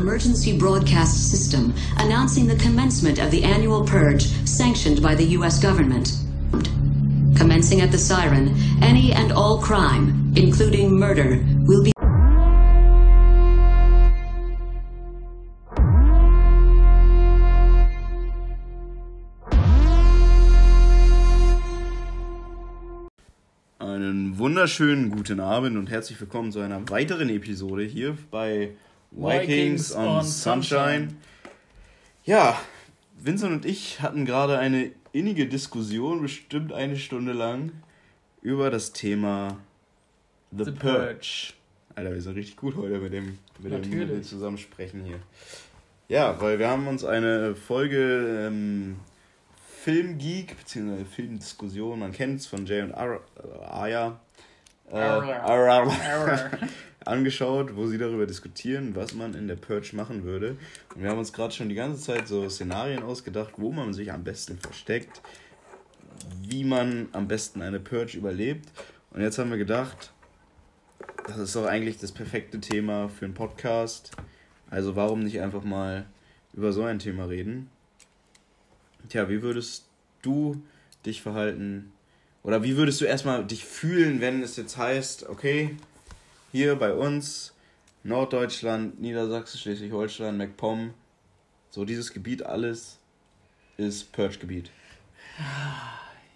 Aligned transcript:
emergency 0.00 0.56
broadcast 0.56 1.30
system 1.30 1.74
announcing 1.98 2.46
the 2.46 2.56
commencement 2.56 3.18
of 3.18 3.30
the 3.30 3.44
annual 3.44 3.84
purge 3.84 4.22
sanctioned 4.48 5.02
by 5.02 5.14
the 5.14 5.24
U.S. 5.36 5.60
government. 5.60 6.14
Commencing 7.36 7.82
at 7.82 7.92
the 7.92 7.98
siren, 7.98 8.54
any 8.80 9.12
and 9.12 9.30
all 9.30 9.60
crime, 9.60 10.32
including 10.36 10.98
murder, 10.98 11.44
will 11.66 11.84
be. 11.84 11.92
Einen 23.78 24.38
wunderschönen 24.38 25.10
guten 25.10 25.40
Abend 25.40 25.76
und 25.76 25.90
herzlich 25.90 26.18
willkommen 26.18 26.52
zu 26.52 26.60
einer 26.60 26.88
weiteren 26.88 27.28
Episode 27.28 27.82
hier 27.82 28.16
bei 28.30 28.70
Vikings, 29.10 29.94
on, 29.94 30.22
Sunshine. 30.24 31.16
Ja, 32.24 32.60
Vincent 33.18 33.52
und 33.52 33.64
ich 33.64 34.00
hatten 34.00 34.24
gerade 34.24 34.58
eine 34.58 34.92
innige 35.12 35.46
Diskussion, 35.46 36.22
bestimmt 36.22 36.72
eine 36.72 36.96
Stunde 36.96 37.32
lang, 37.32 37.72
über 38.42 38.70
das 38.70 38.92
Thema 38.92 39.58
The, 40.52 40.64
The 40.64 40.70
Purge. 40.72 40.98
Purge. 40.98 41.52
Alter, 41.96 42.14
wir 42.14 42.20
sind 42.20 42.36
richtig 42.36 42.56
gut 42.56 42.76
heute 42.76 42.98
mit 42.98 43.12
dem, 43.12 43.38
mit 43.58 43.72
dem, 43.72 43.80
mit 43.80 43.84
dem 43.84 43.98
Natürlich. 43.98 44.26
Zusammensprechen 44.28 45.04
hier. 45.04 45.18
Ja, 46.08 46.40
weil 46.40 46.58
wir 46.58 46.68
haben 46.68 46.86
uns 46.86 47.04
eine 47.04 47.54
Folge 47.54 48.46
ähm, 48.48 48.96
Filmgeek, 49.82 50.56
beziehungsweise 50.58 51.04
Filmdiskussion, 51.04 51.98
man 51.98 52.12
kennt 52.12 52.40
es 52.40 52.46
von 52.46 52.66
Jay 52.66 52.82
und 52.82 52.92
Ar 52.92 53.20
Aya, 53.70 54.20
äh, 54.92 54.98
angeschaut, 57.04 57.76
wo 57.76 57.86
sie 57.86 57.98
darüber 57.98 58.26
diskutieren, 58.26 58.94
was 58.94 59.14
man 59.14 59.34
in 59.34 59.48
der 59.48 59.56
Purge 59.56 59.94
machen 59.94 60.24
würde. 60.24 60.56
Und 60.94 61.02
wir 61.02 61.10
haben 61.10 61.18
uns 61.18 61.32
gerade 61.32 61.52
schon 61.52 61.68
die 61.68 61.74
ganze 61.74 62.02
Zeit 62.02 62.28
so 62.28 62.48
Szenarien 62.48 63.02
ausgedacht, 63.02 63.54
wo 63.56 63.72
man 63.72 63.94
sich 63.94 64.12
am 64.12 64.24
besten 64.24 64.58
versteckt, 64.58 65.22
wie 66.42 66.64
man 66.64 67.08
am 67.12 67.28
besten 67.28 67.62
eine 67.62 67.80
Purge 67.80 68.18
überlebt. 68.18 68.68
Und 69.12 69.22
jetzt 69.22 69.38
haben 69.38 69.50
wir 69.50 69.58
gedacht, 69.58 70.12
das 71.26 71.38
ist 71.38 71.56
doch 71.56 71.66
eigentlich 71.66 71.98
das 71.98 72.12
perfekte 72.12 72.60
Thema 72.60 73.08
für 73.08 73.24
einen 73.24 73.34
Podcast. 73.34 74.12
Also 74.68 74.96
warum 74.96 75.20
nicht 75.20 75.40
einfach 75.40 75.64
mal 75.64 76.06
über 76.52 76.72
so 76.72 76.84
ein 76.84 76.98
Thema 76.98 77.24
reden? 77.24 77.70
Tja, 79.08 79.28
wie 79.28 79.42
würdest 79.42 79.88
du 80.22 80.62
dich 81.04 81.22
verhalten? 81.22 81.92
Oder 82.42 82.62
wie 82.62 82.76
würdest 82.76 83.00
du 83.00 83.04
erstmal 83.04 83.44
dich 83.44 83.64
fühlen, 83.64 84.20
wenn 84.20 84.42
es 84.42 84.56
jetzt 84.56 84.76
heißt, 84.78 85.28
okay, 85.28 85.76
hier 86.52 86.76
bei 86.76 86.92
uns, 86.94 87.54
Norddeutschland, 88.02 89.00
Niedersachsen, 89.00 89.58
Schleswig-Holstein, 89.60 90.36
MacPom, 90.36 90.94
so 91.70 91.84
dieses 91.84 92.12
Gebiet 92.12 92.42
alles 92.44 92.98
ist 93.76 94.12
Purge-Gebiet. 94.12 94.70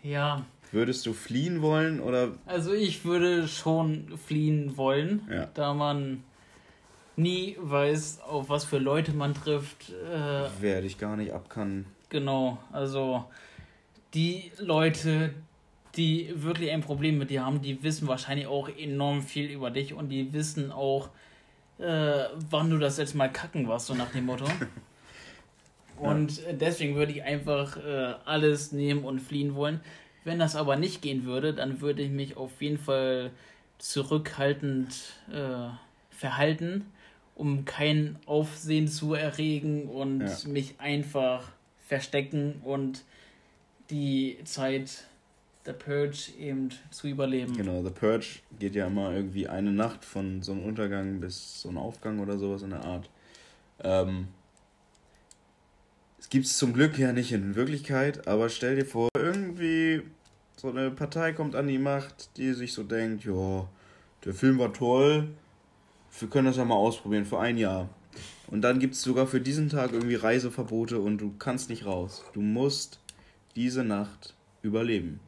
Ja, 0.03 0.45
Würdest 0.73 1.07
du 1.07 1.13
fliehen 1.13 1.63
wollen 1.63 2.01
oder 2.01 2.33
also 2.47 2.73
ich 2.73 3.05
würde 3.05 3.47
schon 3.47 4.19
fliehen 4.19 4.77
wollen, 4.77 5.23
Ja. 5.31 5.47
da 5.55 5.73
man 5.73 6.25
nie 7.17 7.57
weiß, 7.61 8.21
auf 8.23 8.49
was 8.49 8.65
für 8.65 8.79
Leute 8.79 9.13
man 9.13 9.35
trifft. 9.35 9.91
Äh, 9.91 10.49
wer 10.61 10.83
dich 10.83 10.99
gar 10.99 11.17
nicht 11.17 11.33
ab 11.33 11.49
kann? 11.49 11.87
genau, 12.09 12.59
also 12.73 13.25
die 14.15 14.51
Leute, 14.59 15.35
die 15.97 16.31
wirklich 16.35 16.71
ein 16.71 16.81
Problem 16.81 17.19
mit 17.19 17.31
dir 17.31 17.45
haben, 17.45 17.63
die 17.63 17.83
wissen 17.83 18.09
wahrscheinlich 18.09 18.47
auch 18.47 18.69
enorm 18.69 19.23
viel 19.23 19.51
über 19.51 19.71
dich 19.71 19.95
und 19.95 20.09
die 20.09 20.33
wissen 20.33 20.73
auch, 20.73 21.09
äh, 21.79 22.25
wann 22.51 22.71
du 22.71 22.79
das 22.79 22.99
letzte 22.99 23.17
Mal 23.17 23.31
kacken 23.33 23.69
warst, 23.69 23.87
so 23.87 23.95
nach 23.95 24.11
dem 24.13 24.27
Motto. 24.27 24.47
Und 25.97 26.45
äh, 26.45 26.55
deswegen 26.55 26.97
würde 26.97 27.13
ich 27.13 27.23
einfach 27.23 27.77
äh, 27.77 28.15
alles 28.25 28.73
nehmen 28.73 29.05
und 29.05 29.21
fliehen 29.21 29.55
wollen. 29.55 29.81
Wenn 30.25 30.39
das 30.39 30.57
aber 30.57 30.77
nicht 30.77 31.03
gehen 31.03 31.25
würde, 31.25 31.55
dann 31.55 31.81
würde 31.81 32.03
ich 32.03 32.11
mich 32.11 32.37
auf 32.37 32.61
jeden 32.61 32.79
Fall 32.79 33.31
zurückhaltend 33.79 34.95
äh, 35.33 35.69
verhalten, 36.11 36.87
um 37.35 37.65
kein 37.65 38.19
Aufsehen 38.27 38.89
zu 38.89 39.15
erregen 39.15 39.89
und 39.89 40.21
Ja. 40.45 40.49
mich 40.49 40.75
einfach 40.79 41.49
verstecken 41.87 42.61
und 42.65 43.05
die 43.91 44.39
Zeit 44.45 45.05
der 45.67 45.73
Purge 45.73 46.33
eben 46.39 46.71
zu 46.91 47.09
überleben. 47.09 47.57
Genau, 47.57 47.83
The 47.83 47.91
Purge 47.91 48.41
geht 48.59 48.75
ja 48.75 48.87
immer 48.87 49.13
irgendwie 49.13 49.49
eine 49.49 49.73
Nacht 49.73 50.05
von 50.05 50.43
so 50.43 50.53
einem 50.53 50.65
Untergang 50.65 51.21
bis 51.21 51.63
so 51.63 51.69
einem 51.69 51.79
Aufgang 51.79 52.19
oder 52.21 52.39
sowas 52.39 52.63
in 52.63 52.71
der 52.71 52.85
Art. 52.85 53.09
Ähm, 53.83 54.29
es 56.19 56.29
gibt 56.29 56.47
es 56.47 56.59
zum 56.59 56.73
Glück 56.73 56.99
ja 56.99 57.13
nicht 57.13 57.33
in 57.33 57.55
Wirklichkeit, 57.55 58.29
aber 58.29 58.49
stell 58.49 58.77
dir 58.77 58.87
vor, 58.87 59.09
irgendwie 59.17 60.03
so 60.57 60.71
eine 60.71 60.91
Partei 60.91 61.33
kommt 61.33 61.55
an 61.55 61.67
die 61.67 61.79
Macht, 61.79 62.37
die 62.37 62.53
sich 62.53 62.73
so 62.73 62.83
denkt, 62.83 63.25
ja, 63.25 63.69
der 64.25 64.35
Film 64.35 64.59
war 64.59 64.73
toll, 64.73 65.29
wir 66.19 66.29
können 66.29 66.47
das 66.47 66.57
ja 66.57 66.65
mal 66.65 66.77
ausprobieren 66.77 67.27
für 67.27 67.41
ein 67.41 67.59
Jahr. 67.59 67.89
Und 68.47 68.63
dann 68.63 68.79
gibt 68.79 68.95
es 68.95 69.03
sogar 69.03 69.27
für 69.27 69.41
diesen 69.41 69.69
Tag 69.69 69.93
irgendwie 69.93 70.15
Reiseverbote 70.15 70.99
und 70.99 71.19
du 71.19 71.35
kannst 71.39 71.71
nicht 71.71 71.87
raus. 71.87 72.25
Du 72.35 72.41
musst 72.41 73.01
diese 73.57 73.85
Nacht 73.85 74.35
überleben. 74.63 75.21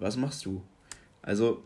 Was 0.00 0.16
machst 0.16 0.44
du? 0.46 0.62
Also, 1.22 1.62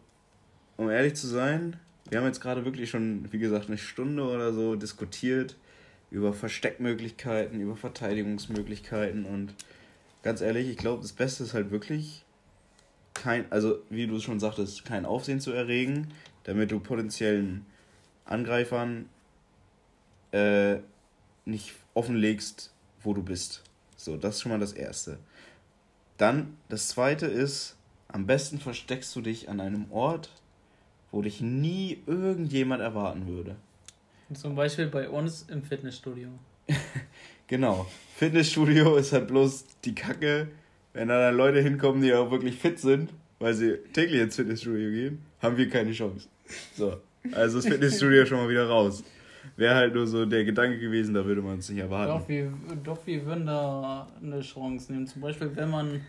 um 0.76 0.90
ehrlich 0.90 1.14
zu 1.14 1.26
sein, 1.26 1.78
wir 2.10 2.18
haben 2.18 2.26
jetzt 2.26 2.40
gerade 2.40 2.64
wirklich 2.64 2.90
schon, 2.90 3.32
wie 3.32 3.38
gesagt, 3.38 3.68
eine 3.68 3.78
Stunde 3.78 4.24
oder 4.24 4.52
so 4.52 4.76
diskutiert 4.76 5.56
über 6.10 6.32
Versteckmöglichkeiten, 6.32 7.60
über 7.60 7.76
Verteidigungsmöglichkeiten 7.76 9.24
und 9.24 9.54
ganz 10.22 10.40
ehrlich, 10.40 10.68
ich 10.68 10.76
glaube, 10.76 11.02
das 11.02 11.12
Beste 11.12 11.44
ist 11.44 11.54
halt 11.54 11.70
wirklich 11.70 12.24
kein, 13.14 13.50
also 13.50 13.78
wie 13.88 14.06
du 14.06 14.16
es 14.16 14.24
schon 14.24 14.40
sagtest, 14.40 14.84
kein 14.84 15.06
Aufsehen 15.06 15.40
zu 15.40 15.52
erregen, 15.52 16.08
damit 16.42 16.70
du 16.70 16.80
potenziellen 16.80 17.64
Angreifern 18.24 19.08
äh, 20.32 20.78
nicht 21.44 21.74
offenlegst, 21.94 22.72
wo 23.02 23.14
du 23.14 23.22
bist. 23.22 23.62
So, 23.96 24.16
das 24.16 24.36
ist 24.36 24.42
schon 24.42 24.52
mal 24.52 24.58
das 24.58 24.72
Erste. 24.72 25.18
Dann, 26.16 26.56
das 26.68 26.88
Zweite 26.88 27.26
ist, 27.26 27.76
am 28.14 28.26
besten 28.26 28.60
versteckst 28.60 29.14
du 29.16 29.20
dich 29.20 29.48
an 29.48 29.60
einem 29.60 29.90
Ort, 29.90 30.30
wo 31.10 31.20
dich 31.20 31.40
nie 31.40 31.98
irgendjemand 32.06 32.80
erwarten 32.80 33.26
würde. 33.26 33.56
Zum 34.32 34.54
Beispiel 34.54 34.86
bei 34.86 35.08
uns 35.08 35.42
im 35.50 35.62
Fitnessstudio. 35.62 36.28
Genau. 37.46 37.86
Fitnessstudio 38.16 38.96
ist 38.96 39.12
halt 39.12 39.28
bloß 39.28 39.66
die 39.84 39.94
Kacke, 39.94 40.48
wenn 40.94 41.08
da 41.08 41.20
dann 41.20 41.36
Leute 41.36 41.60
hinkommen, 41.60 42.00
die 42.00 42.14
auch 42.14 42.30
wirklich 42.30 42.56
fit 42.56 42.78
sind, 42.78 43.10
weil 43.38 43.52
sie 43.52 43.76
täglich 43.92 44.22
ins 44.22 44.36
Fitnessstudio 44.36 44.90
gehen, 44.90 45.18
haben 45.42 45.58
wir 45.58 45.68
keine 45.68 45.92
Chance. 45.92 46.26
So. 46.74 46.96
Also 47.32 47.58
das 47.58 47.66
Fitnessstudio 47.66 48.24
schon 48.24 48.38
mal 48.38 48.48
wieder 48.48 48.66
raus. 48.66 49.04
Wäre 49.58 49.74
halt 49.74 49.94
nur 49.94 50.06
so 50.06 50.24
der 50.24 50.46
Gedanke 50.46 50.78
gewesen, 50.78 51.12
da 51.12 51.26
würde 51.26 51.42
man 51.42 51.58
es 51.58 51.68
nicht 51.68 51.80
erwarten. 51.80 52.18
Doch 52.18 52.28
wir, 52.30 52.50
doch, 52.82 53.06
wir 53.06 53.26
würden 53.26 53.44
da 53.44 54.08
eine 54.22 54.40
Chance 54.40 54.90
nehmen. 54.90 55.06
Zum 55.06 55.20
Beispiel, 55.20 55.54
wenn 55.54 55.68
man, 55.68 56.00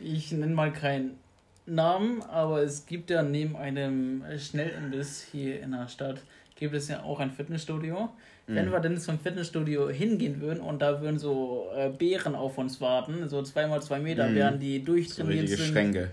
ich 0.00 0.32
nenne 0.32 0.54
mal 0.54 0.72
keinen 0.72 1.18
Namen, 1.66 2.22
aber 2.22 2.62
es 2.62 2.86
gibt 2.86 3.10
ja 3.10 3.22
neben 3.22 3.56
einem 3.56 4.22
Schnellimbiss 4.38 5.26
hier 5.32 5.60
in 5.60 5.72
der 5.72 5.88
Stadt, 5.88 6.22
gibt 6.54 6.74
es 6.74 6.88
ja 6.88 7.02
auch 7.02 7.20
ein 7.20 7.30
Fitnessstudio. 7.30 8.10
Wenn 8.48 8.70
wir 8.70 8.78
dann 8.78 8.96
zum 8.98 9.18
Fitnessstudio 9.18 9.88
hingehen 9.88 10.40
würden 10.40 10.60
und 10.60 10.80
da 10.80 11.00
würden 11.00 11.18
so 11.18 11.66
äh, 11.76 11.88
Bären 11.88 12.36
auf 12.36 12.58
uns 12.58 12.80
warten, 12.80 13.28
so 13.28 13.42
zweimal 13.42 13.82
zwei 13.82 13.98
Meter, 13.98 14.28
Mhm. 14.28 14.34
während 14.36 14.62
die 14.62 14.78
so 14.78 14.84
durchtrainiert 14.84 15.42
richtige 15.42 15.56
sind, 15.62 15.72
Schränke. 15.72 16.10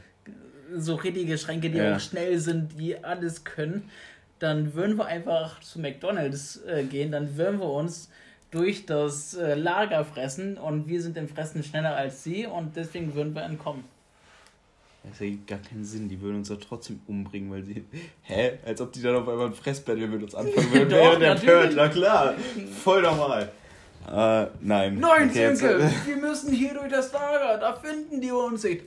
so 0.75 0.95
richtige 0.95 1.37
Schränke, 1.37 1.69
die 1.69 1.77
Ja. 1.77 1.95
auch 1.95 1.99
schnell 1.99 2.39
sind, 2.39 2.79
die 2.79 3.03
alles 3.03 3.43
können, 3.43 3.83
dann 4.39 4.73
würden 4.73 4.97
wir 4.97 5.05
einfach 5.05 5.59
zu 5.59 5.79
McDonalds 5.79 6.63
äh, 6.65 6.83
gehen, 6.85 7.11
dann 7.11 7.37
würden 7.37 7.59
wir 7.59 7.69
uns 7.69 8.09
durch 8.53 8.85
das 8.85 9.33
äh, 9.33 9.55
Lager 9.55 10.05
fressen 10.05 10.57
und 10.57 10.87
wir 10.87 11.01
sind 11.01 11.17
im 11.17 11.27
Fressen 11.27 11.63
schneller 11.63 11.95
als 11.95 12.23
sie 12.23 12.45
und 12.45 12.75
deswegen 12.75 13.13
würden 13.15 13.33
wir 13.35 13.43
entkommen. 13.43 13.83
Das 15.03 15.19
ergibt 15.19 15.47
gar 15.47 15.59
keinen 15.59 15.83
Sinn. 15.83 16.07
Die 16.07 16.21
würden 16.21 16.37
uns 16.37 16.47
doch 16.47 16.59
trotzdem 16.59 17.01
umbringen, 17.07 17.51
weil 17.51 17.63
sie. 17.63 17.83
Hä? 18.21 18.53
Als 18.65 18.79
ob 18.79 18.93
die 18.93 19.01
dann 19.01 19.15
auf 19.15 19.27
einmal 19.27 19.47
ein 19.47 19.53
Fressbattle 19.53 20.07
mit 20.07 20.23
uns 20.23 20.33
anfangen 20.33 20.71
würden. 20.71 20.89
Doch, 20.91 21.19
während 21.19 21.43
der. 21.43 21.51
Purge. 21.51 21.73
Na 21.75 21.89
klar. 21.89 22.33
Voll 22.81 23.01
normal. 23.01 23.51
Äh, 24.07 24.47
nein. 24.61 24.99
Nein, 24.99 25.29
Okay, 25.29 25.41
jetzt- 25.41 25.59
Sönke, 25.59 25.91
wir 26.05 26.17
müssen 26.17 26.53
hier 26.53 26.73
durch 26.73 26.89
das 26.89 27.11
Lager, 27.13 27.57
da 27.57 27.73
finden 27.73 28.19
die 28.21 28.31
uns 28.31 28.63
nicht. 28.63 28.83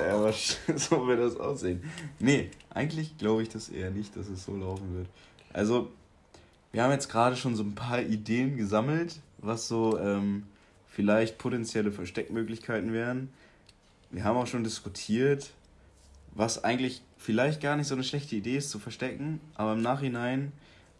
Ja, 0.00 0.14
aber 0.14 0.32
so 0.32 1.06
wird 1.08 1.20
das 1.20 1.36
aussehen. 1.36 1.82
Nee, 2.20 2.50
eigentlich 2.70 3.16
glaube 3.18 3.42
ich 3.42 3.48
das 3.48 3.68
eher 3.68 3.90
nicht, 3.90 4.16
dass 4.16 4.28
es 4.28 4.44
so 4.44 4.56
laufen 4.56 4.96
wird. 4.96 5.08
Also, 5.52 5.90
wir 6.72 6.82
haben 6.82 6.92
jetzt 6.92 7.08
gerade 7.08 7.36
schon 7.36 7.54
so 7.54 7.62
ein 7.62 7.74
paar 7.74 8.00
Ideen 8.00 8.56
gesammelt, 8.56 9.20
was 9.38 9.68
so 9.68 9.98
ähm, 9.98 10.44
vielleicht 10.88 11.38
potenzielle 11.38 11.92
Versteckmöglichkeiten 11.92 12.92
wären. 12.92 13.30
Wir 14.10 14.24
haben 14.24 14.36
auch 14.36 14.46
schon 14.46 14.64
diskutiert, 14.64 15.50
was 16.34 16.64
eigentlich 16.64 17.02
vielleicht 17.18 17.60
gar 17.60 17.76
nicht 17.76 17.86
so 17.86 17.94
eine 17.94 18.04
schlechte 18.04 18.36
Idee 18.36 18.56
ist 18.56 18.70
zu 18.70 18.78
verstecken, 18.78 19.40
aber 19.54 19.74
im 19.74 19.82
Nachhinein 19.82 20.52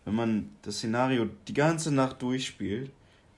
wenn 0.05 0.15
man 0.15 0.51
das 0.63 0.79
Szenario 0.79 1.29
die 1.49 1.55
ganze 1.55 1.93
Nacht 1.93 2.23
durchspielt, 2.23 2.91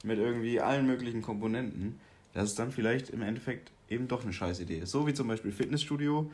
mit 0.03 0.19
irgendwie 0.19 0.61
allen 0.61 0.87
möglichen 0.87 1.23
Komponenten, 1.23 1.99
dass 2.33 2.45
es 2.45 2.55
dann 2.55 2.73
vielleicht 2.73 3.11
im 3.11 3.23
Endeffekt 3.23 3.71
eben 3.89 4.09
doch 4.09 4.23
eine 4.23 4.33
scheiß 4.33 4.61
Idee 4.61 4.79
ist. 4.79 4.91
So 4.91 5.07
wie 5.07 5.15
zum 5.15 5.29
Beispiel 5.29 5.53
Fitnessstudio 5.53 6.31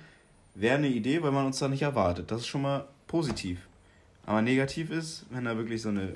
wäre 0.55 0.79
eine 0.79 0.89
Idee, 0.89 1.23
weil 1.23 1.31
man 1.31 1.47
uns 1.47 1.59
da 1.59 1.69
nicht 1.69 1.83
erwartet. 1.83 2.31
Das 2.31 2.41
ist 2.41 2.47
schon 2.49 2.63
mal 2.63 2.87
positiv. 3.07 3.59
Aber 4.27 4.43
negativ 4.43 4.91
ist, 4.91 5.27
wenn 5.31 5.45
da 5.45 5.57
wirklich 5.57 5.83
so 5.83 5.89
eine 5.89 6.15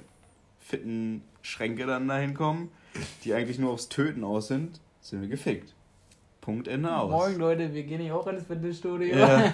fitten 0.61 1.23
Schränke 1.43 1.87
dann 1.87 2.09
dahin 2.09 2.35
kommen, 2.35 2.71
die 3.25 3.35
eigentlich 3.35 3.59
nur 3.59 3.73
aufs 3.73 3.89
Töten 3.89 4.25
aus 4.25 4.49
sind, 4.49 4.81
sind 5.01 5.21
wir 5.21 5.29
gefickt. 5.29 5.75
Punkt 6.41 6.69
Ende 6.69 6.95
aus. 6.95 7.11
Moin 7.11 7.39
Leute, 7.39 7.73
wir 7.73 7.85
gehen 7.85 8.03
nicht 8.03 8.13
auch 8.13 8.27
ins 8.27 8.45
Fitnessstudio. 8.45 9.17
Ja, 9.17 9.53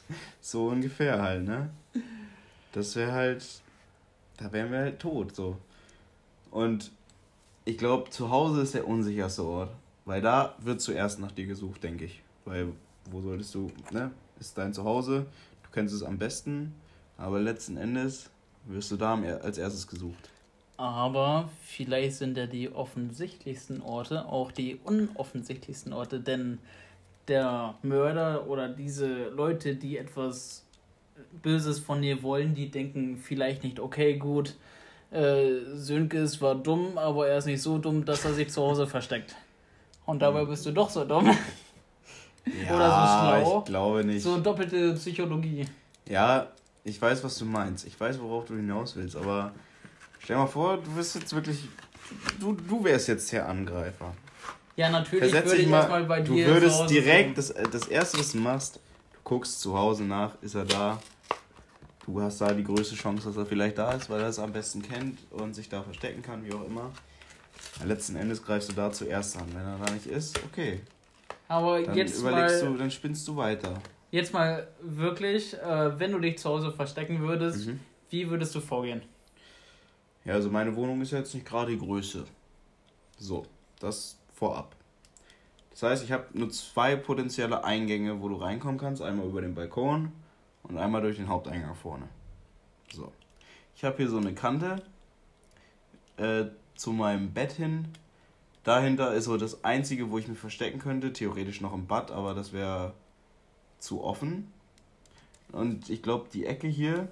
so 0.40 0.68
ungefähr 0.68 1.22
halt, 1.22 1.44
ne? 1.44 1.70
Das 2.72 2.96
wäre 2.96 3.12
halt, 3.12 3.44
da 4.36 4.52
wären 4.52 4.72
wir 4.72 4.78
halt 4.78 4.98
tot, 4.98 5.34
so. 5.36 5.56
Und 6.50 6.90
ich 7.64 7.78
glaube, 7.78 8.10
zu 8.10 8.30
Hause 8.30 8.62
ist 8.62 8.74
der 8.74 8.88
unsicherste 8.88 9.44
Ort. 9.44 9.70
Weil 10.04 10.20
da 10.20 10.56
wird 10.58 10.80
zuerst 10.80 11.20
nach 11.20 11.32
dir 11.32 11.46
gesucht, 11.46 11.82
denke 11.82 12.06
ich. 12.06 12.22
Weil, 12.44 12.72
wo 13.10 13.20
solltest 13.20 13.54
du, 13.54 13.70
ne? 13.92 14.10
Ist 14.40 14.58
dein 14.58 14.72
Zuhause, 14.72 15.26
du 15.62 15.70
kennst 15.70 15.94
es 15.94 16.02
am 16.02 16.18
besten, 16.18 16.74
aber 17.22 17.40
letzten 17.40 17.76
Endes 17.76 18.30
wirst 18.66 18.90
du 18.90 18.96
da 18.96 19.14
als 19.42 19.56
erstes 19.56 19.86
gesucht. 19.86 20.28
Aber 20.76 21.48
vielleicht 21.64 22.16
sind 22.16 22.36
ja 22.36 22.46
die 22.46 22.72
offensichtlichsten 22.72 23.80
Orte 23.82 24.26
auch 24.26 24.50
die 24.50 24.80
unoffensichtlichsten 24.84 25.92
Orte, 25.92 26.18
denn 26.18 26.58
der 27.28 27.74
Mörder 27.82 28.48
oder 28.48 28.68
diese 28.68 29.28
Leute, 29.28 29.76
die 29.76 29.96
etwas 29.96 30.64
Böses 31.42 31.78
von 31.78 32.02
dir 32.02 32.22
wollen, 32.24 32.54
die 32.54 32.70
denken 32.70 33.16
vielleicht 33.16 33.62
nicht, 33.62 33.78
okay, 33.78 34.16
gut, 34.16 34.56
äh, 35.12 35.60
Sönke 35.74 36.24
war 36.40 36.56
dumm, 36.56 36.98
aber 36.98 37.28
er 37.28 37.38
ist 37.38 37.46
nicht 37.46 37.62
so 37.62 37.78
dumm, 37.78 38.04
dass 38.04 38.24
er 38.24 38.34
sich 38.34 38.50
zu 38.50 38.62
Hause 38.62 38.88
versteckt. 38.88 39.36
Und 40.04 40.20
dabei 40.20 40.44
bist 40.44 40.66
du 40.66 40.72
doch 40.72 40.90
so 40.90 41.04
dumm. 41.04 41.26
Ja, 42.66 42.74
Oder 42.74 42.90
so 42.90 43.44
schlau. 43.44 43.58
Ich 43.58 43.64
glaube 43.66 44.04
nicht. 44.04 44.22
So 44.22 44.40
doppelte 44.40 44.94
Psychologie. 44.94 45.66
Ja, 46.08 46.48
ich 46.84 47.00
weiß, 47.00 47.22
was 47.24 47.38
du 47.38 47.44
meinst. 47.44 47.86
Ich 47.86 47.98
weiß, 47.98 48.20
worauf 48.20 48.46
du 48.46 48.56
hinaus 48.56 48.96
willst, 48.96 49.16
aber 49.16 49.52
stell 50.20 50.36
mal 50.36 50.46
vor, 50.46 50.78
du 50.78 50.96
wirst 50.96 51.14
jetzt 51.14 51.34
wirklich. 51.34 51.68
Du, 52.40 52.52
du 52.52 52.84
wärst 52.84 53.08
jetzt 53.08 53.30
der 53.32 53.48
Angreifer. 53.48 54.14
Ja, 54.76 54.90
natürlich 54.90 55.30
Versetz 55.30 55.50
würde 55.50 55.62
ich 55.62 55.68
mal, 55.68 55.78
erstmal 55.78 56.04
bei 56.04 56.20
dir. 56.20 56.46
Du 56.46 56.52
würdest 56.52 56.90
direkt, 56.90 57.38
das, 57.38 57.54
das 57.70 57.86
erste, 57.86 58.18
was 58.18 58.32
du 58.32 58.38
machst, 58.38 58.76
du 58.76 59.18
guckst 59.24 59.60
zu 59.60 59.76
Hause 59.76 60.04
nach, 60.04 60.32
ist 60.42 60.54
er 60.54 60.64
da. 60.64 61.00
Du 62.04 62.20
hast 62.20 62.40
da 62.40 62.52
die 62.52 62.64
größte 62.64 62.96
Chance, 62.96 63.28
dass 63.28 63.36
er 63.36 63.46
vielleicht 63.46 63.78
da 63.78 63.92
ist, 63.92 64.10
weil 64.10 64.20
er 64.20 64.28
es 64.28 64.38
am 64.38 64.52
besten 64.52 64.82
kennt 64.82 65.20
und 65.30 65.54
sich 65.54 65.68
da 65.68 65.82
verstecken 65.82 66.22
kann, 66.22 66.44
wie 66.44 66.52
auch 66.52 66.66
immer. 66.66 66.90
Letzten 67.84 68.16
Endes 68.16 68.42
greifst 68.42 68.70
du 68.70 68.72
da 68.72 68.90
zuerst 68.90 69.36
an. 69.36 69.46
Wenn 69.54 69.64
er 69.64 69.78
da 69.78 69.92
nicht 69.92 70.06
ist, 70.06 70.38
okay. 70.44 70.80
Aber 71.46 71.80
dann 71.80 71.96
jetzt 71.96 72.18
überlegst 72.18 72.64
mal, 72.64 72.72
du, 72.72 72.78
dann 72.78 72.90
spinnst 72.90 73.28
du 73.28 73.36
weiter. 73.36 73.74
Jetzt 74.12 74.34
mal 74.34 74.68
wirklich, 74.82 75.54
äh, 75.54 75.98
wenn 75.98 76.12
du 76.12 76.18
dich 76.18 76.38
zu 76.38 76.50
Hause 76.50 76.70
verstecken 76.70 77.20
würdest, 77.20 77.66
mhm. 77.66 77.80
wie 78.10 78.28
würdest 78.28 78.54
du 78.54 78.60
vorgehen? 78.60 79.02
Ja, 80.26 80.34
also 80.34 80.50
meine 80.50 80.76
Wohnung 80.76 81.00
ist 81.00 81.12
jetzt 81.12 81.34
nicht 81.34 81.46
gerade 81.46 81.72
die 81.72 81.78
Größe. 81.78 82.26
So, 83.18 83.46
das 83.80 84.18
vorab. 84.34 84.76
Das 85.70 85.82
heißt, 85.82 86.04
ich 86.04 86.12
habe 86.12 86.26
nur 86.34 86.50
zwei 86.50 86.94
potenzielle 86.94 87.64
Eingänge, 87.64 88.20
wo 88.20 88.28
du 88.28 88.36
reinkommen 88.36 88.78
kannst. 88.78 89.00
Einmal 89.00 89.26
über 89.26 89.40
den 89.40 89.54
Balkon 89.54 90.12
und 90.62 90.76
einmal 90.76 91.00
durch 91.00 91.16
den 91.16 91.28
Haupteingang 91.28 91.74
vorne. 91.74 92.06
So. 92.92 93.10
Ich 93.74 93.82
habe 93.82 93.96
hier 93.96 94.10
so 94.10 94.18
eine 94.18 94.34
Kante. 94.34 94.82
Äh, 96.18 96.44
zu 96.74 96.92
meinem 96.92 97.32
Bett 97.32 97.52
hin. 97.52 97.88
Dahinter 98.64 99.14
ist 99.14 99.24
so 99.24 99.38
das 99.38 99.64
einzige, 99.64 100.10
wo 100.10 100.18
ich 100.18 100.28
mich 100.28 100.38
verstecken 100.38 100.78
könnte. 100.78 101.14
Theoretisch 101.14 101.62
noch 101.62 101.72
im 101.72 101.86
Bad, 101.86 102.10
aber 102.10 102.34
das 102.34 102.52
wäre 102.52 102.92
zu 103.82 104.02
offen. 104.02 104.52
Und 105.50 105.90
ich 105.90 106.02
glaube, 106.02 106.28
die 106.32 106.46
Ecke 106.46 106.68
hier 106.68 107.08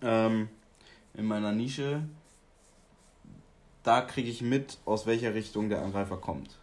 ähm, 0.00 0.48
in 1.14 1.26
meiner 1.26 1.52
Nische, 1.52 2.02
da 3.82 4.00
kriege 4.00 4.30
ich 4.30 4.40
mit, 4.40 4.78
aus 4.84 5.06
welcher 5.06 5.34
Richtung 5.34 5.68
der 5.68 5.82
Angreifer 5.82 6.16
kommt. 6.16 6.58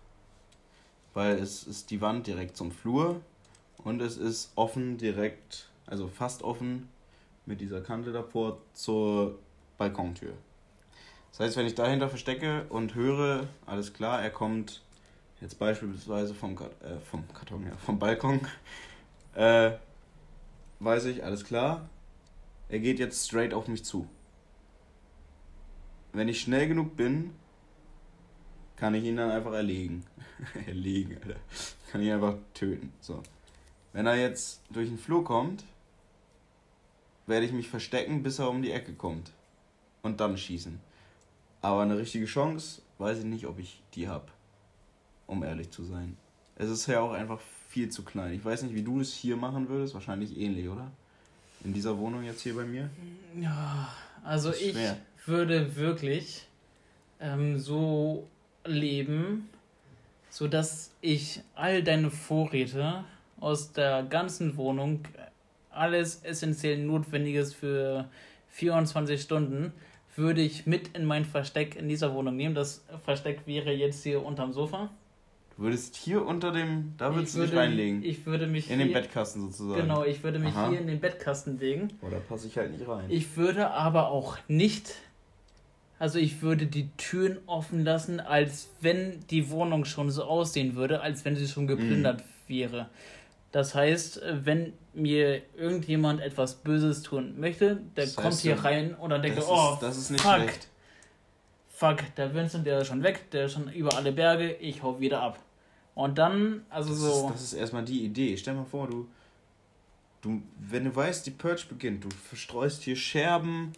Weil 1.13 1.37
es 1.37 1.63
ist 1.63 1.91
die 1.91 2.01
Wand 2.01 2.25
direkt 2.25 2.57
zum 2.57 2.71
Flur 2.71 3.21
und 3.83 4.01
es 4.01 4.17
ist 4.17 4.51
offen 4.55 4.97
direkt, 4.97 5.69
also 5.85 6.07
fast 6.07 6.41
offen 6.41 6.89
mit 7.45 7.61
dieser 7.61 7.81
Kante 7.81 8.11
davor 8.11 8.59
zur 8.73 9.37
Balkontür. 9.77 10.33
Das 11.31 11.39
heißt, 11.41 11.57
wenn 11.57 11.65
ich 11.65 11.75
dahinter 11.75 12.09
verstecke 12.09 12.65
und 12.69 12.95
höre, 12.95 13.47
alles 13.65 13.93
klar, 13.93 14.21
er 14.21 14.29
kommt 14.29 14.81
jetzt 15.43 15.59
beispielsweise 15.59 16.33
vom, 16.33 16.57
äh, 16.57 16.97
vom 17.11 17.27
Karton, 17.33 17.65
ja, 17.67 17.75
vom 17.75 17.99
Balkon, 17.99 18.39
äh, 19.35 19.71
weiß 20.79 21.05
ich, 21.05 21.23
alles 21.23 21.43
klar, 21.43 21.89
er 22.69 22.79
geht 22.79 22.97
jetzt 22.97 23.27
straight 23.27 23.53
auf 23.53 23.67
mich 23.67 23.83
zu. 23.83 24.07
Wenn 26.13 26.29
ich 26.29 26.41
schnell 26.41 26.67
genug 26.67 26.95
bin, 26.95 27.31
kann 28.77 28.95
ich 28.95 29.03
ihn 29.03 29.17
dann 29.17 29.31
einfach 29.31 29.53
erlegen. 29.53 30.05
erlegen, 30.65 31.17
Alter. 31.21 31.39
Kann 31.91 32.01
ihn 32.01 32.13
einfach 32.13 32.35
töten. 32.53 32.93
So. 33.01 33.21
Wenn 33.91 34.05
er 34.05 34.15
jetzt 34.15 34.61
durch 34.69 34.87
den 34.87 34.97
Flur 34.97 35.23
kommt, 35.23 35.63
werde 37.27 37.45
ich 37.45 37.51
mich 37.51 37.69
verstecken, 37.69 38.23
bis 38.23 38.39
er 38.39 38.49
um 38.49 38.61
die 38.61 38.71
Ecke 38.71 38.93
kommt. 38.93 39.31
Und 40.01 40.19
dann 40.19 40.37
schießen. 40.37 40.79
Aber 41.61 41.81
eine 41.81 41.97
richtige 41.97 42.25
Chance, 42.25 42.81
weiß 42.97 43.19
ich 43.19 43.25
nicht, 43.25 43.45
ob 43.45 43.59
ich 43.59 43.81
die 43.93 44.07
habe. 44.07 44.27
Um 45.27 45.43
ehrlich 45.43 45.71
zu 45.71 45.83
sein. 45.83 46.17
Es 46.55 46.69
ist 46.69 46.87
ja 46.87 46.99
auch 46.99 47.11
einfach 47.11 47.39
viel 47.69 47.89
zu 47.89 48.03
klein. 48.03 48.33
Ich 48.33 48.45
weiß 48.45 48.63
nicht, 48.63 48.75
wie 48.75 48.83
du 48.83 48.99
es 48.99 49.13
hier 49.13 49.35
machen 49.35 49.67
würdest. 49.69 49.93
Wahrscheinlich 49.93 50.37
ähnlich, 50.37 50.69
oder? 50.69 50.91
In 51.63 51.73
dieser 51.73 51.97
Wohnung 51.97 52.23
jetzt 52.23 52.41
hier 52.41 52.55
bei 52.55 52.65
mir? 52.65 52.89
Ja, 53.39 53.89
also 54.23 54.51
ich 54.51 54.75
würde 55.25 55.75
wirklich 55.75 56.47
ähm, 57.19 57.57
so 57.57 58.27
leben, 58.65 59.49
sodass 60.29 60.91
ich 61.01 61.41
all 61.55 61.83
deine 61.83 62.11
Vorräte 62.11 63.05
aus 63.39 63.71
der 63.71 64.03
ganzen 64.03 64.57
Wohnung, 64.57 65.05
alles 65.71 66.23
essentiell 66.23 66.77
Notwendiges 66.77 67.53
für 67.53 68.07
24 68.51 69.21
Stunden, 69.21 69.73
würde 70.15 70.41
ich 70.41 70.67
mit 70.67 70.95
in 70.95 71.05
mein 71.05 71.25
Versteck 71.25 71.75
in 71.75 71.87
dieser 71.87 72.13
Wohnung 72.13 72.35
nehmen. 72.35 72.55
Das 72.55 72.85
Versteck 73.03 73.41
wäre 73.47 73.71
jetzt 73.71 74.03
hier 74.03 74.23
unterm 74.23 74.53
Sofa. 74.53 74.89
Du 75.55 75.63
würdest 75.63 75.95
hier 75.95 76.25
unter 76.25 76.51
dem, 76.51 76.93
da 76.97 77.13
würdest 77.13 77.35
ich 77.35 77.41
du 77.41 77.47
dich 77.47 77.55
reinlegen. 77.55 78.03
Ich 78.03 78.25
würde 78.25 78.47
mich 78.47 78.69
in 78.69 78.77
hier, 78.77 78.85
den 78.85 78.93
Bettkasten 78.93 79.51
sozusagen. 79.51 79.81
Genau, 79.81 80.03
ich 80.03 80.23
würde 80.23 80.39
mich 80.39 80.53
Aha. 80.53 80.69
hier 80.69 80.79
in 80.79 80.87
den 80.87 80.99
Bettkasten 80.99 81.59
legen. 81.59 81.89
Oder 82.01 82.17
oh, 82.17 82.21
passe 82.27 82.47
ich 82.47 82.57
halt 82.57 82.71
nicht 82.71 82.87
rein. 82.87 83.05
Ich 83.09 83.37
würde 83.37 83.69
aber 83.69 84.09
auch 84.09 84.37
nicht, 84.47 84.95
also 85.99 86.17
ich 86.17 86.41
würde 86.41 86.65
die 86.65 86.89
Türen 86.97 87.37
offen 87.45 87.83
lassen, 87.83 88.19
als 88.19 88.69
wenn 88.81 89.19
die 89.29 89.51
Wohnung 89.51 89.85
schon 89.85 90.09
so 90.09 90.23
aussehen 90.23 90.75
würde, 90.75 91.01
als 91.01 91.23
wenn 91.23 91.35
sie 91.35 91.47
schon 91.47 91.67
geplündert 91.67 92.21
mm. 92.21 92.49
wäre. 92.49 92.89
Das 93.51 93.75
heißt, 93.75 94.21
wenn 94.43 94.73
mir 94.95 95.43
irgendjemand 95.55 96.19
etwas 96.21 96.55
Böses 96.55 97.03
tun 97.03 97.39
möchte, 97.39 97.79
der 97.95 98.05
das 98.05 98.15
kommt 98.15 98.33
hier 98.39 98.55
rein 98.63 98.95
und 98.95 99.11
dann 99.11 99.21
denkt 99.21 99.37
er, 99.37 99.47
oh, 99.47 99.77
das 99.79 99.97
ist 99.97 100.09
nicht 100.09 100.21
fuck, 100.21 100.35
schlecht. 100.41 100.67
fuck, 101.69 102.15
der 102.15 102.33
Vincent, 102.33 102.65
der 102.65 102.79
ist 102.79 102.87
schon 102.87 103.03
weg, 103.03 103.29
der 103.29 103.45
ist 103.45 103.53
schon 103.53 103.71
über 103.71 103.95
alle 103.95 104.11
Berge, 104.11 104.53
ich 104.53 104.81
hau 104.81 104.99
wieder 104.99 105.21
ab. 105.21 105.37
Und 105.95 106.17
dann, 106.17 106.65
also 106.69 106.89
das 106.89 106.99
so. 106.99 107.27
Ist, 107.27 107.33
das 107.33 107.41
ist 107.43 107.53
erstmal 107.53 107.85
die 107.85 108.03
Idee. 108.03 108.35
Stell 108.37 108.55
mal 108.55 108.65
vor, 108.65 108.87
du, 108.87 109.07
du, 110.21 110.41
wenn 110.59 110.85
du 110.85 110.95
weißt, 110.95 111.25
die 111.25 111.31
Purge 111.31 111.65
beginnt, 111.69 112.03
du 112.03 112.09
verstreust 112.09 112.83
hier 112.83 112.95
Scherben 112.95 113.73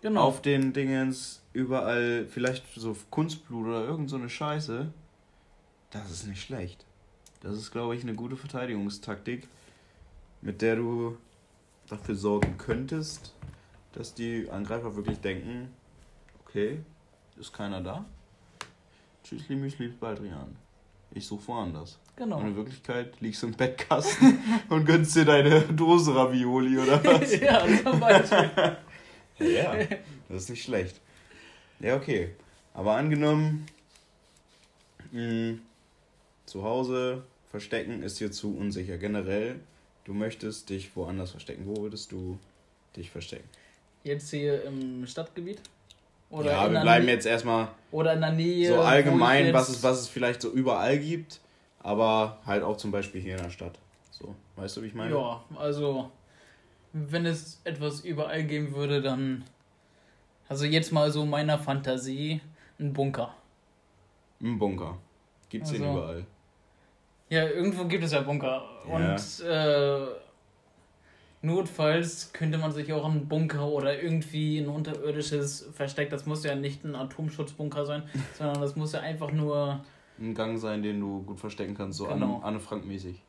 genau. 0.00 0.22
auf 0.22 0.40
den 0.42 0.72
Dingens, 0.72 1.42
überall 1.52 2.26
vielleicht 2.26 2.64
so 2.74 2.96
Kunstblut 3.10 3.66
oder 3.66 3.84
irgend 3.84 4.08
so 4.08 4.16
eine 4.16 4.30
Scheiße. 4.30 4.90
Das 5.90 6.10
ist 6.10 6.26
nicht 6.26 6.42
schlecht. 6.42 6.84
Das 7.40 7.56
ist, 7.56 7.70
glaube 7.70 7.94
ich, 7.94 8.02
eine 8.02 8.14
gute 8.14 8.36
Verteidigungstaktik, 8.36 9.48
mit 10.40 10.60
der 10.62 10.76
du 10.76 11.16
dafür 11.88 12.14
sorgen 12.14 12.56
könntest, 12.58 13.34
dass 13.92 14.14
die 14.14 14.48
Angreifer 14.50 14.96
wirklich 14.96 15.18
denken, 15.20 15.68
okay, 16.40 16.80
ist 17.36 17.52
keiner 17.52 17.80
da. 17.80 18.04
Tschüssli, 19.22 19.56
Müsli, 19.56 19.88
Baldrian. 19.88 20.56
Ich 21.12 21.26
suche 21.26 21.48
woanders. 21.48 21.98
Genau. 22.16 22.38
Und 22.38 22.48
in 22.48 22.56
Wirklichkeit 22.56 23.20
liegst 23.20 23.42
du 23.42 23.46
im 23.46 23.54
Bettkasten 23.54 24.38
und 24.68 24.84
gönnst 24.84 25.14
dir 25.14 25.24
deine 25.24 25.60
Dose 25.62 26.14
Ravioli 26.14 26.78
oder 26.78 27.02
was? 27.04 27.38
ja, 27.38 27.64
zum 27.82 28.00
Beispiel. 28.00 28.50
ja, 29.54 29.74
das 30.28 30.42
ist 30.42 30.50
nicht 30.50 30.64
schlecht. 30.64 31.00
Ja, 31.80 31.96
okay. 31.96 32.34
Aber 32.74 32.96
angenommen, 32.96 33.66
mh, 35.12 35.20
hm, 35.20 35.62
zu 36.46 36.64
Hause 36.64 37.24
verstecken 37.50 38.02
ist 38.02 38.20
dir 38.20 38.30
zu 38.30 38.56
unsicher. 38.56 38.98
Generell, 38.98 39.60
du 40.04 40.14
möchtest 40.14 40.70
dich 40.70 40.94
woanders 40.96 41.30
verstecken. 41.30 41.66
Wo 41.66 41.82
würdest 41.82 42.12
du 42.12 42.38
dich 42.96 43.10
verstecken? 43.10 43.48
Jetzt 44.02 44.30
hier 44.30 44.64
im 44.64 45.06
Stadtgebiet? 45.06 45.60
Oder 46.30 46.52
ja, 46.52 46.70
wir 46.70 46.80
bleiben 46.80 47.08
jetzt 47.08 47.26
erstmal 47.26 47.68
Oder 47.90 48.12
in 48.14 48.20
der 48.20 48.32
Nähe. 48.32 48.68
so 48.68 48.80
allgemein, 48.80 49.52
was 49.54 49.68
es, 49.70 49.82
was 49.82 50.00
es 50.00 50.08
vielleicht 50.08 50.42
so 50.42 50.50
überall 50.50 50.98
gibt, 50.98 51.40
aber 51.80 52.38
halt 52.44 52.62
auch 52.62 52.76
zum 52.76 52.90
Beispiel 52.90 53.20
hier 53.20 53.36
in 53.36 53.42
der 53.42 53.50
Stadt. 53.50 53.78
So, 54.10 54.34
weißt 54.56 54.76
du, 54.76 54.82
wie 54.82 54.86
ich 54.88 54.94
meine? 54.94 55.14
Ja, 55.14 55.42
also 55.56 56.10
wenn 56.92 57.24
es 57.26 57.60
etwas 57.64 58.00
überall 58.00 58.44
geben 58.44 58.74
würde, 58.74 59.00
dann 59.00 59.44
also 60.48 60.64
jetzt 60.64 60.92
mal 60.92 61.10
so 61.10 61.24
meiner 61.26 61.58
Fantasie 61.58 62.40
ein 62.78 62.92
Bunker. 62.92 63.34
Im 64.40 64.58
Bunker. 64.58 64.98
Gibt's 65.48 65.70
den 65.72 65.82
Also- 65.84 65.98
überall. 65.98 66.26
Ja, 67.30 67.46
irgendwo 67.46 67.84
gibt 67.84 68.04
es 68.04 68.12
ja 68.12 68.22
Bunker 68.22 68.62
Ja. 68.88 68.94
und 68.94 69.40
äh, 69.46 70.06
notfalls 71.42 72.32
könnte 72.32 72.58
man 72.58 72.72
sich 72.72 72.92
auch 72.92 73.04
einen 73.04 73.28
Bunker 73.28 73.66
oder 73.68 74.00
irgendwie 74.02 74.58
ein 74.58 74.68
unterirdisches 74.68 75.68
Versteck, 75.72 76.10
das 76.10 76.26
muss 76.26 76.44
ja 76.44 76.54
nicht 76.54 76.84
ein 76.84 76.94
Atomschutzbunker 76.94 77.84
sein, 77.86 78.02
sondern 78.38 78.60
das 78.60 78.76
muss 78.76 78.92
ja 78.92 79.00
einfach 79.00 79.32
nur 79.32 79.80
Ein 80.18 80.34
Gang 80.34 80.58
sein, 80.58 80.82
den 80.82 81.00
du 81.00 81.22
gut 81.22 81.38
verstecken 81.40 81.74
kannst, 81.76 81.98
so 81.98 82.06
Genau. 82.06 82.36
Anne, 82.36 82.44
Anne 82.44 82.60
Frank 82.60 82.84
mäßig. 82.86 83.20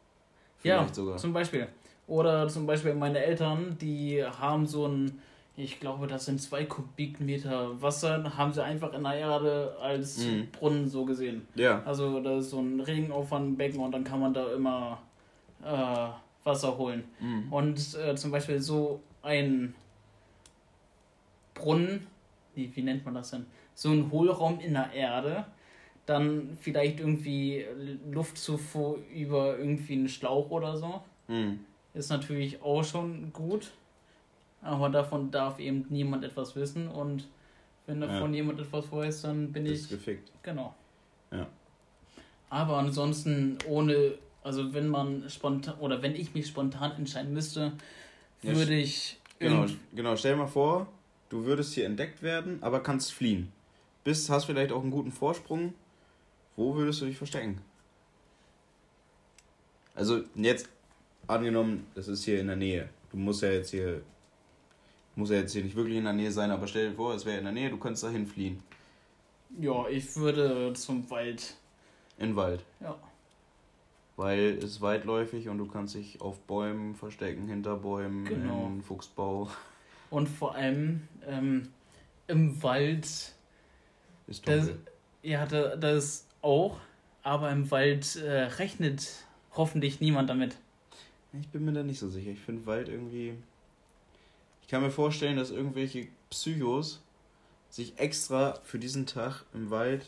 Ja, 0.63 0.80
Vielleicht 0.80 0.96
sogar. 0.96 1.18
zum 1.18 1.34
Beispiel. 1.34 1.68
Oder 2.08 2.48
zum 2.48 2.66
Beispiel 2.66 2.94
meine 2.96 3.20
Eltern, 3.24 3.78
die 3.80 4.24
haben 4.25 4.66
so 4.66 4.88
ein, 4.88 5.22
ich 5.56 5.80
glaube, 5.80 6.08
das 6.08 6.25
sind 6.25 6.42
zwei 6.42 6.66
Kubikmeter 6.66 7.80
Wasser, 7.82 8.36
haben 8.36 8.51
sie 8.51 8.63
einfach 8.63 8.92
in 8.94 9.04
der 9.04 9.13
Erde 9.13 9.75
als 9.80 10.18
Mhm. 10.25 10.48
Brunnen 10.51 10.88
so 10.89 11.06
gesehen. 11.06 11.48
Ja. 11.56 11.84
Also 11.86 12.20
da 12.22 12.39
ist 12.39 12.50
so 12.50 12.60
ein 12.60 12.80
Regenauffangbecken 12.80 13.80
und 13.80 13.92
dann 13.92 14.04
kann 14.04 14.20
man 14.20 14.34
da 14.34 14.51
immer 14.54 14.98
äh, 15.63 16.08
Wasser 16.43 16.77
holen. 16.77 17.03
Mhm. 17.19 17.51
Und 17.51 17.96
äh, 17.96 18.15
zum 18.15 18.31
Beispiel 18.31 18.62
so 18.62 19.01
ein 19.22 19.74
Brunnen, 21.53 22.08
wie, 22.55 22.75
wie 22.75 22.81
nennt 22.81 23.05
man 23.05 23.13
das 23.13 23.31
denn? 23.31 23.46
So 23.75 23.91
ein 23.91 24.12
Hohlraum 24.12 24.60
in 24.60 24.74
der 24.74 24.91
Erde, 24.93 25.46
dann 26.05 26.58
vielleicht 26.60 27.00
irgendwie 27.00 27.65
Luftzufuhr 28.12 29.00
über 29.13 29.58
irgendwie 29.58 29.93
einen 29.93 30.10
Schlauch 30.10 30.50
oder 30.50 30.75
so. 30.77 31.01
Mhm. 31.27 31.60
Ist 31.93 32.10
natürlich 32.10 32.62
auch 32.62 32.84
schon 32.84 33.31
gut, 33.34 33.72
aber 34.62 34.89
davon 34.89 35.31
darf 35.31 35.60
eben 35.60 35.86
niemand 35.89 36.24
etwas 36.24 36.55
wissen 36.55 36.88
und 36.88 37.27
wenn 37.89 38.01
davon 38.01 38.34
jemand 38.36 38.60
etwas 38.60 38.91
weiß, 38.91 39.24
dann 39.24 39.51
bin 39.51 39.65
Das 39.65 39.74
ich 39.74 39.79
ist 39.81 39.89
gefickt. 39.89 40.31
Genau. 40.43 40.75
Ja. 41.31 41.48
Aber 42.51 42.77
ansonsten 42.77 43.58
ohne, 43.67 44.13
also 44.43 44.74
wenn 44.74 44.88
man 44.88 45.29
spontan 45.29 45.75
oder 45.79 46.01
wenn 46.01 46.15
ich 46.15 46.34
mich 46.34 46.48
spontan 46.48 46.91
entscheiden 46.93 47.34
müsste, 47.34 47.74
Ja, 48.41 48.55
würde 48.55 48.75
ich 48.75 49.19
Genau, 49.39 49.65
genau. 49.93 50.15
Stell 50.17 50.34
dir 50.34 50.39
mal 50.39 50.48
vor, 50.48 50.88
du 51.29 51.46
würdest 51.46 51.74
hier 51.74 51.86
entdeckt 51.86 52.22
werden, 52.22 52.62
aber 52.62 52.81
kannst 52.81 53.13
fliehen. 53.13 53.51
Bist, 54.03 54.29
hast 54.29 54.46
vielleicht 54.46 54.72
auch 54.72 54.81
einen 54.81 54.91
guten 54.91 55.12
Vorsprung. 55.12 55.74
Wo 56.58 56.75
würdest 56.75 57.01
du 57.01 57.05
dich 57.05 57.17
verstecken? 57.17 57.62
Also 59.96 60.24
jetzt 60.36 60.67
angenommen, 61.27 61.88
das 61.96 62.08
ist 62.10 62.25
hier 62.25 62.41
in 62.41 62.48
der 62.48 62.58
Nähe. 62.58 62.89
Du 63.12 63.17
musst 63.17 63.41
ja 63.41 63.51
jetzt 63.51 63.72
hier, 63.72 64.01
muss 65.15 65.29
ja 65.29 65.38
jetzt 65.38 65.53
hier 65.53 65.63
nicht 65.63 65.75
wirklich 65.75 65.98
in 65.98 66.03
der 66.03 66.13
Nähe 66.13 66.31
sein, 66.31 66.51
aber 66.51 66.67
stell 66.67 66.89
dir 66.89 66.96
vor, 66.96 67.13
es 67.13 67.25
wäre 67.25 67.38
in 67.38 67.46
der 67.46 67.53
Nähe, 67.53 67.69
du 67.69 67.77
könntest 67.77 68.03
dahin 68.03 68.27
fliehen. 68.27 68.62
ja, 69.60 69.88
ich 69.88 70.15
würde 70.17 70.74
zum 70.74 71.10
Wald. 71.10 71.55
In 72.17 72.29
den 72.29 72.36
Wald. 72.36 72.63
Ja. 72.81 72.98
Weil 74.19 74.57
es 74.57 74.65
ist 74.65 74.81
weitläufig 74.81 75.47
und 75.47 75.59
du 75.59 75.65
kannst 75.65 75.95
dich 75.95 76.19
auf 76.19 76.41
Bäumen 76.41 76.93
verstecken, 76.93 77.47
hinter 77.47 77.77
Bäumen, 77.77 78.25
Genau. 78.25 78.67
in 78.67 78.81
Fuchsbau. 78.81 79.49
Und 80.09 80.27
vor 80.27 80.55
allem 80.55 81.07
ähm, 81.25 81.69
im 82.27 82.61
Wald, 82.61 83.05
Ist 84.27 84.45
das, 84.45 84.65
dunkel. 84.67 84.79
ja, 85.23 85.45
da, 85.45 85.77
das 85.77 86.27
auch, 86.41 86.81
aber 87.23 87.49
im 87.49 87.71
Wald 87.71 88.17
äh, 88.17 88.41
rechnet 88.41 89.09
hoffentlich 89.55 90.01
niemand 90.01 90.29
damit. 90.29 90.57
Ich 91.39 91.47
bin 91.47 91.63
mir 91.63 91.71
da 91.71 91.83
nicht 91.83 91.99
so 91.99 92.09
sicher. 92.09 92.31
Ich 92.31 92.39
finde 92.41 92.65
Wald 92.65 92.89
irgendwie. 92.89 93.35
Ich 94.63 94.67
kann 94.67 94.81
mir 94.81 94.91
vorstellen, 94.91 95.38
dass 95.38 95.49
irgendwelche 95.49 96.09
Psychos 96.29 97.01
sich 97.69 97.97
extra 97.97 98.59
für 98.65 98.79
diesen 98.79 99.05
Tag 99.05 99.45
im 99.53 99.69
Wald 99.69 100.05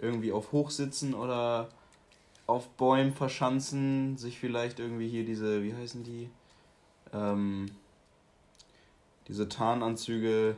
irgendwie 0.00 0.32
auf 0.32 0.52
Hochsitzen 0.52 1.12
oder 1.12 1.68
auf 2.46 2.68
Bäumen 2.70 3.12
verschanzen, 3.12 4.16
sich 4.16 4.38
vielleicht 4.38 4.78
irgendwie 4.78 5.08
hier 5.08 5.24
diese, 5.24 5.62
wie 5.62 5.74
heißen 5.74 6.04
die? 6.04 6.28
Ähm, 7.12 7.66
diese 9.28 9.48
Tarnanzüge 9.48 10.56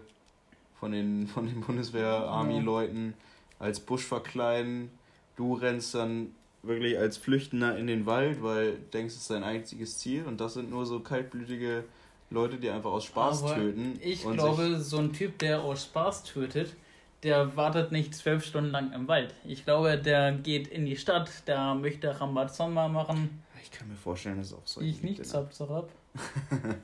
von 0.78 0.92
den, 0.92 1.26
von 1.34 1.46
den 1.46 1.60
Bundeswehr-Army-Leuten 1.60 3.14
als 3.58 3.80
Busch 3.80 4.04
verkleiden. 4.04 4.90
Du 5.36 5.54
rennst 5.54 5.94
dann 5.94 6.34
wirklich 6.62 6.98
als 6.98 7.16
Flüchtender 7.16 7.76
in 7.78 7.86
den 7.86 8.06
Wald, 8.06 8.42
weil 8.42 8.72
du 8.72 8.78
denkst, 8.92 9.14
es 9.14 9.22
ist 9.22 9.30
dein 9.30 9.44
einziges 9.44 9.98
Ziel 9.98 10.24
und 10.26 10.40
das 10.40 10.54
sind 10.54 10.70
nur 10.70 10.86
so 10.86 11.00
kaltblütige 11.00 11.84
Leute, 12.30 12.58
die 12.58 12.68
einfach 12.68 12.90
aus 12.90 13.04
Spaß 13.04 13.44
Aber 13.44 13.54
töten. 13.54 13.98
Ich 14.02 14.22
glaube, 14.22 14.80
so 14.80 14.98
ein 14.98 15.12
Typ, 15.12 15.38
der 15.38 15.62
aus 15.62 15.84
Spaß 15.84 16.24
tötet, 16.24 16.74
der 17.22 17.56
wartet 17.56 17.92
nicht 17.92 18.14
zwölf 18.14 18.44
Stunden 18.44 18.70
lang 18.70 18.92
im 18.92 19.08
Wald. 19.08 19.34
Ich 19.44 19.64
glaube, 19.64 19.98
der 19.98 20.32
geht 20.32 20.68
in 20.68 20.86
die 20.86 20.96
Stadt, 20.96 21.46
der 21.46 21.74
möchte 21.74 22.20
Rambazamba 22.20 22.88
machen. 22.88 23.42
Ich 23.62 23.70
kann 23.70 23.88
mir 23.88 23.96
vorstellen, 23.96 24.38
dass 24.38 24.48
es 24.48 24.54
auch 24.54 24.66
so 24.66 24.80
ich 24.80 25.02
nicht, 25.02 25.24
zap, 25.24 25.52
zap. 25.52 25.90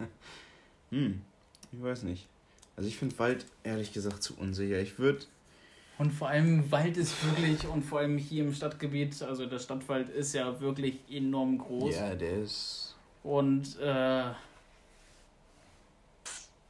Hm, 0.90 1.22
ich 1.72 1.82
weiß 1.82 2.04
nicht. 2.04 2.28
Also 2.76 2.88
ich 2.88 2.96
finde 2.96 3.18
Wald 3.18 3.46
ehrlich 3.64 3.92
gesagt 3.92 4.22
zu 4.22 4.36
unsicher. 4.36 4.80
Ich 4.80 4.98
würde 4.98 5.24
Und 5.98 6.12
vor 6.12 6.28
allem 6.28 6.70
Wald 6.70 6.96
ist 6.96 7.14
wirklich, 7.24 7.66
und 7.66 7.82
vor 7.82 8.00
allem 8.00 8.18
hier 8.18 8.44
im 8.44 8.52
Stadtgebiet, 8.52 9.20
also 9.22 9.46
der 9.46 9.58
Stadtwald 9.58 10.08
ist 10.10 10.34
ja 10.34 10.60
wirklich 10.60 10.98
enorm 11.10 11.58
groß. 11.58 11.96
Ja, 11.96 12.14
der 12.14 12.42
ist. 12.42 12.94
Und 13.22 13.78
äh, 13.80 14.24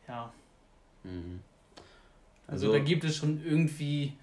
ja, 0.09 0.33
Hm. 1.03 1.41
Also, 2.47 2.73
da 2.73 2.79
gibt 2.79 3.05
es 3.05 3.17
schon 3.17 3.43
irgendwie 3.45 4.15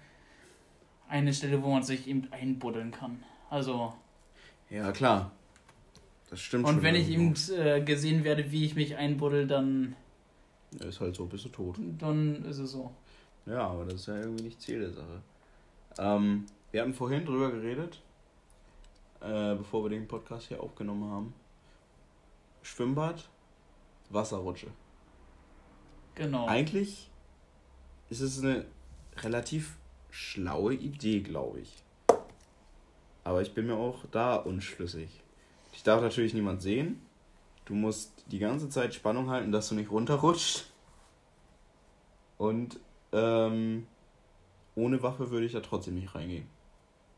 eine 1.08 1.32
Stelle, 1.34 1.62
wo 1.62 1.70
man 1.70 1.82
sich 1.82 2.06
eben 2.06 2.28
einbuddeln 2.32 2.90
kann. 2.90 3.22
Also, 3.50 3.92
Ja, 4.70 4.92
klar. 4.92 5.30
Das 6.30 6.40
stimmt 6.40 6.64
und 6.64 6.74
schon 6.76 6.82
wenn 6.82 6.94
ich 6.94 7.10
irgendwo. 7.10 7.52
eben 7.52 7.60
äh, 7.66 7.80
gesehen 7.82 8.24
werde, 8.24 8.50
wie 8.50 8.64
ich 8.64 8.74
mich 8.74 8.96
einbuddel, 8.96 9.46
dann, 9.46 9.94
Ja, 10.80 10.86
Ist 10.86 11.00
halt 11.00 11.14
so, 11.14 11.26
bist 11.26 11.44
du 11.44 11.48
tot. 11.50 11.76
dann 11.98 12.42
ist 12.46 12.58
es 12.58 12.72
so. 12.72 12.90
Ja, 13.44 13.66
aber 13.68 13.84
das 13.84 13.94
ist 13.94 14.06
ja 14.06 14.16
irgendwie 14.16 14.44
nicht 14.44 14.60
Ziel 14.62 14.80
der 14.80 14.92
Sache. 14.92 15.20
Ähm, 15.98 16.46
wir 16.70 16.80
haben 16.80 16.94
vorhin 16.94 17.26
drüber 17.26 17.50
geredet, 17.50 18.00
äh, 19.20 19.54
bevor 19.56 19.84
wir 19.84 19.90
den 19.90 20.08
Podcast 20.08 20.48
hier 20.48 20.62
aufgenommen 20.62 21.10
haben. 21.10 21.34
Schwimmbad, 22.62 23.28
Wasserrutsche. 24.08 24.68
Genau. 26.14 26.46
Eigentlich 26.46 27.10
ist 28.20 28.20
es 28.20 28.42
eine 28.42 28.66
relativ 29.16 29.76
schlaue 30.10 30.74
Idee, 30.74 31.20
glaube 31.20 31.60
ich. 31.60 31.82
Aber 33.24 33.40
ich 33.40 33.54
bin 33.54 33.66
mir 33.66 33.76
auch 33.76 34.04
da 34.10 34.36
unschlüssig. 34.36 35.08
Ich 35.72 35.82
darf 35.82 36.02
natürlich 36.02 36.34
niemand 36.34 36.60
sehen. 36.60 37.00
Du 37.64 37.74
musst 37.74 38.24
die 38.26 38.38
ganze 38.38 38.68
Zeit 38.68 38.94
Spannung 38.94 39.30
halten, 39.30 39.50
dass 39.50 39.68
du 39.70 39.74
nicht 39.74 39.90
runterrutscht. 39.90 40.66
Und 42.36 42.78
ähm, 43.12 43.86
ohne 44.74 45.02
Waffe 45.02 45.30
würde 45.30 45.46
ich 45.46 45.52
da 45.52 45.60
trotzdem 45.60 45.94
nicht 45.94 46.14
reingehen. 46.14 46.46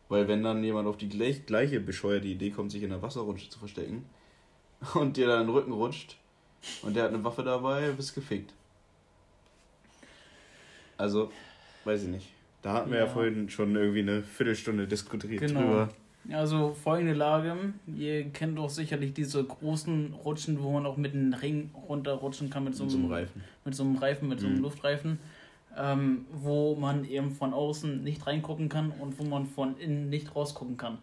Weil 0.08 0.28
wenn 0.28 0.44
dann 0.44 0.62
jemand 0.62 0.86
auf 0.86 0.96
die 0.96 1.08
gleich, 1.08 1.46
gleiche 1.46 1.80
bescheuerte 1.80 2.28
Idee 2.28 2.50
kommt, 2.50 2.70
sich 2.70 2.82
in 2.82 2.90
der 2.90 3.02
Wasserrutsche 3.02 3.48
zu 3.48 3.58
verstecken 3.58 4.04
und 4.94 5.16
dir 5.16 5.26
dann 5.26 5.46
den 5.46 5.54
Rücken 5.54 5.72
rutscht 5.72 6.18
und 6.82 6.94
der 6.94 7.04
hat 7.04 7.12
eine 7.12 7.24
Waffe 7.24 7.42
dabei, 7.42 7.90
bist 7.92 8.14
gefickt. 8.14 8.54
Also, 10.96 11.30
weiß 11.84 12.04
ich 12.04 12.08
nicht. 12.08 12.26
Da 12.62 12.72
hatten 12.74 12.90
wir 12.90 12.98
ja, 12.98 13.04
Ja. 13.04 13.10
vorhin 13.10 13.48
schon 13.50 13.74
irgendwie 13.76 14.00
eine 14.00 14.22
Viertelstunde 14.22 14.86
diskutiert 14.86 15.40
Genau. 15.40 15.60
drüber. 15.60 15.88
Also 16.32 16.72
folgende 16.82 17.12
Lage. 17.12 17.54
Ihr 17.86 18.24
kennt 18.30 18.56
doch 18.56 18.70
sicherlich 18.70 19.12
diese 19.12 19.44
großen 19.44 20.14
Rutschen, 20.24 20.62
wo 20.62 20.72
man 20.72 20.86
auch 20.86 20.96
mit 20.96 21.12
einem 21.12 21.34
Ring 21.34 21.70
runterrutschen 21.86 22.48
kann 22.48 22.64
mit 22.64 22.74
so 22.74 22.84
Mit 22.84 22.92
einem, 22.94 23.00
so 23.02 23.06
einem 23.06 23.12
Reifen. 23.12 23.42
mit 23.66 23.74
so 23.74 23.82
einem 23.82 23.96
Reifen, 23.96 24.28
mit 24.28 24.40
so 24.40 24.46
einem 24.46 24.56
Mhm. 24.56 24.62
Luftreifen, 24.62 25.18
ähm, 25.76 26.24
wo 26.32 26.76
man 26.76 27.04
eben 27.04 27.30
von 27.30 27.52
außen 27.52 28.02
nicht 28.02 28.26
reingucken 28.26 28.70
kann 28.70 28.90
und 28.92 29.18
wo 29.18 29.24
man 29.24 29.44
von 29.44 29.76
innen 29.78 30.08
nicht 30.08 30.34
rausgucken 30.34 30.78
kann. 30.78 30.96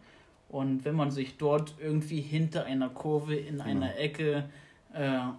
Und 0.50 0.84
wenn 0.86 0.96
man 0.96 1.12
sich 1.12 1.38
dort 1.38 1.76
irgendwie 1.80 2.20
hinter 2.22 2.66
einer 2.66 2.90
Kurve 2.90 3.36
in 3.36 3.58
Genau. 3.58 3.64
einer 3.70 3.98
Ecke 4.00 4.46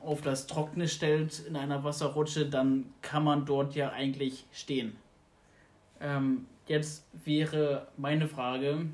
auf 0.01 0.23
das 0.23 0.47
Trockene 0.47 0.89
stellt, 0.89 1.41
in 1.47 1.57
einer 1.57 1.85
Wasserrutsche, 1.85 2.47
dann 2.47 2.87
kann 3.03 3.23
man 3.25 3.45
dort 3.45 3.75
ja 3.75 3.91
eigentlich 3.91 4.45
stehen. 4.53 4.97
Ähm, 6.01 6.47
jetzt 6.67 7.05
wäre 7.25 7.87
meine 7.97 8.29
Frage 8.29 8.87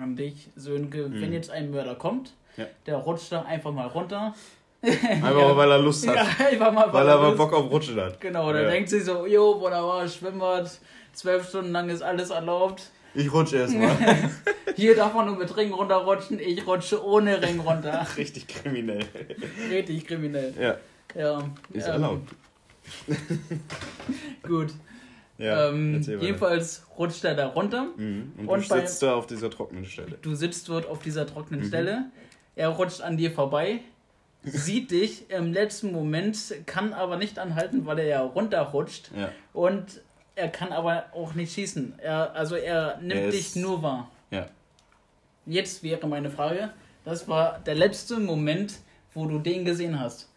an 0.00 0.16
dich, 0.16 0.48
Sönke, 0.56 1.08
Mhm. 1.08 1.20
wenn 1.20 1.32
jetzt 1.32 1.50
ein 1.50 1.70
Mörder 1.70 1.94
kommt, 1.94 2.32
Ja. 2.56 2.66
der 2.86 2.96
rutscht 2.96 3.30
da 3.30 3.42
einfach 3.42 3.72
mal 3.72 3.86
runter, 3.86 4.34
Einfach 4.82 5.56
weil 5.56 5.70
er 5.70 5.78
Lust 5.78 6.04
hat. 6.08 6.16
Ja, 6.16 6.46
einfach 6.46 6.72
mal, 6.72 6.92
weil 6.92 7.06
er 7.06 7.16
mal 7.18 7.36
Bock 7.36 7.52
auf 7.52 7.70
Rutschen 7.70 8.00
hat. 8.00 8.20
Genau, 8.20 8.52
Ja. 8.52 8.68
denkt 8.68 8.88
sich 8.88 9.04
so, 9.04 9.26
jo, 9.26 9.60
wunderbar, 9.60 10.08
Schwimmbad, 10.08 10.68
zwölf 11.12 11.48
Stunden 11.48 11.70
lang 11.70 11.88
ist 11.88 12.02
alles 12.02 12.30
erlaubt. 12.30 12.90
Ich 13.14 13.32
rutsche 13.32 13.56
erstmal. 13.58 13.96
Hier 14.76 14.96
darf 14.96 15.12
man 15.14 15.26
nur 15.26 15.36
mit 15.36 15.54
Ring 15.56 15.72
runterrutschen, 15.72 16.38
ich 16.40 16.66
rutsche 16.66 17.04
ohne 17.04 17.42
Ring 17.42 17.60
runter. 17.60 18.06
Richtig 18.16 18.46
kriminell. 18.48 19.04
Richtig 19.70 20.06
kriminell. 20.06 20.54
Ja, 20.58 20.76
Ja. 21.20 21.38
ist 21.72 21.86
ähm, 21.86 21.92
erlaubt. 21.92 22.34
Gut. 24.42 24.72
Ja, 25.38 25.68
ähm, 25.70 26.00
weiter. 26.06 26.18
jedenfalls 26.22 26.86
rutscht 26.98 27.24
er 27.24 27.34
da 27.34 27.46
runter. 27.48 27.88
Mhm. 27.96 28.32
Und, 28.38 28.48
und 28.48 28.70
du 28.70 28.74
sitzt 28.76 29.02
da 29.02 29.14
auf 29.14 29.26
dieser 29.26 29.50
trockenen 29.50 29.84
Stelle. 29.84 30.18
Du 30.22 30.34
sitzt 30.34 30.68
dort 30.68 30.86
auf 30.86 31.00
dieser 31.00 31.24
Mhm. 31.24 31.28
trockenen 31.28 31.64
Stelle. 31.64 32.04
Er 32.54 32.68
rutscht 32.68 33.00
an 33.00 33.16
dir 33.16 33.30
vorbei, 33.32 33.80
sieht 34.44 34.90
dich 34.90 35.30
im 35.30 35.52
letzten 35.52 35.90
Moment, 35.92 36.36
kann 36.66 36.92
aber 36.92 37.16
nicht 37.16 37.38
anhalten, 37.38 37.86
weil 37.86 37.98
er 38.00 38.06
ja 38.06 38.20
runterrutscht. 38.20 39.10
Ja. 39.16 39.30
Und 39.52 40.02
er 40.34 40.48
kann 40.48 40.72
aber 40.72 41.04
auch 41.14 41.34
nicht 41.34 41.52
schießen. 41.52 41.94
Er, 41.98 42.34
also 42.34 42.56
er 42.56 42.98
nimmt 42.98 43.12
Er 43.20 43.30
dich 43.30 43.40
ist- 43.48 43.56
nur 43.56 43.82
wahr. 43.82 44.10
Ja. 44.30 44.46
Jetzt 45.46 45.82
wäre 45.82 46.06
meine 46.06 46.30
Frage, 46.30 46.70
das 47.04 47.26
war 47.28 47.58
der 47.60 47.74
letzte 47.74 48.18
Moment, 48.18 48.74
wo 49.14 49.26
du 49.26 49.38
den 49.38 49.64
gesehen 49.64 49.98
hast. 49.98 50.28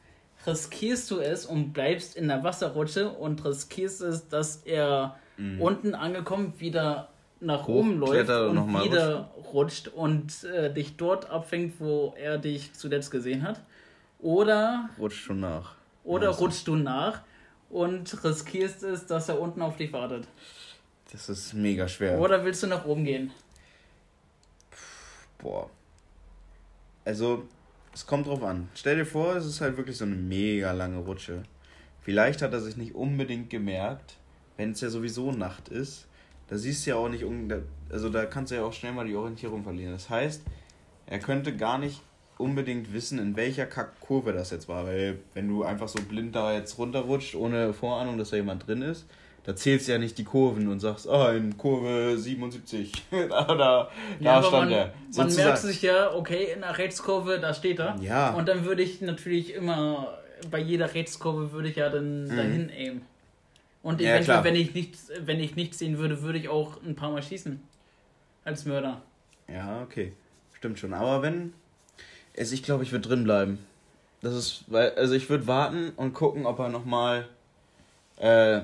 Riskierst 0.48 1.10
du 1.12 1.20
es 1.20 1.46
und 1.46 1.74
bleibst 1.74 2.16
in 2.16 2.28
der 2.28 2.44
Wasserrutsche 2.44 3.10
und 3.10 3.44
riskierst 3.46 4.02
es, 4.02 4.28
dass 4.30 4.58
er 4.66 5.16
unten 5.60 5.96
angekommen 5.96 6.54
wieder 6.60 7.10
nach 7.42 7.68
oben 7.68 8.00
läuft 8.00 8.30
und 8.30 8.58
und 8.58 8.84
wieder 8.84 9.30
rutscht 9.54 9.90
und 9.90 10.44
äh, 10.46 10.74
dich 10.74 10.96
dort 10.98 11.30
abfängt, 11.30 11.80
wo 11.80 12.14
er 12.18 12.38
dich 12.38 12.74
zuletzt 12.74 13.12
gesehen 13.12 13.44
hat? 13.44 13.62
Oder, 14.20 14.90
Rutscht 14.98 15.24
schon 15.24 15.42
nach. 15.42 15.76
oder 16.04 16.28
du? 16.32 16.38
rutschst 16.40 16.68
du 16.68 16.76
nach 16.76 17.22
und 17.70 18.24
riskierst 18.24 18.84
es, 18.84 19.06
dass 19.06 19.30
er 19.30 19.40
unten 19.40 19.62
auf 19.62 19.78
dich 19.78 19.92
wartet? 19.94 20.28
Das 21.12 21.30
ist 21.30 21.54
mega 21.54 21.88
schwer. 21.88 22.20
Oder 22.20 22.44
willst 22.44 22.64
du 22.64 22.68
nach 22.68 22.86
oben 22.86 23.06
gehen? 23.06 23.32
Boah. 25.38 25.70
Also, 27.06 27.44
es 27.94 28.06
kommt 28.06 28.28
drauf 28.28 28.44
an. 28.44 28.70
Stell 28.76 28.98
dir 28.98 29.06
vor, 29.06 29.36
es 29.36 29.46
ist 29.46 29.62
halt 29.62 29.78
wirklich 29.78 29.98
so 29.98 30.06
eine 30.06 30.16
mega 30.16 30.72
lange 30.72 30.98
Rutsche. 30.98 31.44
Vielleicht 32.02 32.42
hat 32.42 32.54
er 32.54 32.62
sich 32.62 32.78
nicht 32.78 32.96
unbedingt 32.96 33.50
gemerkt, 33.50 34.16
wenn 34.58 34.72
es 34.72 34.82
ja 34.82 34.90
sowieso 34.90 35.32
Nacht 35.32 35.70
ist. 35.70 36.08
Da 36.48 36.58
siehst 36.58 36.86
du 36.86 36.92
ja 36.92 36.96
auch 36.98 37.10
nicht, 37.10 37.26
also 37.90 38.10
da 38.10 38.26
kannst 38.26 38.52
du 38.52 38.56
ja 38.56 38.64
auch 38.64 38.74
schnell 38.74 38.92
mal 38.92 39.08
die 39.08 39.16
Orientierung 39.16 39.64
verlieren. 39.64 39.94
Das 39.94 40.10
heißt, 40.10 40.44
er 41.08 41.20
könnte 41.20 41.56
gar 41.56 41.78
nicht 41.78 42.02
unbedingt 42.38 42.94
wissen, 42.94 43.20
in 43.20 43.36
welcher 43.36 43.66
Kackkurve 43.66 44.34
das 44.34 44.52
jetzt 44.52 44.68
war. 44.68 44.86
Weil 44.86 45.20
wenn 45.34 45.48
du 45.48 45.64
einfach 45.64 45.88
so 45.88 46.00
blind 46.02 46.36
da 46.36 46.54
jetzt 46.54 46.78
runterrutscht, 46.78 47.36
ohne 47.36 47.74
Vorahnung, 47.74 48.18
dass 48.18 48.32
da 48.32 48.38
jemand 48.38 48.68
drin 48.68 48.82
ist, 48.82 49.06
da 49.44 49.56
zählst 49.56 49.88
du 49.88 49.92
ja 49.92 49.98
nicht 50.00 50.18
die 50.18 50.24
Kurven 50.24 50.68
und 50.68 50.80
sagst, 50.80 51.08
ah, 51.08 51.32
in 51.34 51.56
Kurve 51.58 52.18
77, 52.18 52.92
da, 53.12 53.44
da, 53.56 53.90
da 54.20 54.32
aber 54.38 54.48
stand 54.48 54.70
man, 54.70 54.72
er. 54.72 54.86
man 54.88 55.12
Sozusagen. 55.12 55.48
merkt 55.48 55.60
sich 55.62 55.82
ja, 55.84 56.14
okay, 56.14 56.48
in 56.54 56.62
der 56.62 56.78
Rechtskurve, 56.78 57.40
da 57.40 57.54
steht 57.54 57.80
er. 57.80 57.96
Ja. 58.02 58.32
Und 58.34 58.48
dann 58.50 58.66
würde 58.66 58.82
ich 58.82 59.02
natürlich 59.02 59.54
immer, 59.54 60.18
bei 60.50 60.60
jeder 60.60 60.94
Rechtskurve 60.94 61.52
würde 61.52 61.70
ich 61.70 61.76
ja 61.76 61.90
dann 61.90 62.28
dahin 62.28 62.70
aimen. 62.72 63.02
Und 63.84 64.00
Mhm. 64.00 64.06
Ja, 64.08 64.14
eventuell, 64.16 64.24
klar. 64.24 64.44
wenn 64.46 64.56
ich 64.56 64.74
nichts, 64.74 65.12
wenn 65.22 65.40
ich 65.40 65.56
nichts 65.56 65.78
sehen 65.78 66.00
würde, 66.00 66.24
würde 66.24 66.40
ich 66.40 66.50
auch 66.50 66.82
ein 66.84 66.96
paar 66.96 67.12
Mal 67.12 67.22
schießen. 67.22 67.62
Als 68.44 68.66
Mörder. 68.66 69.04
Ja, 69.48 69.84
okay. 69.84 70.14
Stimmt 70.54 70.80
schon. 70.80 70.92
Aber 70.96 71.22
wenn. 71.22 71.54
Es, 72.36 72.52
ich 72.52 72.64
glaube, 72.64 72.84
ich 72.84 72.92
würde 72.92 73.08
drin 73.08 73.24
bleiben. 73.24 73.60
Das 74.22 74.34
ist, 74.34 74.64
weil, 74.68 74.92
also 74.96 75.14
ich 75.14 75.30
würde 75.30 75.48
warten 75.48 75.92
und 75.96 76.14
gucken, 76.14 76.46
ob 76.46 76.60
er 76.60 76.70
nochmal 76.70 77.28
äh, 78.18 78.62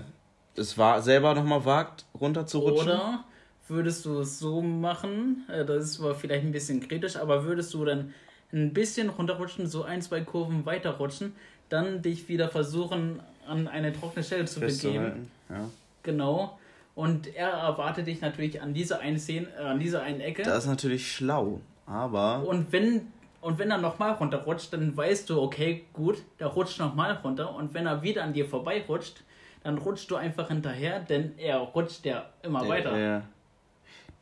es 0.56 0.78
war, 0.78 1.02
selber 1.02 1.34
nochmal 1.34 1.66
wagt, 1.66 2.06
runterzurutschen. 2.20 2.90
Oder 2.90 3.24
würdest 3.68 4.06
du 4.06 4.20
es 4.20 4.40
so 4.40 4.62
machen, 4.62 5.46
äh, 5.50 5.66
das 5.66 5.84
ist 5.84 5.94
zwar 5.94 6.16
vielleicht 6.16 6.46
ein 6.46 6.52
bisschen 6.52 6.86
kritisch, 6.88 7.16
aber 7.16 7.46
würdest 7.46 7.74
du 7.74 7.86
dann 7.86 8.14
ein 8.52 8.74
bisschen 8.74 9.10
runterrutschen, 9.10 9.68
so 9.68 9.84
ein, 9.84 10.02
zwei 10.02 10.22
Kurven 10.22 10.66
weiterrutschen, 10.66 11.36
dann 11.70 12.02
dich 12.02 12.28
wieder 12.28 12.50
versuchen, 12.50 13.22
an 13.48 13.68
eine 13.68 13.94
trockene 13.94 14.24
Stelle 14.24 14.46
zu 14.46 14.60
begeben. 14.60 15.32
Ja. 15.50 15.70
Genau. 16.04 16.60
Und 16.96 17.34
er 17.34 17.50
erwartet 17.50 18.08
dich 18.08 18.20
natürlich 18.20 18.62
an 18.62 18.74
dieser 18.74 19.00
einen 19.00 19.18
Szene, 19.18 19.48
äh, 19.58 19.64
an 19.64 19.80
dieser 19.80 20.04
einen 20.04 20.20
Ecke. 20.20 20.44
Das 20.44 20.66
ist 20.66 20.70
natürlich 20.70 21.12
schlau, 21.12 21.62
aber 21.86 22.46
Und 22.46 22.72
wenn 22.74 23.08
und 23.42 23.58
wenn 23.58 23.72
er 23.72 23.80
nochmal 23.80 24.14
runterrutscht, 24.14 24.72
dann 24.74 24.96
weißt 24.96 25.30
du, 25.30 25.42
okay, 25.42 25.86
gut, 25.94 26.22
der 26.40 26.48
rutscht 26.48 26.80
nochmal 26.80 27.14
runter. 27.24 27.54
Und 27.56 27.74
wenn 27.74 27.88
er 27.88 28.04
wieder 28.04 28.24
an 28.24 28.34
dir 28.34 28.46
vorbeirutscht, 28.46 29.24
dann 29.64 29.78
rutschst 29.78 30.10
du 30.10 30.16
einfach 30.16 30.48
hinterher, 30.48 31.00
denn 31.00 31.38
er 31.38 31.58
rutscht 31.58 32.06
ja 32.06 32.30
immer 32.44 32.68
weiter. 32.68 33.18
Äh, 33.18 33.22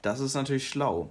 das 0.01 0.19
ist 0.19 0.35
natürlich 0.35 0.67
schlau. 0.67 1.09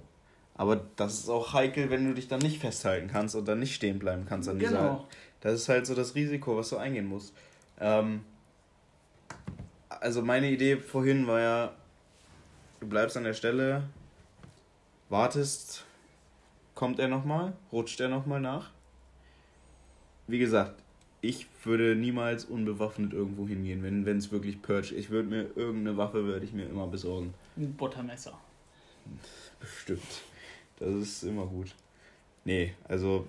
Aber 0.55 0.81
das 0.95 1.19
ist 1.19 1.29
auch 1.29 1.53
heikel, 1.53 1.89
wenn 1.89 2.05
du 2.05 2.13
dich 2.13 2.27
dann 2.27 2.39
nicht 2.39 2.59
festhalten 2.59 3.07
kannst 3.07 3.35
und 3.35 3.47
dann 3.47 3.59
nicht 3.59 3.75
stehen 3.75 3.99
bleiben 3.99 4.25
kannst 4.27 4.49
an 4.49 4.59
dieser. 4.59 4.77
Genau. 4.77 5.07
Das 5.41 5.53
ist 5.53 5.69
halt 5.69 5.85
so 5.85 5.95
das 5.95 6.15
Risiko, 6.15 6.57
was 6.57 6.69
du 6.69 6.77
eingehen 6.77 7.05
musst. 7.05 7.33
Ähm, 7.79 8.25
also 9.89 10.21
meine 10.21 10.49
Idee 10.49 10.77
vorhin 10.77 11.27
war 11.27 11.39
ja, 11.39 11.71
du 12.79 12.87
bleibst 12.87 13.15
an 13.15 13.23
der 13.23 13.33
Stelle, 13.33 13.83
wartest, 15.09 15.85
kommt 16.79 16.97
er 16.97 17.09
nochmal, 17.09 17.51
rutscht 17.73 17.99
er 17.99 18.07
nochmal 18.07 18.39
nach. 18.39 18.71
Wie 20.27 20.39
gesagt, 20.39 20.81
ich 21.19 21.45
würde 21.65 21.93
niemals 21.93 22.45
unbewaffnet 22.45 23.11
irgendwo 23.11 23.45
hingehen, 23.45 23.83
wenn 23.83 24.17
es 24.17 24.31
wirklich 24.31 24.61
Purge. 24.61 24.95
Ich 24.95 25.09
würde 25.09 25.27
mir 25.27 25.41
irgendeine 25.57 25.97
Waffe 25.97 26.23
würde 26.23 26.45
ich 26.45 26.53
mir 26.53 26.63
immer 26.63 26.87
besorgen. 26.87 27.33
Ein 27.57 27.73
Buttermesser. 27.73 28.39
Bestimmt. 29.59 30.21
Das 30.79 30.89
ist 30.89 31.23
immer 31.23 31.45
gut. 31.47 31.75
Nee, 32.45 32.73
also 32.87 33.27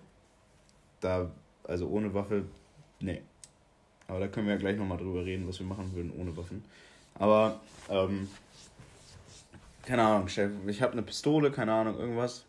da, 1.01 1.29
also 1.65 1.89
ohne 1.89 2.15
Waffe, 2.15 2.45
nee. 3.01 3.21
Aber 4.07 4.21
da 4.21 4.29
können 4.29 4.47
wir 4.47 4.55
ja 4.55 4.61
gleich 4.61 4.77
nochmal 4.77 4.99
drüber 4.99 5.25
reden, 5.25 5.49
was 5.49 5.59
wir 5.59 5.67
machen 5.67 5.93
würden 5.93 6.13
ohne 6.17 6.37
Waffen. 6.37 6.65
Aber, 7.15 7.61
ähm, 7.89 8.29
keine 9.83 10.03
Ahnung, 10.03 10.29
Chef, 10.29 10.53
ich 10.69 10.81
habe 10.83 10.93
eine 10.93 11.03
Pistole, 11.03 11.51
keine 11.51 11.73
Ahnung, 11.73 11.99
irgendwas. 11.99 12.45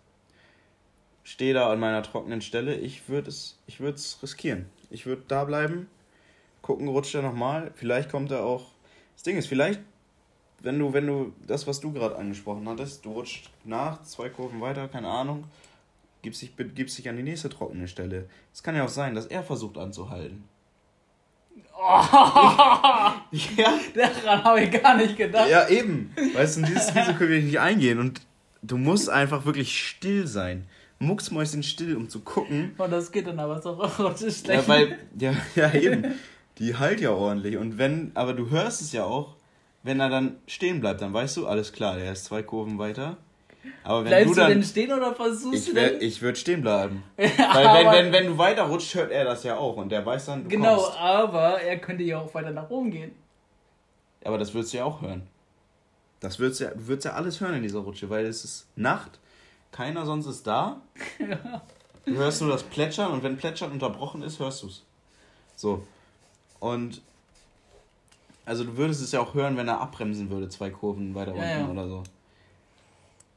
Stehe 1.23 1.53
da 1.53 1.71
an 1.71 1.79
meiner 1.79 2.03
trockenen 2.03 2.41
Stelle, 2.41 2.75
ich 2.75 3.07
würde 3.07 3.29
es, 3.29 3.60
ich 3.67 3.79
riskieren. 3.81 4.65
Ich 4.89 5.05
würde 5.05 5.23
da 5.27 5.45
bleiben, 5.45 5.88
gucken, 6.62 6.88
rutscht 6.88 7.15
er 7.15 7.21
nochmal. 7.21 7.71
Vielleicht 7.75 8.10
kommt 8.10 8.31
er 8.31 8.43
auch. 8.43 8.65
Das 9.15 9.23
Ding 9.23 9.38
ist, 9.38 9.47
vielleicht 9.47 9.79
wenn 10.63 10.77
du, 10.79 10.93
wenn 10.93 11.07
du 11.07 11.34
das, 11.47 11.67
was 11.67 11.79
du 11.79 11.91
gerade 11.91 12.15
angesprochen 12.17 12.67
hattest, 12.69 13.05
du 13.05 13.12
rutscht 13.12 13.49
nach, 13.63 14.03
zwei 14.03 14.29
Kurven 14.29 14.62
weiter, 14.62 14.88
keine 14.88 15.07
Ahnung, 15.07 15.45
gibst 16.21 16.41
dich, 16.41 16.51
gibst 16.75 16.97
dich 16.97 17.10
an 17.10 17.17
die 17.17 17.23
nächste 17.23 17.49
trockene 17.49 17.88
Stelle. 17.88 18.29
Es 18.53 18.62
kann 18.63 18.75
ja 18.75 18.86
auch 18.86 18.89
sein, 18.89 19.15
dass 19.15 19.25
er 19.25 19.43
versucht 19.43 19.77
anzuhalten. 19.77 20.43
ja, 21.81 23.73
Daran 23.95 24.43
habe 24.43 24.62
ich 24.62 24.71
gar 24.71 24.95
nicht 24.95 25.17
gedacht. 25.17 25.49
ja, 25.49 25.67
eben. 25.67 26.13
Weißt 26.36 26.57
du, 26.57 26.62
und 26.62 26.69
dieses 26.69 26.93
Risiko 26.95 27.21
will 27.21 27.39
ich 27.39 27.45
nicht 27.45 27.60
eingehen. 27.60 27.99
Und 27.99 28.21
du 28.62 28.77
musst 28.77 29.10
einfach 29.10 29.45
wirklich 29.45 29.88
still 29.88 30.27
sein. 30.27 30.67
Mucksmäuschen 31.02 31.64
still, 31.64 31.96
um 31.98 32.10
zu 32.10 32.22
gucken. 32.22 32.74
Und 32.78 32.92
das 32.92 33.12
geht 33.12 33.28
dann 33.28 33.40
aber 33.40 33.62
so 33.62 33.72
rutscht 34.00 34.22
Ja, 34.22 34.32
schlecht. 34.32 34.68
weil, 34.68 34.98
ja, 35.20 35.34
ja, 35.56 35.74
eben. 35.74 36.16
Die 36.60 36.76
halt 36.76 37.02
ja 37.02 37.12
ordentlich. 37.12 37.58
Und 37.58 37.78
wenn, 37.78 38.12
aber 38.14 38.34
du 38.34 38.50
hörst 38.50 38.82
es 38.82 38.92
ja 38.92 39.04
auch, 39.04 39.36
wenn 39.84 40.00
er 40.00 40.10
dann 40.10 40.36
stehen 40.48 40.80
bleibt, 40.80 41.02
dann 41.02 41.14
weißt 41.14 41.38
du, 41.38 41.48
alles 41.48 41.74
klar, 41.74 41.96
der 41.98 42.12
ist 42.12 42.26
zwei 42.26 42.44
Kurven 42.44 42.78
weiter. 42.78 43.18
Aber 43.84 44.04
wenn 44.04 44.10
Bleibst 44.10 44.30
du 44.30 44.34
du, 44.36 44.40
dann. 44.42 44.50
denn 44.52 44.64
stehen 44.64 44.92
oder 44.92 45.14
versuchst 45.16 45.60
ich 45.60 45.66
du 45.70 45.76
wär, 45.76 45.90
denn? 45.92 46.02
ich 46.02 46.22
würde 46.22 46.38
stehen 46.38 46.62
bleiben. 46.62 47.04
Ja, 47.18 47.28
Weil 47.54 47.66
wenn, 47.86 47.92
wenn, 48.06 48.12
wenn 48.14 48.28
du 48.28 48.38
weiter 48.38 48.64
rutscht, 48.64 48.94
hört 48.96 49.12
er 49.12 49.24
das 49.24 49.44
ja 49.44 49.58
auch. 49.58 49.78
Und 49.78 49.90
der 49.92 50.06
weiß 50.06 50.26
dann, 50.28 50.44
du 50.44 50.50
Genau, 50.50 50.78
kommst. 50.78 51.00
aber 51.00 51.62
er 51.62 51.78
könnte 51.80 52.04
ja 52.04 52.20
auch 52.20 52.34
weiter 52.34 52.52
nach 52.52 52.70
oben 52.70 52.92
gehen. 52.92 53.12
Aber 54.24 54.38
das 54.38 54.54
würdest 54.54 54.74
du 54.74 54.78
ja 54.78 54.86
auch 54.86 55.02
hören. 55.02 55.24
Das 56.20 56.38
würdest 56.38 56.60
ja, 56.62 56.70
du 56.72 56.88
würdest 56.88 57.06
ja 57.06 57.14
alles 57.14 57.40
hören 57.42 57.56
in 57.56 57.64
dieser 57.64 57.80
Rutsche, 57.80 58.10
weil 58.10 58.26
es 58.26 58.44
ist 58.46 58.68
Nacht, 58.76 59.20
keiner 59.71 60.05
sonst 60.05 60.25
ist 60.27 60.45
da. 60.47 60.81
Du 62.03 62.15
hörst 62.15 62.41
nur 62.41 62.49
das 62.49 62.63
Plätschern 62.63 63.12
und 63.12 63.21
wenn 63.21 63.38
Plätschern 63.38 63.71
unterbrochen 63.71 64.23
ist, 64.23 64.39
hörst 64.39 64.63
du 64.63 64.67
es. 64.67 64.84
So. 65.55 65.86
Und 66.60 66.99
also 68.45 68.63
du 68.63 68.75
würdest 68.75 69.01
es 69.01 69.12
ja 69.12 69.19
auch 69.19 69.34
hören, 69.34 69.55
wenn 69.55 69.67
er 69.67 69.79
abbremsen 69.79 70.29
würde, 70.29 70.49
zwei 70.49 70.71
Kurven 70.71 71.13
weiter 71.13 71.36
Ja, 71.36 71.60
unten 71.60 71.65
ja. 71.65 71.69
oder 71.69 71.88
so. 71.88 72.03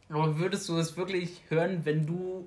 Aber 0.08 0.38
würdest 0.38 0.68
du 0.68 0.78
es 0.78 0.96
wirklich 0.96 1.42
hören, 1.48 1.84
wenn 1.84 2.06
du. 2.06 2.44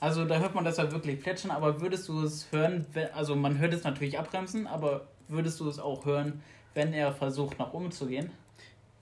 Also 0.00 0.24
da 0.24 0.38
hört 0.38 0.54
man 0.54 0.64
das 0.64 0.76
ja 0.76 0.92
wirklich 0.92 1.20
plätschern, 1.20 1.50
aber 1.50 1.80
würdest 1.80 2.08
du 2.08 2.22
es 2.22 2.52
hören, 2.52 2.86
wenn, 2.92 3.10
also 3.12 3.34
man 3.34 3.58
hört 3.58 3.74
es 3.74 3.82
natürlich 3.82 4.16
abbremsen, 4.16 4.68
aber 4.68 5.08
würdest 5.26 5.58
du 5.58 5.68
es 5.68 5.80
auch 5.80 6.04
hören, 6.04 6.40
wenn 6.74 6.92
er 6.92 7.12
versucht 7.12 7.58
nach 7.58 7.72
oben 7.72 7.90
zu 7.90 8.06
gehen? 8.06 8.30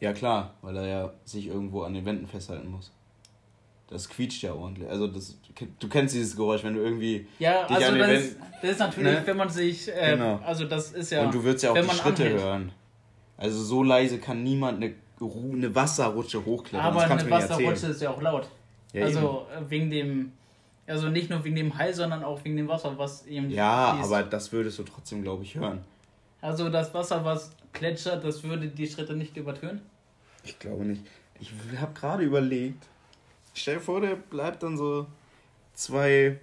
Ja 0.01 0.15
klar, 0.15 0.55
weil 0.63 0.77
er 0.79 0.87
ja 0.87 1.13
sich 1.25 1.47
irgendwo 1.49 1.83
an 1.83 1.93
den 1.93 2.07
Wänden 2.07 2.27
festhalten 2.27 2.71
muss. 2.71 2.91
Das 3.89 4.09
quietscht 4.09 4.43
ja 4.43 4.53
ordentlich. 4.53 4.89
Also 4.89 5.07
das, 5.07 5.39
du 5.79 5.89
kennst 5.89 6.15
dieses 6.15 6.35
Geräusch, 6.35 6.65
wenn 6.65 6.75
du 6.75 6.81
irgendwie. 6.81 7.27
Ja, 7.39 7.67
dich 7.69 7.77
also 7.77 7.89
an 7.89 7.95
den 7.95 8.01
das, 8.01 8.11
Wänden- 8.11 8.37
das 8.63 8.71
ist 8.73 8.79
natürlich, 8.81 9.13
ne? 9.13 9.23
wenn 9.25 9.37
man 9.37 9.49
sich, 9.49 9.89
äh, 9.89 10.11
Genau. 10.13 10.41
also 10.45 10.65
das 10.65 10.91
ist 10.93 11.11
ja, 11.11 11.23
Und 11.25 11.33
du 11.35 11.45
würdest 11.45 11.63
ja 11.65 11.71
auch 11.71 11.75
wenn 11.77 11.83
die 11.83 11.87
man 11.89 11.97
Schritte 11.97 12.23
anhält. 12.25 12.43
hören. 12.43 12.73
Also 13.37 13.63
so 13.63 13.83
leise 13.85 14.19
kann 14.19 14.43
niemand 14.43 14.83
eine, 14.83 14.95
eine 15.21 15.75
Wasserrutsche 15.75 16.45
hochklettern. 16.45 16.87
Aber 16.87 17.03
eine. 17.03 17.31
Wasserrutsche 17.31 17.87
ist 17.89 18.03
ja 18.03 18.11
auch 18.11 18.21
laut. 18.21 18.49
Ja, 18.93 19.05
also 19.05 19.47
äh, 19.55 19.71
wegen 19.71 19.91
dem, 19.91 20.33
also 20.87 21.09
nicht 21.09 21.31
nur 21.31 21.45
wegen 21.45 21.55
dem 21.57 21.79
Hall, 21.79 21.95
sondern 21.95 22.25
auch 22.25 22.43
wegen 22.45 22.57
dem 22.57 22.67
Wasser, 22.67 22.99
was 22.99 23.25
eben 23.27 23.51
Ja, 23.51 23.93
fließt. 23.95 24.13
aber 24.13 24.23
das 24.25 24.51
würdest 24.53 24.79
du 24.79 24.83
trotzdem, 24.83 25.23
glaube 25.23 25.45
ich, 25.45 25.55
hören. 25.55 25.81
Also 26.41 26.69
das 26.71 26.93
Wasser, 26.93 27.25
was 27.25 27.53
plätschert, 27.73 28.25
das 28.25 28.43
würde 28.43 28.67
die 28.69 28.87
Schritte 28.89 29.15
nicht 29.15 29.37
übertönen? 29.37 29.81
Ich 30.45 30.59
glaube 30.59 30.85
nicht. 30.85 31.03
Ich 31.39 31.53
habe 31.81 31.93
gerade 31.93 32.23
überlegt. 32.25 32.85
Stell 33.59 33.77
dir 33.77 33.81
vor, 33.81 34.03
der 34.03 34.17
bleibt 34.17 34.63
dann 34.63 34.77
so 34.77 35.07
zwei 35.73 36.39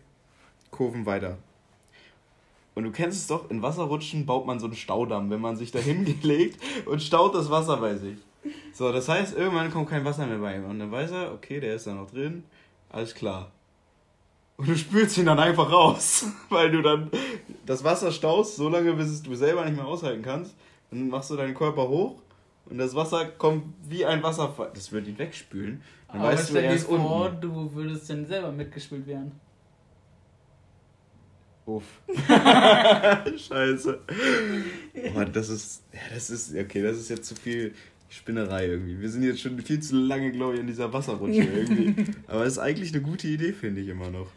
Kurven 0.72 1.06
weiter. 1.06 1.38
Und 2.74 2.86
du 2.86 2.92
kennst 2.92 3.20
es 3.20 3.28
doch, 3.28 3.52
in 3.52 3.62
Wasserrutschen 3.62 4.26
baut 4.26 4.48
man 4.48 4.60
so 4.60 4.66
einen 4.66 4.76
Staudamm, 4.76 5.30
wenn 5.30 5.40
man 5.40 5.56
sich 5.56 5.72
da 5.72 5.78
hingelegt 5.80 6.60
und 6.88 7.04
staut 7.04 7.36
das 7.36 7.52
Wasser 7.52 7.78
bei 7.78 7.96
sich. 7.96 8.18
So, 8.74 8.92
das 8.92 9.08
heißt, 9.08 9.38
irgendwann 9.38 9.72
kommt 9.72 9.90
kein 9.90 10.04
Wasser 10.04 10.26
mehr 10.26 10.40
bei 10.40 10.56
ihm. 10.56 10.66
Und 10.66 10.80
dann 10.80 10.92
weiß 10.92 11.12
er, 11.12 11.34
okay, 11.34 11.60
der 11.60 11.76
ist 11.76 11.86
da 11.86 11.94
noch 11.94 12.10
drin, 12.10 12.44
alles 12.90 13.14
klar. 13.14 13.52
Und 14.58 14.70
du 14.70 14.76
spülst 14.76 15.16
ihn 15.20 15.28
dann 15.28 15.40
einfach 15.40 15.72
raus, 15.72 16.26
weil 16.50 16.72
du 16.72 16.82
dann 16.82 17.12
das 17.68 17.84
Wasser 17.84 18.12
staust, 18.12 18.56
so 18.56 18.70
lange, 18.70 18.92
bis 18.94 19.22
du 19.22 19.36
selber 19.36 19.64
nicht 19.66 19.76
mehr 19.76 19.86
aushalten 19.86 20.24
kannst. 20.24 20.56
Dann 20.90 21.10
machst 21.10 21.30
du 21.30 21.36
deinen 21.36 21.54
Körper 21.54 21.88
hoch 21.88 22.16
und 22.66 22.80
das 22.80 22.96
Wasser 22.96 23.26
kommt 23.26 23.66
wie 23.88 24.04
ein 24.04 24.24
Wasserfall. 24.24 24.72
Das 24.74 24.92
wird 24.92 25.08
ihn 25.08 25.20
wegspülen. 25.20 25.84
Dann 26.14 26.22
aber 26.22 26.32
weißt 26.32 26.52
du, 26.52 26.58
er 26.58 26.74
ist 26.74 26.86
vor, 26.86 27.26
unten. 27.26 27.42
du 27.42 27.74
würdest 27.74 28.08
dann 28.10 28.26
selber 28.28 28.52
mitgespült 28.52 29.08
werden. 29.08 29.32
Uff. 31.66 31.84
Scheiße. 33.36 34.00
Boah, 35.14 35.26
das 35.26 35.50
ist. 35.50 35.84
Ja, 35.92 36.00
das 36.14 36.30
ist. 36.30 36.56
Okay, 36.56 36.84
das 36.84 36.98
ist 36.98 37.10
jetzt 37.10 37.26
zu 37.26 37.36
viel 37.36 37.74
Spinnerei 38.10 38.68
irgendwie. 38.68 39.02
Wir 39.02 39.10
sind 39.10 39.24
jetzt 39.24 39.42
schon 39.42 39.60
viel 39.60 39.80
zu 39.80 39.96
lange, 39.96 40.32
glaube 40.32 40.54
ich, 40.54 40.60
in 40.60 40.68
dieser 40.68 40.94
Wasserrutsche 40.94 41.42
irgendwie. 41.42 42.06
Aber 42.28 42.46
es 42.46 42.54
ist 42.54 42.60
eigentlich 42.60 42.94
eine 42.94 43.02
gute 43.02 43.28
Idee, 43.28 43.54
finde 43.54 43.82
ich 43.82 43.88
immer 43.88 44.12
noch. 44.12 44.28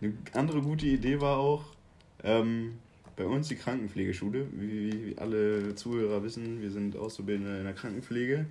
Eine 0.00 0.14
andere 0.32 0.60
gute 0.60 0.86
Idee 0.86 1.20
war 1.20 1.38
auch, 1.38 1.66
ähm, 2.24 2.72
bei 3.14 3.26
uns 3.26 3.46
die 3.46 3.54
Krankenpflegeschule. 3.54 4.46
Wie, 4.52 5.10
wie 5.10 5.18
alle 5.18 5.76
Zuhörer 5.76 6.24
wissen, 6.24 6.62
wir 6.62 6.72
sind 6.72 6.96
Auszubildende 6.96 7.58
in 7.58 7.64
der 7.64 7.74
Krankenpflege. 7.74 8.46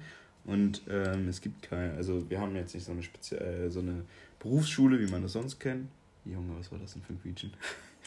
Und 0.46 0.82
ähm, 0.90 1.28
es 1.28 1.42
gibt 1.42 1.62
keine, 1.62 1.94
also 1.94 2.30
wir 2.30 2.40
haben 2.40 2.56
jetzt 2.56 2.74
nicht 2.74 2.86
so 2.86 2.92
eine 2.92 3.04
Spezi 3.04 3.36
äh, 3.36 3.70
so 3.70 3.80
eine 3.80 4.06
Berufsschule, 4.40 5.00
wie 5.00 5.12
man 5.12 5.22
das 5.22 5.34
sonst 5.34 5.60
kennt. 5.60 5.90
Junge, 6.26 6.58
was 6.58 6.72
war 6.72 6.80
das 6.80 6.94
denn 6.94 7.02
für 7.04 7.14
ein 7.14 7.22
Quietschen? 7.22 7.54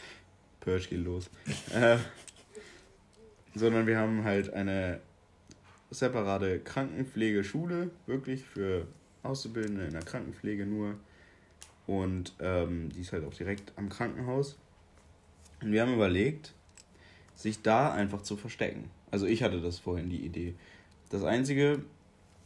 Purge 0.59 0.87
geht 0.89 1.03
los. 1.03 1.29
äh, 1.73 1.97
sondern 3.55 3.87
wir 3.87 3.97
haben 3.97 4.23
halt 4.23 4.53
eine 4.53 4.99
separate 5.91 6.59
Krankenpflegeschule, 6.59 7.89
wirklich 8.05 8.43
für 8.43 8.85
Auszubildende 9.23 9.85
in 9.85 9.91
der 9.91 10.03
Krankenpflege 10.03 10.65
nur. 10.65 10.95
Und 11.87 12.33
ähm, 12.39 12.89
die 12.89 13.01
ist 13.01 13.13
halt 13.13 13.23
auch 13.25 13.33
direkt 13.33 13.71
am 13.77 13.89
Krankenhaus. 13.89 14.57
Und 15.61 15.71
wir 15.71 15.81
haben 15.81 15.93
überlegt, 15.93 16.53
sich 17.35 17.61
da 17.61 17.93
einfach 17.93 18.21
zu 18.21 18.37
verstecken. 18.37 18.89
Also 19.11 19.25
ich 19.25 19.43
hatte 19.43 19.61
das 19.61 19.79
vorhin 19.79 20.09
die 20.09 20.25
Idee. 20.25 20.55
Das 21.09 21.23
Einzige, 21.23 21.83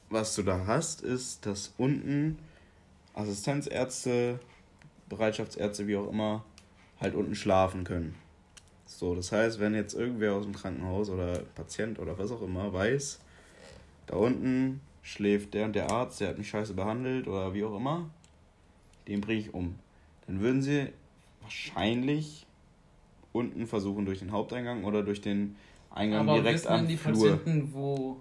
was 0.09 0.35
du 0.35 0.43
da 0.43 0.65
hast, 0.65 1.01
ist, 1.01 1.45
dass 1.45 1.73
unten 1.77 2.37
Assistenzärzte, 3.13 4.39
Bereitschaftsärzte, 5.07 5.87
wie 5.87 5.97
auch 5.97 6.09
immer, 6.09 6.43
halt 6.99 7.15
unten 7.15 7.35
schlafen 7.35 7.83
können. 7.83 8.15
So, 8.85 9.15
das 9.15 9.31
heißt, 9.31 9.59
wenn 9.59 9.75
jetzt 9.75 9.93
irgendwer 9.93 10.33
aus 10.33 10.43
dem 10.43 10.53
Krankenhaus 10.53 11.09
oder 11.09 11.39
Patient 11.55 11.99
oder 11.99 12.17
was 12.17 12.31
auch 12.31 12.41
immer 12.41 12.73
weiß, 12.73 13.19
da 14.07 14.15
unten 14.15 14.81
schläft 15.01 15.53
der 15.53 15.65
und 15.65 15.75
der 15.75 15.91
Arzt, 15.91 16.19
der 16.21 16.29
hat 16.29 16.37
mich 16.37 16.49
scheiße 16.49 16.73
behandelt 16.73 17.27
oder 17.27 17.53
wie 17.53 17.63
auch 17.63 17.75
immer, 17.75 18.09
den 19.07 19.21
bringe 19.21 19.39
ich 19.39 19.53
um. 19.53 19.75
Dann 20.27 20.41
würden 20.41 20.61
sie 20.61 20.87
wahrscheinlich 21.41 22.45
unten 23.31 23.67
versuchen 23.67 24.05
durch 24.05 24.19
den 24.19 24.31
Haupteingang 24.31 24.83
oder 24.83 25.03
durch 25.03 25.21
den 25.21 25.55
Eingang 25.91 26.27
aber 26.27 26.41
direkt 26.41 26.63
wissen 26.63 26.67
am 26.71 26.87
die 26.87 26.97
Flur. 26.97 27.37
Patienten, 27.37 27.73
wo, 27.73 28.17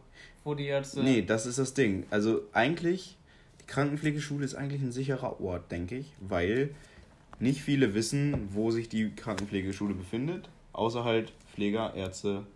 wo 0.49 0.55
die 0.55 0.67
Ärzte... 0.67 1.03
Nee, 1.03 1.23
das 1.23 1.47
ist 1.47 1.59
das 1.59 1.75
Ding. 1.75 2.07
Also 2.11 2.43
eigentlich, 2.53 3.17
die 3.61 3.67
Krankenpflegeschule 3.67 4.45
ist 4.45 4.55
eigentlich 4.55 4.83
ein 4.83 4.93
sicherer 4.93 5.41
Ort, 5.41 5.71
denke 5.71 5.97
ich, 5.97 6.13
weil 6.21 6.71
nicht 7.39 7.61
viele 7.61 7.95
wissen, 7.95 8.49
wo 8.53 8.71
sich 8.71 8.89
die 8.89 9.11
Krankenpflegeschule 9.11 9.95
befindet, 9.95 10.49
außer 10.73 11.05
halt 11.05 11.33
Pfleger, 11.55 11.95
Ärzte, 11.95 12.47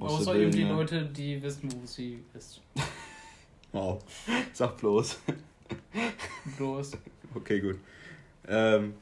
Außer 0.00 0.34
eben 0.34 0.50
die. 0.50 0.64
Leute, 0.64 1.06
die 1.06 1.40
wissen, 1.42 1.70
wo 1.72 1.86
sie 1.86 2.22
ist. 2.34 2.60
Wow, 3.72 4.04
sag 4.52 4.76
bloß. 4.76 5.18
Bloß. 6.56 6.92
Okay, 7.34 7.60
gut. 7.60 7.76
Ähm, 8.46 8.94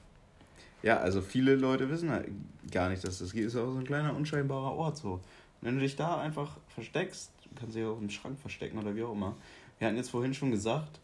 ja, 0.82 0.96
also 0.96 1.20
viele 1.20 1.56
Leute 1.56 1.90
wissen 1.90 2.08
halt 2.08 2.30
gar 2.70 2.88
nicht, 2.88 3.04
dass 3.04 3.18
das 3.18 3.34
geht. 3.34 3.44
Ist 3.44 3.56
auch 3.56 3.70
so 3.70 3.78
ein 3.78 3.84
kleiner 3.84 4.16
unscheinbarer 4.16 4.72
Ort 4.72 4.96
so. 4.96 5.20
Wenn 5.60 5.74
du 5.74 5.82
dich 5.82 5.96
da 5.96 6.18
einfach 6.18 6.56
versteckst, 6.68 7.31
du 7.52 7.60
kannst 7.60 7.76
dich 7.76 7.84
auch 7.84 7.98
im 7.98 8.10
Schrank 8.10 8.38
verstecken 8.38 8.78
oder 8.78 8.94
wie 8.94 9.02
auch 9.02 9.12
immer. 9.12 9.36
Wir 9.78 9.86
hatten 9.86 9.96
jetzt 9.96 10.10
vorhin 10.10 10.34
schon 10.34 10.50
gesagt, 10.50 11.00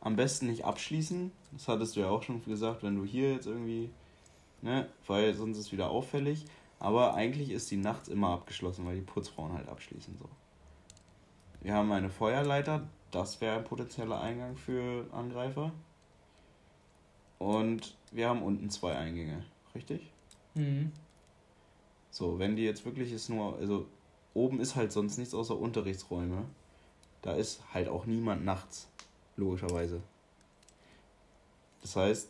am 0.00 0.16
besten 0.16 0.46
nicht 0.46 0.64
abschließen. 0.64 1.32
Das 1.52 1.68
hattest 1.68 1.96
du 1.96 2.00
ja 2.00 2.10
auch 2.10 2.22
schon 2.22 2.44
gesagt, 2.44 2.82
wenn 2.82 2.96
du 2.96 3.04
hier 3.04 3.32
jetzt 3.32 3.46
irgendwie, 3.46 3.90
ne, 4.62 4.88
weil 5.06 5.34
sonst 5.34 5.58
ist 5.58 5.66
es 5.66 5.72
wieder 5.72 5.90
auffällig. 5.90 6.44
Aber 6.78 7.14
eigentlich 7.14 7.50
ist 7.50 7.70
die 7.70 7.76
nachts 7.76 8.08
immer 8.08 8.30
abgeschlossen, 8.30 8.84
weil 8.84 8.96
die 8.96 9.02
Putzfrauen 9.02 9.52
halt 9.52 9.68
abschließen 9.68 10.16
so. 10.18 10.28
Wir 11.62 11.74
haben 11.74 11.90
eine 11.92 12.10
Feuerleiter, 12.10 12.86
das 13.10 13.40
wäre 13.40 13.56
ein 13.56 13.64
potenzieller 13.64 14.20
Eingang 14.20 14.56
für 14.56 15.06
Angreifer. 15.12 15.72
Und 17.38 17.96
wir 18.10 18.28
haben 18.28 18.42
unten 18.42 18.68
zwei 18.68 18.96
Eingänge, 18.96 19.44
richtig? 19.74 20.10
Mhm. 20.54 20.92
So, 22.10 22.38
wenn 22.38 22.54
die 22.54 22.64
jetzt 22.64 22.84
wirklich 22.84 23.12
ist 23.12 23.28
nur, 23.28 23.56
also 23.56 23.86
oben 24.34 24.60
ist 24.60 24.76
halt 24.76 24.92
sonst 24.92 25.16
nichts 25.16 25.34
außer 25.34 25.56
Unterrichtsräume. 25.56 26.44
Da 27.22 27.34
ist 27.34 27.62
halt 27.72 27.88
auch 27.88 28.04
niemand 28.06 28.44
nachts, 28.44 28.88
logischerweise. 29.36 30.02
Das 31.80 31.96
heißt, 31.96 32.28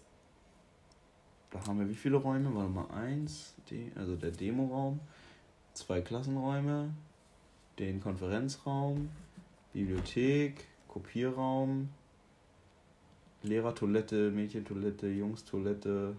da 1.50 1.66
haben 1.66 1.78
wir 1.78 1.88
wie 1.88 1.94
viele 1.94 2.16
Räume? 2.16 2.54
Warte 2.54 2.70
mal, 2.70 2.90
eins, 2.90 3.54
die, 3.70 3.90
also 3.96 4.16
der 4.16 4.30
Demoraum, 4.30 5.00
zwei 5.72 6.00
Klassenräume, 6.00 6.92
den 7.78 8.00
Konferenzraum, 8.00 9.10
Bibliothek, 9.72 10.66
Kopierraum, 10.88 11.88
Lehrertoilette, 13.42 14.30
Mädchentoilette, 14.30 15.08
Jungstoilette, 15.08 16.16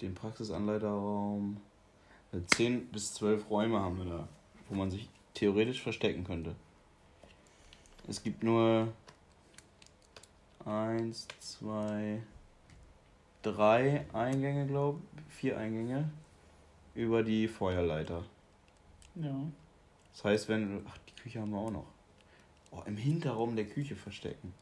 den 0.00 0.14
Praxisanleiterraum. 0.14 1.56
Also 2.34 2.46
10 2.46 2.86
bis 2.86 3.14
12 3.14 3.48
Räume 3.48 3.78
haben 3.78 3.96
wir 3.98 4.06
da, 4.06 4.28
wo 4.68 4.74
man 4.74 4.90
sich 4.90 5.08
theoretisch 5.34 5.80
verstecken 5.80 6.24
könnte. 6.24 6.56
Es 8.08 8.24
gibt 8.24 8.42
nur 8.42 8.92
eins, 10.64 11.28
zwei, 11.38 12.20
drei 13.42 14.04
Eingänge, 14.12 14.66
glaube 14.66 15.00
ich, 15.28 15.34
vier 15.34 15.58
Eingänge 15.58 16.10
über 16.96 17.22
die 17.22 17.46
Feuerleiter. 17.46 18.24
Ja. 19.14 19.36
Das 20.12 20.24
heißt, 20.24 20.48
wenn. 20.48 20.84
Ach, 20.88 20.98
die 21.08 21.22
Küche 21.22 21.40
haben 21.40 21.52
wir 21.52 21.58
auch 21.58 21.70
noch. 21.70 21.86
Oh, 22.72 22.82
im 22.84 22.96
Hinterraum 22.96 23.54
der 23.54 23.66
Küche 23.66 23.94
verstecken. 23.94 24.52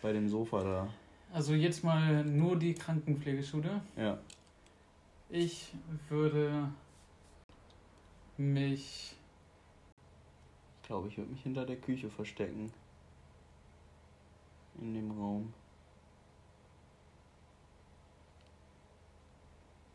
Bei 0.00 0.14
dem 0.14 0.30
Sofa 0.30 0.64
da. 0.64 0.88
Also 1.34 1.52
jetzt 1.52 1.84
mal 1.84 2.24
nur 2.24 2.56
die 2.56 2.72
Krankenpflegeschule. 2.72 3.82
Ja. 3.98 4.18
Ich 5.28 5.72
würde 6.08 6.68
mich. 8.38 9.16
Ich 10.82 10.86
glaube, 10.86 11.08
ich 11.08 11.18
würde 11.18 11.30
mich 11.32 11.42
hinter 11.42 11.66
der 11.66 11.76
Küche 11.76 12.08
verstecken. 12.10 12.72
In 14.80 14.94
dem 14.94 15.10
Raum. 15.10 15.52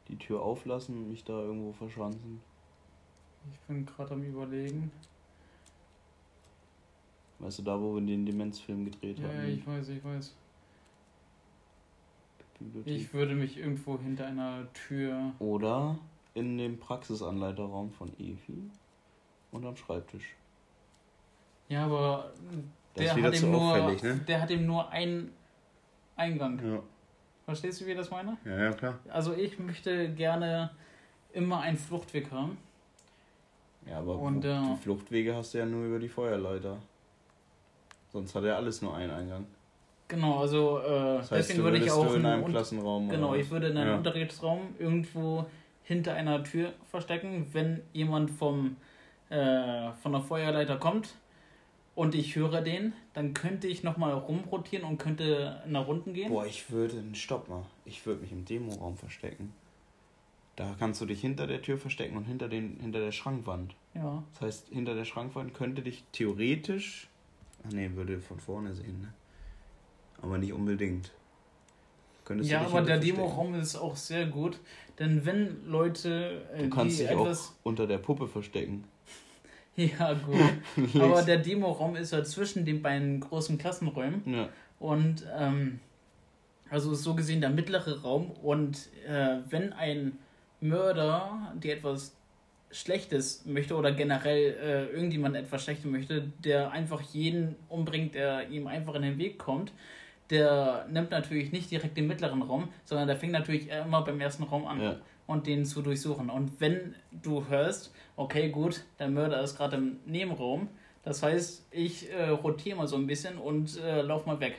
Die 0.10 0.17
Tür 0.17 0.41
auflassen 0.41 0.98
und 0.98 1.10
mich 1.10 1.24
da 1.24 1.39
irgendwo 1.39 1.72
verschanzen. 1.72 2.41
Ich 3.52 3.60
bin 3.67 3.86
gerade 3.86 4.13
am 4.13 4.24
Überlegen. 4.24 4.91
Weißt 7.39 7.60
du, 7.60 7.63
da 7.63 7.80
wo 7.80 7.96
wir 7.96 8.02
den 8.02 8.26
Demenzfilm 8.26 8.86
gedreht 8.86 9.17
Ja, 9.20 9.28
haben? 9.28 9.38
ja, 9.38 9.44
ich 9.46 9.65
weiß, 9.65 9.89
ich 9.89 10.04
weiß. 10.04 10.34
Bibliothek. 12.63 12.95
Ich 12.95 13.13
würde 13.13 13.36
mich 13.36 13.58
irgendwo 13.58 14.00
hinter 14.00 14.28
einer 14.28 14.67
Tür. 14.74 15.34
Oder 15.39 15.97
in 16.34 16.58
dem 16.58 16.80
Praxisanleiterraum 16.80 17.91
von 17.91 18.10
Evi 18.19 18.69
und 19.52 19.65
am 19.65 19.76
Schreibtisch. 19.76 20.36
Ja, 21.67 21.86
aber 21.86 22.32
der 22.97 23.13
hat, 23.13 23.34
eben 23.36 23.52
nur, 23.52 23.78
ne? 23.78 24.15
der 24.28 24.41
hat 24.41 24.52
eben 24.52 24.65
nur 24.65 24.89
einen 24.89 25.32
Eingang. 26.15 26.60
Ja. 26.63 26.80
Verstehst 27.45 27.82
du, 27.82 27.86
wie 27.86 27.91
ich 27.91 27.97
das 27.97 28.12
meine? 28.12 28.38
ja, 28.45 28.63
ja, 28.63 28.71
klar. 28.71 29.00
Also 29.10 29.34
ich 29.34 29.58
möchte 29.60 30.13
gerne 30.13 30.71
immer 31.34 31.62
einen 31.62 31.78
Fluchtweg 31.78 32.32
haben. 32.32 32.58
Ja, 33.88 34.00
aber 34.00 34.17
Und, 34.19 34.45
äh, 34.45 34.62
die 34.62 34.78
Fluchtwege 34.82 35.36
hast 35.36 35.54
du 35.54 35.60
ja 35.60 35.65
nur 35.65 35.86
über 35.86 36.00
die 36.00 36.10
Feuerleiter. 36.10 36.78
Sonst 38.12 38.36
hat 38.36 38.43
ja 38.43 38.56
alles 38.56 38.82
nur 38.82 38.95
einen 38.95 39.12
Eingang. 39.12 39.45
Genau, 40.12 40.39
also 40.39 40.80
äh, 40.80 40.89
Das 41.19 41.32
heißt, 41.32 41.50
deswegen 41.50 41.63
würde 41.63 41.78
ich 41.78 41.89
auch 41.89 42.13
in 42.13 42.26
einem 42.26 42.45
Klassenraum. 42.45 43.08
Genau, 43.08 43.30
oder 43.30 43.39
ich 43.39 43.50
würde 43.50 43.67
in 43.67 43.78
einem 43.78 43.91
Ja. 43.91 43.95
Unterrichtsraum 43.95 44.76
irgendwo 44.78 45.45
hinter 45.84 46.15
einer 46.15 46.43
Tür 46.43 46.74
verstecken, 46.89 47.47
wenn 47.54 47.82
jemand 47.93 48.30
vom, 48.30 48.76
äh, 49.30 49.91
von 50.02 50.12
der 50.12 50.21
Feuerleiter 50.21 50.76
kommt 50.78 51.15
und 51.95 52.13
ich 52.13 52.36
höre 52.36 52.62
den, 52.62 52.91
dann 53.13 53.34
könnte 53.34 53.67
ich 53.69 53.84
nochmal 53.84 54.13
rumrotieren 54.13 54.86
und 54.86 54.97
könnte 54.97 55.62
nach 55.65 55.88
unten 55.88 56.13
gehen. 56.13 56.30
Boah, 56.30 56.45
ich 56.45 56.69
würde. 56.71 57.02
Stopp 57.13 57.47
mal. 57.47 57.63
Ich 57.86 58.06
würde 58.06 58.21
mich 58.21 58.34
im 58.34 58.43
Demoraum 58.43 58.97
verstecken. 58.97 59.54
Da 60.58 60.76
kannst 60.78 61.00
du 61.00 61.06
dich 61.06 61.21
hinter 61.21 61.47
der 61.47 61.62
Tür 61.62 61.78
verstecken 61.78 62.17
und 62.17 62.26
hinter, 62.26 62.50
den, 62.50 62.78
hinter 62.82 63.00
der 63.00 63.13
Schrankwand. 63.13 63.76
Ja. 63.93 64.21
Das 64.34 64.41
heißt, 64.41 64.67
hinter 64.74 64.93
der 64.93 65.06
Schrankwand 65.06 65.54
könnte 65.54 65.82
dich 65.82 66.04
theoretisch. 66.12 67.08
Ach 67.65 67.71
nee, 67.71 67.89
würde 67.95 68.19
von 68.19 68.41
vorne 68.41 68.74
sehen, 68.74 69.00
ne? 69.02 69.13
Aber 70.21 70.38
nicht 70.38 70.53
unbedingt. 70.53 71.12
Könntest 72.25 72.49
Ja, 72.49 72.62
aber 72.62 72.81
der. 72.81 72.99
Demo-Raum 72.99 73.55
ist 73.55 73.75
auch 73.75 73.95
sehr 73.95 74.27
gut, 74.27 74.60
denn 74.99 75.25
wenn 75.25 75.65
Leute, 75.67 76.43
äh, 76.53 76.63
Du 76.63 76.69
kannst 76.69 76.99
die 76.99 77.03
dich 77.03 77.12
etwas. 77.12 77.47
auch 77.47 77.53
unter 77.63 77.88
der 77.88 77.97
Puppe 77.97 78.27
verstecken. 78.27 78.84
Ja, 79.77 80.13
gut. 80.13 80.95
aber 81.01 81.21
der 81.21 81.38
Demo-Raum 81.38 81.95
ist 81.95 82.12
ja 82.12 82.23
zwischen 82.25 82.65
den 82.65 82.81
beiden 82.81 83.21
großen 83.21 83.57
Klassenräumen. 83.57 84.21
Ja. 84.25 84.49
Und 84.79 85.25
ähm, 85.34 85.79
also 86.69 86.91
ist 86.91 87.03
so 87.03 87.15
gesehen 87.15 87.39
der 87.39 87.51
mittlere 87.51 88.01
Raum. 88.01 88.31
Und 88.31 88.89
äh, 89.07 89.38
wenn 89.49 89.71
ein 89.71 90.17
Mörder, 90.60 91.53
der 91.55 91.77
etwas 91.77 92.13
Schlechtes 92.69 93.45
möchte 93.45 93.75
oder 93.75 93.93
generell 93.93 94.55
äh, 94.62 94.86
irgendjemand 94.93 95.36
etwas 95.36 95.63
Schlechtes 95.63 95.86
möchte, 95.86 96.31
der 96.43 96.71
einfach 96.71 97.01
jeden 97.01 97.55
umbringt, 97.69 98.13
der 98.13 98.49
ihm 98.49 98.67
einfach 98.67 98.95
in 98.95 99.01
den 99.03 99.17
Weg 99.17 99.39
kommt, 99.39 99.71
der 100.32 100.86
nimmt 100.89 101.12
natürlich 101.12 101.52
nicht 101.52 101.70
direkt 101.70 101.98
den 101.98 102.08
mittleren 102.08 102.41
Raum, 102.41 102.70
sondern 102.86 103.08
der 103.08 103.17
fängt 103.17 103.34
natürlich 103.34 103.70
immer 103.70 104.02
beim 104.04 104.20
ersten 104.22 104.44
Raum 104.44 104.65
an 104.65 104.82
Ja. 104.82 104.96
und 105.28 105.46
den 105.48 105.65
zu 105.65 105.82
durchsuchen. 105.82 106.30
Und 106.30 106.60
wenn 106.60 106.96
du 107.12 107.46
hörst, 107.48 107.94
okay, 108.15 108.50
gut, 108.50 108.84
der 109.00 109.10
Mörder 109.10 109.41
ist 109.41 109.58
gerade 109.58 109.76
im 109.78 109.98
Nebenraum, 110.06 110.67
das 111.04 111.22
heißt, 111.24 111.67
ich 111.72 112.12
äh, 112.12 112.30
rotiere 112.30 112.78
mal 112.78 112.88
so 112.88 112.96
ein 112.96 113.08
bisschen 113.08 113.38
und 113.38 113.78
äh, 113.80 114.02
lauf 114.02 114.26
mal 114.26 114.39
weg. 114.39 114.56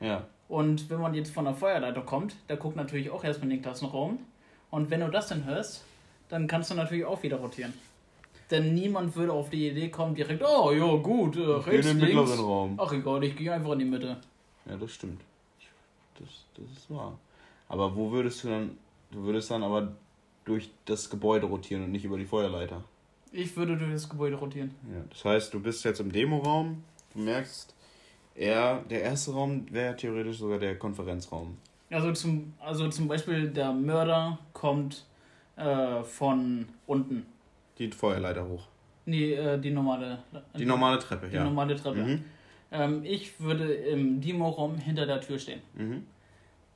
Ja. 0.00 0.24
Und 0.48 0.90
wenn 0.90 1.00
man 1.00 1.14
jetzt 1.14 1.32
von 1.32 1.44
der 1.44 1.54
Feuerleiter 1.54 2.02
kommt, 2.02 2.36
der 2.48 2.56
guckt 2.56 2.76
natürlich 2.76 3.10
auch 3.10 3.24
erstmal 3.24 3.50
in 3.50 3.56
den 3.56 3.62
Klassenraum. 3.62 4.18
Und 4.70 4.90
wenn 4.90 5.00
du 5.00 5.08
das 5.08 5.28
dann 5.28 5.44
hörst, 5.44 5.84
dann 6.28 6.46
kannst 6.46 6.70
du 6.70 6.74
natürlich 6.74 7.04
auch 7.04 7.22
wieder 7.22 7.36
rotieren. 7.38 7.72
Denn 8.50 8.74
niemand 8.74 9.16
würde 9.16 9.32
auf 9.32 9.50
die 9.50 9.68
Idee 9.68 9.88
kommen, 9.88 10.14
direkt, 10.14 10.42
oh 10.44 10.70
ja, 10.72 10.86
gut, 10.96 11.36
äh, 11.36 11.40
In 11.40 11.52
rechts, 11.62 11.86
den 11.88 11.98
links. 11.98 12.14
mittleren 12.14 12.40
Raum. 12.44 12.74
Ach 12.80 12.92
egal, 12.92 13.24
ich 13.24 13.36
gehe 13.36 13.52
einfach 13.52 13.72
in 13.72 13.78
die 13.80 13.84
Mitte. 13.84 14.16
Ja, 14.68 14.76
das 14.76 14.92
stimmt. 14.92 15.20
Ich- 15.58 15.68
Das, 16.18 16.28
das 16.54 16.78
ist 16.78 16.90
wahr. 16.90 17.18
Aber 17.68 17.94
wo 17.94 18.10
würdest 18.10 18.42
du 18.44 18.48
dann. 18.48 18.78
Du 19.10 19.22
würdest 19.22 19.50
dann 19.50 19.62
aber 19.62 19.92
durch 20.44 20.70
das 20.84 21.08
Gebäude 21.10 21.46
rotieren 21.46 21.84
und 21.84 21.92
nicht 21.92 22.04
über 22.04 22.16
die 22.18 22.24
Feuerleiter. 22.24 22.82
Ich 23.32 23.56
würde 23.56 23.76
durch 23.76 23.92
das 23.92 24.08
Gebäude 24.08 24.36
rotieren. 24.36 24.74
Ja, 24.92 25.02
das 25.10 25.24
heißt, 25.24 25.54
du 25.54 25.60
bist 25.60 25.84
jetzt 25.84 26.00
im 26.00 26.10
Demoraum, 26.10 26.82
du 27.14 27.20
merkst, 27.20 27.74
er, 28.34 28.80
der 28.90 29.02
erste 29.02 29.32
Raum 29.32 29.66
wäre 29.70 29.94
theoretisch 29.96 30.38
sogar 30.38 30.58
der 30.58 30.78
Konferenzraum. 30.78 31.56
Also 31.90 32.12
zum, 32.12 32.52
also 32.60 32.88
zum 32.88 33.06
Beispiel 33.08 33.48
der 33.50 33.72
Mörder 33.72 34.38
kommt 34.52 35.04
äh, 35.56 36.02
von 36.02 36.66
unten. 36.86 37.26
Die 37.78 37.90
Feuerleiter 37.90 38.46
hoch. 38.46 38.66
Nee, 39.04 39.34
äh, 39.34 39.58
die 39.60 39.70
normale. 39.70 40.18
Die 40.58 40.64
normale 40.66 40.98
Treppe, 40.98 41.28
die 41.28 41.36
ja. 41.36 41.44
normale 41.44 41.76
Treppe. 41.76 42.02
Mhm. 42.02 42.24
Ähm, 42.72 43.02
ich 43.04 43.40
würde 43.40 43.72
im 43.72 44.20
Demo-Raum 44.20 44.76
hinter 44.76 45.06
der 45.06 45.20
Tür 45.20 45.38
stehen. 45.38 45.60
Mhm. 45.74 46.04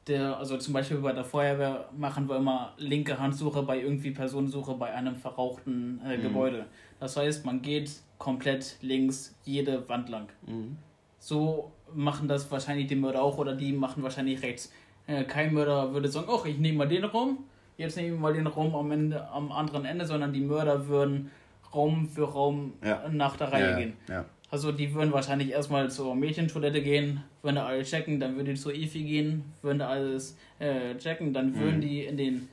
Der, 0.06 0.38
also 0.38 0.56
zum 0.56 0.72
Beispiel 0.74 0.96
bei 0.98 1.12
der 1.12 1.24
Feuerwehr 1.24 1.88
machen 1.96 2.28
wir 2.28 2.36
immer 2.36 2.72
linke 2.78 3.18
Handsuche 3.18 3.62
bei 3.62 3.80
irgendwie 3.80 4.10
Personensuche 4.12 4.74
bei 4.74 4.92
einem 4.92 5.14
verrauchten 5.16 6.00
äh, 6.04 6.16
Mhm. 6.16 6.22
Gebäude. 6.22 6.66
Das 6.98 7.16
heißt, 7.16 7.44
man 7.44 7.60
geht 7.62 7.90
komplett 8.18 8.76
links 8.82 9.36
jede 9.44 9.88
Wand 9.88 10.08
lang. 10.08 10.28
Mhm. 10.46 10.76
So 11.18 11.70
machen 11.94 12.28
das 12.28 12.50
wahrscheinlich 12.50 12.86
die 12.86 12.96
Mörder 12.96 13.22
auch 13.22 13.36
oder 13.38 13.54
die 13.54 13.72
machen 13.72 14.02
wahrscheinlich 14.02 14.42
rechts. 14.42 14.72
Äh, 15.06 15.24
kein 15.24 15.52
Mörder 15.52 15.92
würde 15.92 16.08
sagen, 16.08 16.28
ach, 16.30 16.46
ich 16.46 16.58
nehme 16.58 16.78
mal 16.78 16.88
den 16.88 17.04
Raum, 17.04 17.44
jetzt 17.76 17.96
nehme 17.96 18.14
ich 18.14 18.20
mal 18.20 18.32
den 18.32 18.46
Raum 18.46 18.74
am, 18.74 18.90
Ende, 18.90 19.28
am 19.28 19.52
anderen 19.52 19.84
Ende, 19.84 20.06
sondern 20.06 20.32
die 20.32 20.40
Mörder 20.40 20.86
würden 20.88 21.30
Raum 21.74 22.06
für 22.06 22.24
Raum 22.24 22.72
Ja. 22.84 23.06
nach 23.10 23.36
der 23.36 23.52
Reihe 23.52 23.70
ja, 23.70 23.76
gehen. 23.76 23.92
Ja. 24.08 24.24
Also 24.50 24.72
die 24.72 24.92
würden 24.94 25.12
wahrscheinlich 25.12 25.50
erstmal 25.50 25.90
zur 25.90 26.14
Mädchentoilette 26.16 26.82
gehen, 26.82 27.22
würden 27.42 27.56
da 27.56 27.66
alles 27.66 27.88
checken, 27.90 28.18
dann 28.18 28.34
würden 28.34 28.46
die 28.46 28.60
zur 28.60 28.74
Efi 28.74 29.04
gehen, 29.04 29.44
würden 29.62 29.78
da 29.78 29.88
alles 29.88 30.36
äh, 30.58 30.96
checken, 30.96 31.32
dann 31.32 31.54
würden 31.56 31.76
Mhm. 31.76 31.80
die 31.82 32.04
in 32.04 32.16
den 32.16 32.48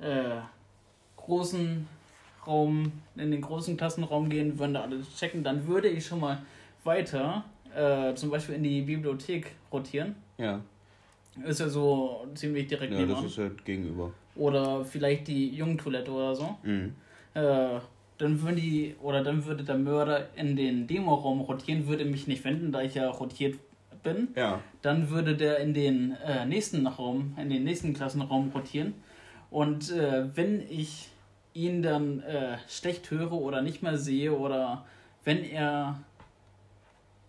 äh, 0.00 0.36
großen 1.16 1.86
Raum, 2.46 2.92
in 3.16 3.30
den 3.30 3.40
großen 3.42 3.76
Klassenraum 3.76 4.28
gehen, 4.30 4.58
würden 4.58 4.74
da 4.74 4.82
alles 4.82 5.14
checken, 5.18 5.44
dann 5.44 5.66
würde 5.66 5.88
ich 5.88 6.06
schon 6.06 6.20
mal 6.20 6.38
weiter, 6.84 7.44
äh, 7.74 8.14
zum 8.14 8.30
Beispiel 8.30 8.54
in 8.56 8.62
die 8.62 8.80
Bibliothek 8.82 9.52
rotieren. 9.72 10.14
Ja, 10.38 10.60
Ist 11.44 11.60
ja 11.60 11.68
so 11.68 12.26
ziemlich 12.34 12.68
direkt 12.68 12.92
ja 12.92 12.98
das 13.00 13.08
nebenan. 13.08 13.26
ist 13.26 13.38
halt 13.38 13.64
gegenüber. 13.64 14.12
Oder 14.36 14.84
vielleicht 14.84 15.28
die 15.28 15.50
Jungentoilette 15.54 16.10
oder 16.10 16.34
so. 16.34 16.56
Mhm. 16.62 16.94
Äh, 17.34 17.80
dann 18.18 18.40
würden 18.42 18.56
die, 18.56 18.94
oder 19.02 19.22
dann 19.24 19.44
würde 19.44 19.64
der 19.64 19.76
Mörder 19.76 20.28
in 20.36 20.56
den 20.56 20.86
Demoraum 20.86 21.40
rotieren, 21.40 21.86
würde 21.86 22.04
mich 22.04 22.26
nicht 22.26 22.42
finden, 22.42 22.70
da 22.72 22.82
ich 22.82 22.94
ja 22.94 23.08
rotiert 23.08 23.58
bin. 24.02 24.28
Ja. 24.36 24.60
Dann 24.82 25.10
würde 25.10 25.36
der 25.36 25.58
in 25.58 25.74
den 25.74 26.16
äh, 26.24 26.46
nächsten 26.46 26.86
Raum, 26.86 27.36
in 27.40 27.50
den 27.50 27.64
nächsten 27.64 27.92
Klassenraum 27.94 28.50
rotieren. 28.54 28.94
Und 29.50 29.90
äh, 29.90 30.36
wenn 30.36 30.60
ich 30.70 31.08
ihn 31.54 31.82
dann 31.82 32.20
äh, 32.20 32.58
schlecht 32.68 33.10
höre 33.10 33.32
oder 33.32 33.62
nicht 33.62 33.82
mehr 33.82 33.96
sehe 33.96 34.32
oder 34.32 34.84
wenn 35.24 35.42
er 35.44 36.00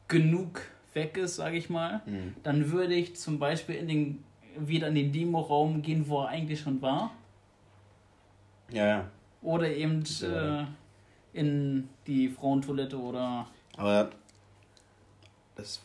genug 0.08 0.62
weg 0.94 1.18
ist, 1.18 1.36
sage 1.36 1.58
ich 1.58 1.70
mal, 1.70 2.02
Mhm. 2.06 2.36
dann 2.44 2.72
würde 2.72 2.94
ich 2.94 3.16
zum 3.16 3.40
Beispiel 3.40 3.76
in 3.76 3.88
den, 3.88 4.24
wieder 4.58 4.88
in 4.88 4.96
den 4.96 5.12
Demo-Raum 5.12 5.82
gehen, 5.82 6.08
wo 6.08 6.22
er 6.22 6.30
eigentlich 6.30 6.60
schon 6.60 6.82
war. 6.82 7.12
Ja, 8.72 8.86
ja. 8.88 9.06
Oder 9.46 9.70
eben 9.70 10.04
äh, 10.24 10.66
in 11.34 11.88
die 12.08 12.30
Frauentoilette 12.30 12.98
oder. 12.98 13.48
Aber 13.78 14.10
das 15.56 15.82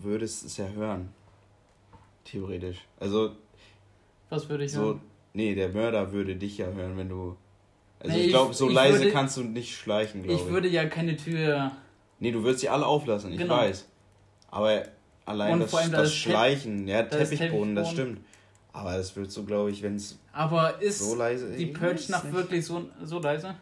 würdest 0.00 0.44
es 0.44 0.56
ja 0.56 0.68
hören. 0.68 1.08
Theoretisch. 2.24 2.78
Also 3.00 3.32
Was 4.30 4.48
würde 4.48 4.64
ich 4.64 4.72
so, 4.72 4.80
hören? 4.80 5.00
nee, 5.34 5.54
der 5.54 5.70
Mörder 5.70 6.12
würde 6.12 6.36
dich 6.36 6.58
ja 6.58 6.66
hören, 6.66 6.96
wenn 6.96 7.08
du. 7.08 7.36
Also 8.00 8.16
Nee, 8.16 8.24
ich 8.24 8.28
glaube, 8.30 8.54
so 8.54 8.68
ich 8.68 8.74
leise 8.74 8.98
würde- 9.00 9.10
kannst 9.10 9.36
du 9.36 9.42
nicht 9.44 9.76
schleichen, 9.76 10.22
glaube 10.22 10.40
ich. 10.40 10.46
Ich 10.46 10.52
würde 10.52 10.68
ja 10.68 10.86
keine 10.86 11.16
Tür. 11.16 11.72
Nee, 12.20 12.30
du 12.32 12.42
würdest 12.42 12.60
sie 12.60 12.68
alle 12.68 12.86
auflassen, 12.86 13.32
ich 13.32 13.38
Genau. 13.38 13.56
weiß. 13.56 13.86
Aber 14.50 14.82
allein 15.24 15.58
das, 15.60 15.70
das 15.72 15.90
Tepp- 15.90 16.06
Schleichen, 16.10 16.86
ja, 16.86 17.02
da 17.02 17.16
ist 17.18 17.30
Teppichboden, 17.30 17.74
das 17.74 17.88
Teppichboden. 17.90 18.16
stimmt. 18.16 18.28
Aber 18.72 18.96
das 18.96 19.14
würdest 19.16 19.36
du, 19.36 19.44
glaube 19.44 19.70
ich, 19.70 19.82
wenn 19.82 19.96
es 19.96 20.18
Aber 20.32 20.80
ist 20.80 20.98
so 21.00 21.14
leise 21.14 21.50
die 21.54 21.70
Ich 21.70 21.74
Purge 21.74 21.94
weiß 21.94 22.08
Nacht 22.08 22.24
nicht. 22.24 22.34
wirklich 22.34 22.64
so, 22.64 22.88
so 23.02 23.18
leise? 23.18 23.54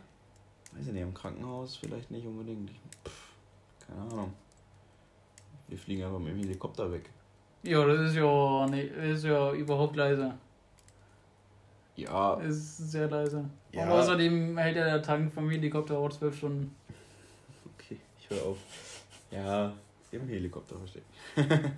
Weiß 0.73 0.87
ich 0.87 0.93
nicht, 0.93 1.03
im 1.03 1.15
Krankenhaus 1.15 1.77
vielleicht 1.77 2.11
nicht 2.11 2.25
unbedingt. 2.27 2.71
Ich, 2.71 2.77
pff, 3.05 3.33
keine 3.87 4.01
Ahnung. 4.03 4.33
Wir 5.69 5.79
fliegen 5.79 6.05
einfach 6.05 6.19
mit 6.19 6.33
dem 6.33 6.39
Helikopter 6.39 6.91
weg. 6.93 7.11
Ja, 7.63 7.85
das 7.85 8.11
ist 8.11 8.17
ja, 8.17 8.67
nee, 8.69 8.85
ist 8.85 9.25
ja 9.25 9.53
überhaupt 9.53 9.97
leise. 9.97 10.35
Ja, 11.97 12.35
Ist 12.35 12.91
sehr 12.91 13.09
leise. 13.11 13.45
Ja. 13.73 13.85
Und 13.85 13.91
außerdem 13.91 14.57
hält 14.57 14.77
ja 14.77 14.85
der 14.85 15.03
Tank 15.03 15.31
vom 15.33 15.51
Helikopter 15.51 15.99
auch 15.99 16.09
zwölf 16.11 16.37
Stunden. 16.37 16.75
okay, 17.75 17.99
ich 18.19 18.31
höre 18.31 18.43
auf. 18.47 18.57
Ja, 19.31 19.73
im 20.11 20.27
Helikopter 20.29 20.77
verstehe 20.79 21.03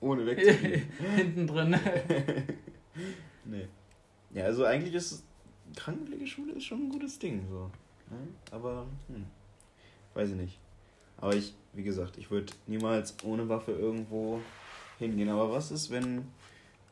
Ohne 0.00 0.24
wegzufliegen. 0.26 0.88
Hinten 1.16 1.46
drin. 1.46 1.70
nee. 3.44 3.66
Ja, 4.32 4.44
also 4.44 4.64
eigentlich 4.64 4.94
ist 4.94 5.24
Krankenpflegeschule 5.74 6.52
ist 6.52 6.64
schon 6.64 6.84
ein 6.84 6.88
gutes 6.88 7.18
Ding, 7.18 7.46
so. 7.50 7.70
Aber, 8.50 8.86
hm, 9.08 9.26
weiß 10.14 10.30
ich 10.30 10.36
nicht. 10.36 10.58
Aber 11.18 11.34
ich, 11.34 11.54
wie 11.72 11.82
gesagt, 11.82 12.18
ich 12.18 12.30
würde 12.30 12.52
niemals 12.66 13.16
ohne 13.24 13.48
Waffe 13.48 13.72
irgendwo 13.72 14.40
hingehen. 14.98 15.28
Aber 15.28 15.50
was 15.50 15.70
ist, 15.70 15.90
wenn 15.90 16.26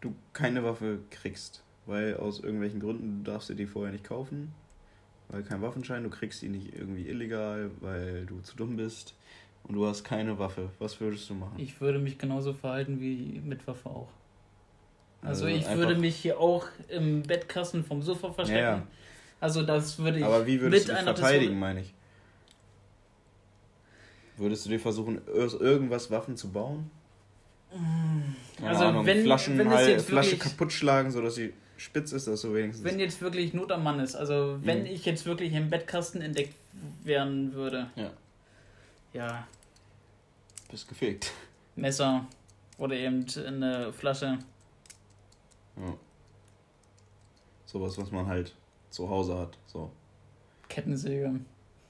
du 0.00 0.14
keine 0.32 0.64
Waffe 0.64 0.98
kriegst? 1.10 1.62
Weil 1.86 2.16
aus 2.16 2.40
irgendwelchen 2.40 2.80
Gründen 2.80 3.22
darfst 3.24 3.50
du 3.50 3.54
die 3.54 3.66
vorher 3.66 3.92
nicht 3.92 4.04
kaufen. 4.04 4.52
Weil 5.28 5.42
kein 5.42 5.62
Waffenschein, 5.62 6.02
du 6.02 6.10
kriegst 6.10 6.42
die 6.42 6.48
nicht 6.48 6.74
irgendwie 6.74 7.06
illegal, 7.08 7.70
weil 7.80 8.26
du 8.26 8.40
zu 8.40 8.56
dumm 8.56 8.76
bist. 8.76 9.14
und 9.64 9.74
du 9.74 9.86
hast 9.86 10.04
keine 10.04 10.38
Waffe, 10.38 10.70
was 10.78 11.00
würdest 11.00 11.28
du 11.30 11.34
machen? 11.34 11.54
Ich 11.58 11.80
würde 11.80 11.98
mich 11.98 12.18
genauso 12.18 12.52
verhalten 12.52 13.00
wie 13.00 13.40
mit 13.44 13.66
Waffe 13.66 13.88
auch. 13.88 14.08
Also, 15.24 15.46
Also 15.46 15.56
ich 15.56 15.68
würde 15.76 15.96
mich 15.96 16.16
hier 16.16 16.38
auch 16.38 16.66
im 16.88 17.22
Bettkasten 17.22 17.82
vom 17.84 18.02
Sofa 18.02 18.32
verstecken. 18.32 18.58
Ja, 18.62 18.76
ja. 18.76 18.86
Also 19.40 19.62
das 19.62 19.98
würde 19.98 20.18
ich 20.18 20.24
Aber 20.24 20.46
wie 20.46 20.60
würdest 20.60 20.86
mit 20.88 20.96
du 20.96 21.00
dich 21.00 21.04
verteidigen, 21.04 21.42
Pistole- 21.52 21.58
meine 21.60 21.80
ich? 21.80 21.94
Würdest 24.36 24.64
du 24.66 24.70
dir 24.70 24.80
versuchen, 24.80 25.20
irgendwas 25.26 26.10
Waffen 26.10 26.36
zu 26.36 26.50
bauen? 26.50 26.90
Keine 28.58 28.68
Also 28.68 28.84
Ahnung, 28.84 29.06
wenn- 29.06 29.22
Flaschen, 29.22 29.58
wenn 29.58 29.68
halt, 29.70 30.00
Flasche 30.02 30.32
wirklich- 30.32 30.40
kaputt 30.40 30.72
schlagen, 30.72 31.10
sodass 31.10 31.36
sie 31.36 31.52
spitz 31.76 32.12
ist, 32.12 32.26
dass 32.26 32.42
du 32.42 32.54
wenigstens... 32.54 32.84
Wenn 32.84 32.98
jetzt 33.00 33.20
wirklich 33.20 33.52
Not 33.52 33.72
am 33.72 33.82
Mann 33.82 33.98
ist, 34.00 34.14
also 34.14 34.58
wenn 34.62 34.80
Mhm. 34.80 34.86
ich 34.86 35.04
jetzt 35.04 35.26
wirklich 35.26 35.52
im 35.52 35.70
Bettkasten 35.70 36.20
entdeckt 36.20 36.54
werden 37.02 37.52
würde, 37.52 37.88
Ja. 37.96 38.10
ja, 39.12 39.48
bist 40.70 40.88
gefegt. 40.88 41.32
Messer 41.76 42.26
oder 42.78 42.94
eben 42.94 43.26
eine 43.46 43.92
Flasche. 43.92 44.38
Ja. 45.76 45.94
Sowas, 47.66 47.98
was 47.98 48.10
man 48.10 48.26
halt 48.26 48.54
zu 48.90 49.08
Hause 49.08 49.38
hat. 49.38 49.58
So. 49.66 49.90
Kettensäge 50.68 51.40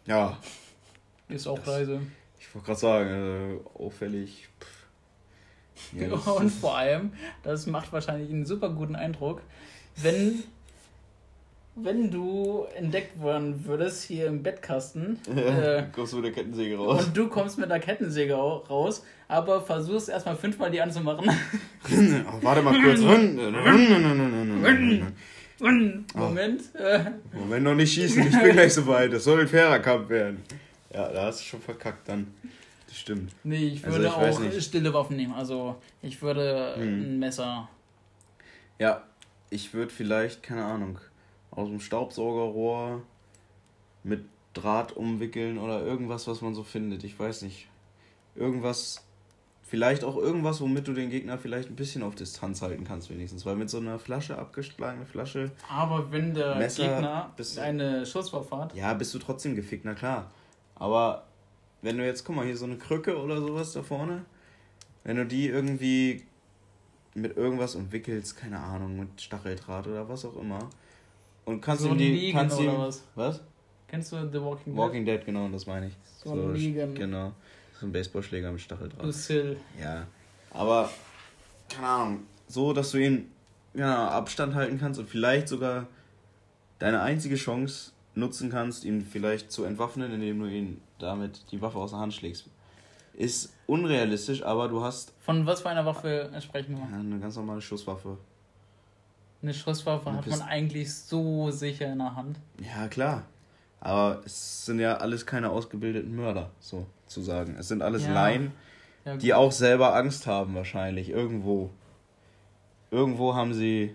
Ja, 0.06 0.38
ist 1.28 1.46
auch 1.46 1.58
Das- 1.58 1.66
leise. 1.66 2.00
ich 2.38 2.54
wollte 2.54 2.66
gerade 2.66 2.80
sagen, 2.80 3.10
äh, 3.10 3.78
auffällig. 3.78 4.48
Ja, 5.92 6.12
Und 6.14 6.50
vor 6.50 6.76
allem, 6.76 7.12
das 7.42 7.66
macht 7.66 7.92
wahrscheinlich 7.92 8.30
einen 8.30 8.46
super 8.46 8.70
guten 8.70 8.94
Eindruck, 8.96 9.42
wenn, 9.96 10.42
wenn 11.76 12.10
du 12.10 12.64
entdeckt 12.76 13.22
werden 13.22 13.64
würdest 13.66 14.04
hier 14.04 14.26
im 14.28 14.42
Bettkasten 14.42 15.18
Ja, 15.36 15.78
äh, 15.78 15.84
kommst 15.92 16.12
du 16.12 16.16
mit 16.18 16.26
der 16.26 16.32
Kettensäge 16.32 16.76
raus. 16.76 17.06
und 17.06 17.16
du 17.16 17.28
kommst 17.28 17.58
mit 17.58 17.68
der 17.70 17.80
Kettensäge 17.80 18.36
au- 18.36 18.58
raus, 18.70 19.04
aber 19.28 19.60
versuchst 19.60 20.08
erstmal 20.08 20.36
fünfmal 20.36 20.70
die 20.70 20.80
anzumachen. 20.80 21.28
Oh, 21.86 22.38
warte 22.42 22.62
mal 22.62 22.80
kurz. 22.82 23.00
Moment. 26.14 26.62
Äh, 26.74 27.04
Moment, 27.32 27.62
noch 27.64 27.74
nicht 27.74 27.92
schießen, 27.94 28.26
ich 28.26 28.40
bin 28.42 28.52
gleich 28.52 28.74
so 28.74 28.86
weit. 28.86 29.12
Das 29.12 29.24
soll 29.24 29.40
ein 29.42 29.48
fairer 29.48 29.78
Kampf 29.78 30.08
werden. 30.08 30.42
Ja, 30.92 31.08
da 31.12 31.26
hast 31.26 31.40
du 31.40 31.44
schon 31.44 31.60
verkackt 31.60 32.08
dann. 32.08 32.26
Das 32.86 32.96
stimmt. 32.98 33.32
nee, 33.44 33.68
ich 33.68 33.84
Also 33.84 33.96
würde 33.98 34.08
ich 34.08 34.16
weiß 34.16 34.36
auch 34.40 34.60
stille 34.60 34.92
Waffen 34.94 35.16
nehmen. 35.16 35.32
Also 35.34 35.76
ich 36.02 36.20
würde 36.22 36.74
Hm. 36.76 36.82
ein 36.82 37.18
Messer. 37.18 37.68
Ja, 38.78 39.02
ich 39.50 39.72
würde 39.74 39.92
vielleicht, 39.92 40.42
keine 40.42 40.64
Ahnung, 40.64 40.98
aus 41.56 41.68
dem 41.68 41.80
Staubsaugerrohr 41.80 43.02
mit 44.02 44.24
Draht 44.54 44.92
umwickeln 44.92 45.58
oder 45.58 45.82
irgendwas, 45.84 46.26
was 46.28 46.40
man 46.40 46.54
so 46.54 46.62
findet. 46.62 47.02
Ich 47.04 47.18
weiß 47.18 47.42
nicht. 47.42 47.68
Irgendwas, 48.36 49.04
vielleicht 49.62 50.04
auch 50.04 50.16
irgendwas, 50.16 50.60
womit 50.60 50.86
du 50.86 50.92
den 50.92 51.10
Gegner 51.10 51.38
vielleicht 51.38 51.70
ein 51.70 51.76
bisschen 51.76 52.02
auf 52.02 52.14
Distanz 52.14 52.62
halten 52.62 52.84
kannst, 52.84 53.10
wenigstens. 53.10 53.44
Weil 53.46 53.56
mit 53.56 53.70
so 53.70 53.78
einer 53.78 53.98
Flasche, 53.98 54.38
abgeschlagene 54.38 55.06
Flasche, 55.06 55.50
Aber 55.68 56.10
wenn 56.12 56.34
der 56.34 56.54
Messer 56.56 56.84
Gegner 56.88 57.32
bist- 57.36 57.58
eine 57.58 58.06
Schusswaffe 58.06 58.56
hat, 58.56 58.74
ja, 58.74 58.94
bist 58.94 59.12
du 59.14 59.18
trotzdem 59.18 59.54
gefickt, 59.56 59.84
na 59.84 59.94
klar. 59.94 60.30
Aber 60.76 61.24
wenn 61.82 61.98
du 61.98 62.04
jetzt, 62.04 62.24
guck 62.24 62.36
mal, 62.36 62.44
hier 62.44 62.56
so 62.56 62.64
eine 62.64 62.76
Krücke 62.76 63.20
oder 63.20 63.40
sowas 63.40 63.72
da 63.72 63.82
vorne, 63.82 64.24
wenn 65.04 65.16
du 65.16 65.26
die 65.26 65.48
irgendwie 65.48 66.24
mit 67.14 67.36
irgendwas 67.36 67.74
umwickelst, 67.74 68.36
keine 68.36 68.58
Ahnung, 68.58 68.98
mit 68.98 69.20
Stacheldraht 69.20 69.86
oder 69.86 70.08
was 70.08 70.24
auch 70.24 70.36
immer, 70.36 70.68
und 71.44 71.60
kannst 71.60 71.82
so 71.82 71.90
ein 71.90 71.98
die, 71.98 72.12
Liegen 72.12 72.38
kannst 72.38 72.58
oder 72.58 72.78
was? 72.78 73.04
was? 73.14 73.40
Kennst 73.88 74.12
du 74.12 74.16
The 74.30 74.40
Walking 74.40 74.72
Dead? 74.72 74.76
Walking 74.76 75.04
Dead, 75.04 75.24
genau, 75.24 75.48
das 75.48 75.66
meine 75.66 75.88
ich. 75.88 75.92
So 76.22 76.32
ein 76.32 76.54
Liegen. 76.54 76.94
Genau, 76.94 77.32
so 77.78 77.86
ein 77.86 77.92
Baseballschläger 77.92 78.50
mit 78.50 78.60
Stacheldraht. 78.60 79.04
Lucille. 79.04 79.56
Ja, 79.80 80.06
aber, 80.50 80.90
keine 81.68 81.86
Ahnung, 81.86 82.20
so, 82.48 82.72
dass 82.72 82.90
du 82.92 82.98
ihn, 82.98 83.30
ja, 83.74 84.08
Abstand 84.08 84.54
halten 84.54 84.78
kannst 84.78 84.98
und 85.00 85.08
vielleicht 85.08 85.48
sogar 85.48 85.86
deine 86.78 87.02
einzige 87.02 87.36
Chance 87.36 87.92
nutzen 88.14 88.50
kannst, 88.50 88.84
ihn 88.84 89.02
vielleicht 89.02 89.50
zu 89.50 89.64
entwaffnen, 89.64 90.12
indem 90.12 90.40
du 90.40 90.46
ihn 90.46 90.80
damit 90.98 91.50
die 91.50 91.60
Waffe 91.60 91.78
aus 91.78 91.90
der 91.90 92.00
Hand 92.00 92.14
schlägst. 92.14 92.46
Ist 93.12 93.52
unrealistisch, 93.66 94.42
aber 94.42 94.68
du 94.68 94.82
hast 94.82 95.12
Von 95.20 95.46
was 95.46 95.60
für 95.62 95.70
einer 95.70 95.86
Waffe 95.86 96.30
sprechen 96.40 96.76
wir? 96.76 96.86
ja, 96.90 96.98
eine 96.98 97.18
ganz 97.20 97.36
normale 97.36 97.60
Schusswaffe. 97.60 98.18
Eine 99.44 99.52
Schusswaffe 99.54 100.08
Eine 100.08 100.18
hat 100.18 100.26
man 100.26 100.40
eigentlich 100.42 100.92
so 100.94 101.50
sicher 101.50 101.92
in 101.92 101.98
der 101.98 102.16
Hand. 102.16 102.38
Ja, 102.60 102.88
klar. 102.88 103.24
Aber 103.80 104.22
es 104.24 104.64
sind 104.64 104.80
ja 104.80 104.96
alles 104.96 105.26
keine 105.26 105.50
ausgebildeten 105.50 106.16
Mörder, 106.16 106.50
sozusagen. 106.60 107.54
Es 107.58 107.68
sind 107.68 107.82
alles 107.82 108.04
Ja. 108.06 108.14
Laien, 108.14 108.52
Ja, 109.04 109.16
die 109.18 109.34
auch 109.34 109.52
selber 109.52 109.94
Angst 109.94 110.26
haben 110.26 110.54
wahrscheinlich 110.54 111.10
irgendwo. 111.10 111.68
Irgendwo 112.90 113.34
haben 113.34 113.52
sie 113.52 113.94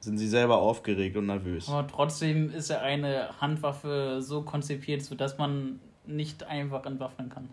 sind 0.00 0.18
sie 0.18 0.28
selber 0.28 0.58
aufgeregt 0.58 1.16
und 1.16 1.26
nervös. 1.26 1.68
Aber 1.70 1.86
trotzdem 1.88 2.52
ist 2.52 2.68
ja 2.68 2.80
eine 2.80 3.30
Handwaffe 3.40 4.18
so 4.20 4.42
konzipiert, 4.42 5.02
sodass 5.02 5.38
man 5.38 5.80
nicht 6.06 6.44
einfach 6.44 6.84
entwaffnen 6.84 7.30
kann. 7.30 7.48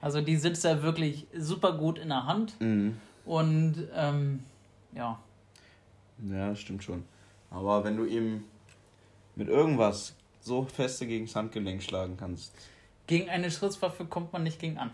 Also 0.00 0.20
die 0.20 0.36
sitzt 0.36 0.64
ja 0.64 0.82
wirklich 0.82 1.28
super 1.36 1.72
gut 1.72 1.98
in 1.98 2.08
der 2.08 2.26
Hand 2.26 2.60
Mhm. 2.60 2.96
und 3.24 3.76
ähm, 3.94 4.40
ja, 4.92 5.18
Ja, 6.24 6.54
stimmt 6.56 6.82
schon. 6.84 7.04
Aber 7.50 7.84
wenn 7.84 7.96
du 7.96 8.04
ihm 8.04 8.44
mit 9.36 9.48
irgendwas 9.48 10.14
so 10.40 10.64
feste 10.64 11.06
gegen 11.06 11.26
das 11.26 11.36
Handgelenk 11.36 11.82
schlagen 11.82 12.16
kannst. 12.16 12.52
gegen 13.06 13.28
eine 13.28 13.50
Schusswaffe 13.50 14.04
kommt 14.04 14.32
man 14.32 14.42
nicht 14.42 14.58
gegen 14.58 14.78
an. 14.78 14.90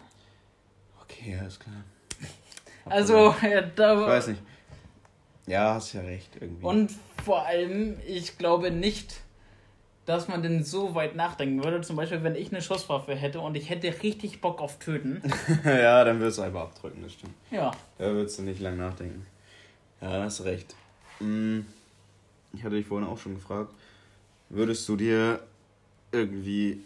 Okay, 1.03 1.37
alles 1.41 1.59
klar. 1.59 1.77
Also 2.87 3.35
ja, 3.43 3.61
Ich 3.61 3.75
da 3.77 4.07
weiß 4.07 4.29
nicht. 4.29 4.43
Ja, 5.47 5.75
hast 5.75 5.93
ja 5.93 6.01
recht 6.03 6.31
irgendwie. 6.41 6.65
und 6.65 6.91
vor 7.25 7.45
allem, 7.47 7.99
ich 8.07 8.39
glaube 8.39 8.71
nicht, 8.71 9.21
dass 10.07 10.29
man 10.29 10.43
denn 10.43 10.65
so 10.65 10.95
weit 10.95 11.17
nachdenken 11.17 11.63
würde. 11.65 11.81
Zum 11.83 11.97
Beispiel, 11.97 12.23
wenn 12.23 12.35
ich 12.35 12.51
eine 12.53 12.61
Schusswaffe 12.63 13.15
hätte 13.15 13.41
und 13.41 13.55
ich 13.57 13.71
hätte 13.71 13.93
richtig 14.03 14.41
Bock 14.41 14.61
auf 14.61 14.79
Töten. 14.79 15.23
ja, 15.65 16.05
dann 16.05 16.21
wirst 16.21 16.39
du 16.39 16.43
einfach 16.43 16.63
abdrücken, 16.63 17.03
das 17.03 17.13
stimmt. 17.13 17.35
Ja, 17.51 17.71
Da 17.99 18.05
würdest 18.07 18.39
du 18.39 18.43
nicht 18.43 18.61
lang 18.61 18.77
nachdenken. 18.77 19.27
Ja, 20.01 20.23
hast 20.23 20.45
recht. 20.45 20.75
Mm, 21.21 21.61
Ich 22.53 22.65
hatte 22.65 22.77
dich 22.77 22.87
vorhin 22.87 23.09
auch 23.09 23.19
schon 23.19 23.35
gefragt, 23.35 23.75
würdest 24.49 24.89
du 24.89 24.97
dir 24.97 25.41
irgendwie 26.13 26.81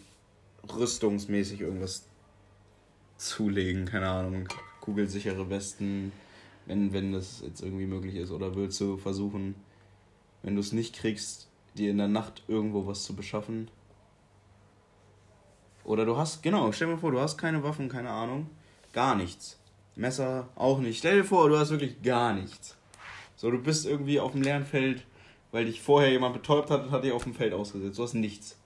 rüstungsmäßig 0.73 1.61
irgendwas 1.61 2.05
zulegen? 3.17 3.85
Keine 3.85 4.09
Ahnung, 4.09 4.47
kugelsichere 4.81 5.49
Westen, 5.49 6.11
wenn, 6.65 6.93
wenn 6.93 7.13
das 7.13 7.41
jetzt 7.41 7.61
irgendwie 7.61 7.85
möglich 7.85 8.15
ist? 8.15 8.31
Oder 8.31 8.55
würdest 8.55 8.79
du 8.81 8.97
versuchen, 8.97 9.55
wenn 10.41 10.55
du 10.55 10.61
es 10.61 10.71
nicht 10.71 10.95
kriegst, 10.95 11.47
dir 11.75 11.91
in 11.91 11.97
der 11.97 12.07
Nacht 12.07 12.43
irgendwo 12.47 12.87
was 12.87 13.03
zu 13.03 13.15
beschaffen? 13.15 13.69
Oder 15.83 16.05
du 16.05 16.17
hast, 16.17 16.43
genau, 16.43 16.71
stell 16.71 16.87
dir 16.87 16.97
vor, 16.97 17.11
du 17.11 17.19
hast 17.19 17.37
keine 17.37 17.63
Waffen, 17.63 17.89
keine 17.89 18.09
Ahnung, 18.09 18.49
gar 18.93 19.15
nichts. 19.15 19.57
Messer 19.95 20.47
auch 20.55 20.79
nicht. 20.79 20.99
Stell 20.99 21.17
dir 21.17 21.25
vor, 21.25 21.49
du 21.49 21.57
hast 21.57 21.71
wirklich 21.71 22.01
gar 22.01 22.33
nichts. 22.33 22.77
So, 23.39 23.49
du 23.49 23.57
bist 23.57 23.85
irgendwie 23.85 24.19
auf 24.19 24.33
dem 24.33 24.41
leeren 24.41 24.65
Feld, 24.65 25.05
weil 25.53 25.63
dich 25.63 25.81
vorher 25.81 26.11
jemand 26.11 26.33
betäubt 26.33 26.69
hat 26.69 26.83
und 26.83 26.91
hat 26.91 27.05
dich 27.05 27.13
auf 27.13 27.23
dem 27.23 27.33
Feld 27.33 27.53
ausgesetzt. 27.53 27.97
Du 27.97 28.03
hast 28.03 28.13
nichts. 28.13 28.57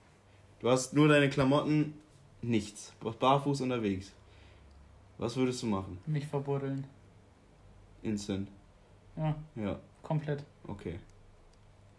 Du 0.62 0.68
hast 0.72 0.96
nur 0.96 1.08
deine 1.08 1.30
Klamotten, 1.30 1.94
nichts. 2.42 2.92
Du 3.00 3.06
warst 3.06 3.20
barfuß 3.20 3.62
unterwegs. 3.62 4.12
Was 5.20 5.36
würdest 5.38 5.62
du 5.62 5.68
machen? 5.68 6.00
mich 6.08 6.26
verbuddeln. 6.26 6.86
Instant. 8.02 8.50
Ja, 9.16 9.36
Ja, 9.56 9.80
komplett. 10.02 10.44
okay. 10.68 10.98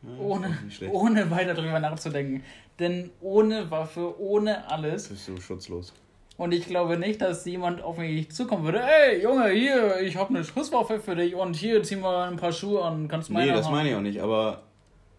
Ja, 0.03 0.19
Ohne, 0.19 0.59
ohne 0.91 1.31
weiter 1.31 1.55
drüber 1.55 1.79
nachzudenken. 1.79 2.43
Denn 2.81 3.11
ohne 3.21 3.71
Waffe, 3.71 4.21
ohne 4.21 4.69
alles. 4.69 5.09
Bist 5.11 5.29
du 5.29 5.41
schutzlos. 5.41 5.93
Und 6.37 6.53
ich 6.53 6.67
glaube 6.67 6.97
nicht, 6.99 7.21
dass 7.23 7.45
jemand 7.45 7.81
auf 7.81 7.97
mich 7.99 8.31
zukommen 8.33 8.65
würde. 8.65 8.83
Ey, 8.83 9.23
Junge, 9.23 9.51
hier, 9.51 10.01
ich 10.01 10.17
habe 10.17 10.31
eine 10.31 10.45
Schusswaffe 10.45 10.99
für 10.99 11.15
dich 11.15 11.35
und 11.35 11.55
hier, 11.55 11.83
zieh 11.85 11.97
mal 11.97 12.29
ein 12.29 12.37
paar 12.37 12.53
Schuhe 12.53 12.83
an. 12.85 13.07
Kannst 13.07 13.31
Nee, 13.31 13.37
meine 13.37 13.53
das 13.53 13.67
haben. 13.67 13.73
meine 13.75 13.91
ich 13.91 13.95
auch 13.95 14.01
nicht, 14.01 14.21
aber 14.21 14.63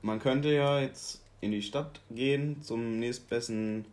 man 0.02 0.20
könnte 0.20 0.50
ja 0.54 0.82
jetzt 0.82 1.22
in 1.40 1.52
die 1.52 1.62
Stadt 1.62 2.02
gehen 2.12 2.62
zum 2.62 3.00
nächstbesten 3.00 3.86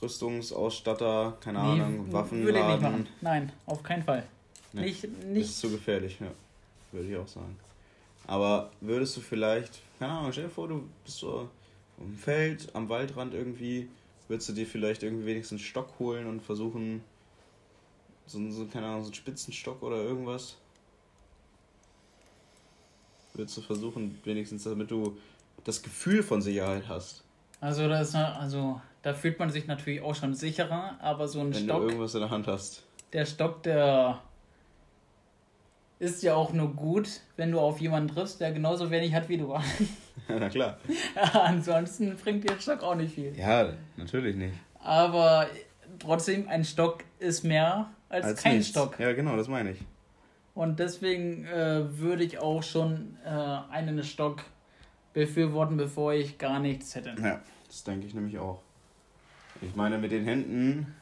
Rüstungsausstatter, 0.00 1.36
keine 1.40 1.58
Nee, 1.60 1.80
Ahnung, 1.82 2.12
Waffen 2.12 2.44
Würde 2.44 2.58
ich 2.60 2.64
nicht 2.66 2.80
machen. 2.80 3.06
Nein, 3.20 3.52
auf 3.66 3.82
keinen 3.82 4.02
Fall. 4.02 4.24
Nee, 4.72 4.82
Nicht, 4.82 5.04
Das 5.04 5.10
ist 5.10 5.24
nicht. 5.26 5.54
zu 5.56 5.70
gefährlich, 5.70 6.18
ja. 6.20 6.26
Würde 6.92 7.08
ich 7.08 7.16
auch 7.16 7.28
sagen. 7.28 7.56
Aber 8.26 8.70
würdest 8.80 9.16
du 9.16 9.20
vielleicht, 9.20 9.80
keine 9.98 10.12
Ahnung, 10.12 10.32
stell 10.32 10.44
dir 10.44 10.50
vor, 10.50 10.68
du 10.68 10.84
bist 11.04 11.18
so 11.18 11.30
auf 11.30 11.48
dem 12.04 12.14
Feld, 12.16 12.68
am 12.74 12.88
Waldrand 12.88 13.34
irgendwie, 13.34 13.88
würdest 14.28 14.48
du 14.48 14.52
dir 14.52 14.66
vielleicht 14.66 15.02
irgendwie 15.02 15.26
wenigstens 15.26 15.60
einen 15.60 15.66
Stock 15.66 15.98
holen 15.98 16.26
und 16.26 16.40
versuchen, 16.42 17.02
so, 18.26 18.38
einen- 18.38 18.52
so 18.52 18.66
keine 18.66 18.86
Ahnung, 18.86 19.02
so 19.02 19.06
einen 19.08 19.14
Spitzenstock 19.14 19.82
oder 19.82 19.96
irgendwas? 19.96 20.56
Würdest 23.34 23.56
du 23.56 23.62
versuchen, 23.62 24.18
wenigstens 24.24 24.64
damit 24.64 24.90
du 24.90 25.16
das 25.64 25.82
Gefühl 25.82 26.22
von 26.22 26.42
Sicherheit 26.42 26.88
hast, 26.88 27.22
Also 27.60 27.88
da, 27.88 28.00
ist, 28.00 28.14
also 28.14 28.80
da 29.02 29.14
fühlt 29.14 29.38
man 29.38 29.50
sich 29.50 29.66
natürlich 29.66 30.00
auch 30.00 30.14
schon 30.14 30.34
sicherer, 30.34 30.96
aber 31.00 31.26
so 31.28 31.40
ein 31.40 31.52
Wenn 31.54 31.64
Stock, 31.64 31.80
du 31.80 31.86
irgendwas 31.88 32.14
in 32.14 32.20
der 32.20 32.30
Hand 32.30 32.46
hast. 32.46 32.82
der 33.12 33.26
Stock, 33.26 33.62
der 33.64 34.22
ist 35.98 36.22
ja 36.22 36.34
auch 36.36 36.52
nur 36.52 36.72
gut, 36.74 37.08
wenn 37.36 37.50
du 37.50 37.58
auf 37.58 37.80
jemanden 37.80 38.14
triffst, 38.14 38.40
der 38.40 38.52
genauso 38.52 38.90
wenig 38.90 39.12
hat 39.14 39.28
wie 39.28 39.38
du. 39.38 39.56
Na 40.28 40.48
klar. 40.48 40.78
Ansonsten 41.32 42.16
bringt 42.16 42.44
dir 42.44 42.52
ein 42.52 42.60
Stock 42.60 42.82
auch 42.82 42.94
nicht 42.94 43.14
viel. 43.14 43.36
Ja, 43.36 43.72
natürlich 43.96 44.36
nicht. 44.36 44.54
Aber 44.80 45.46
trotzdem, 45.98 46.48
ein 46.48 46.64
Stock 46.64 47.04
ist 47.18 47.44
mehr 47.44 47.90
als, 48.08 48.42
kein 48.42 48.56
nichts. 48.58 48.70
Stock. 48.70 48.98
Ja, 48.98 49.12
genau, 49.12 49.36
das 49.36 49.48
meine 49.48 49.72
ich. 49.72 49.78
Und 50.54 50.80
deswegen 50.80 51.44
äh, 51.44 51.98
würde 51.98 52.24
ich 52.24 52.38
auch 52.38 52.62
schon 52.62 53.16
äh, 53.24 53.28
einen 53.28 54.02
Stock 54.02 54.42
befürworten, 55.12 55.76
bevor 55.76 56.14
ich 56.14 56.38
gar 56.38 56.58
nichts 56.58 56.94
hätte. 56.94 57.14
Ja, 57.22 57.40
das 57.66 57.84
denke 57.84 58.06
ich 58.06 58.14
nämlich 58.14 58.38
auch. 58.38 58.60
Ich 59.60 59.74
meine, 59.74 59.98
mit 59.98 60.10
den 60.12 60.24
Händen, 60.24 60.94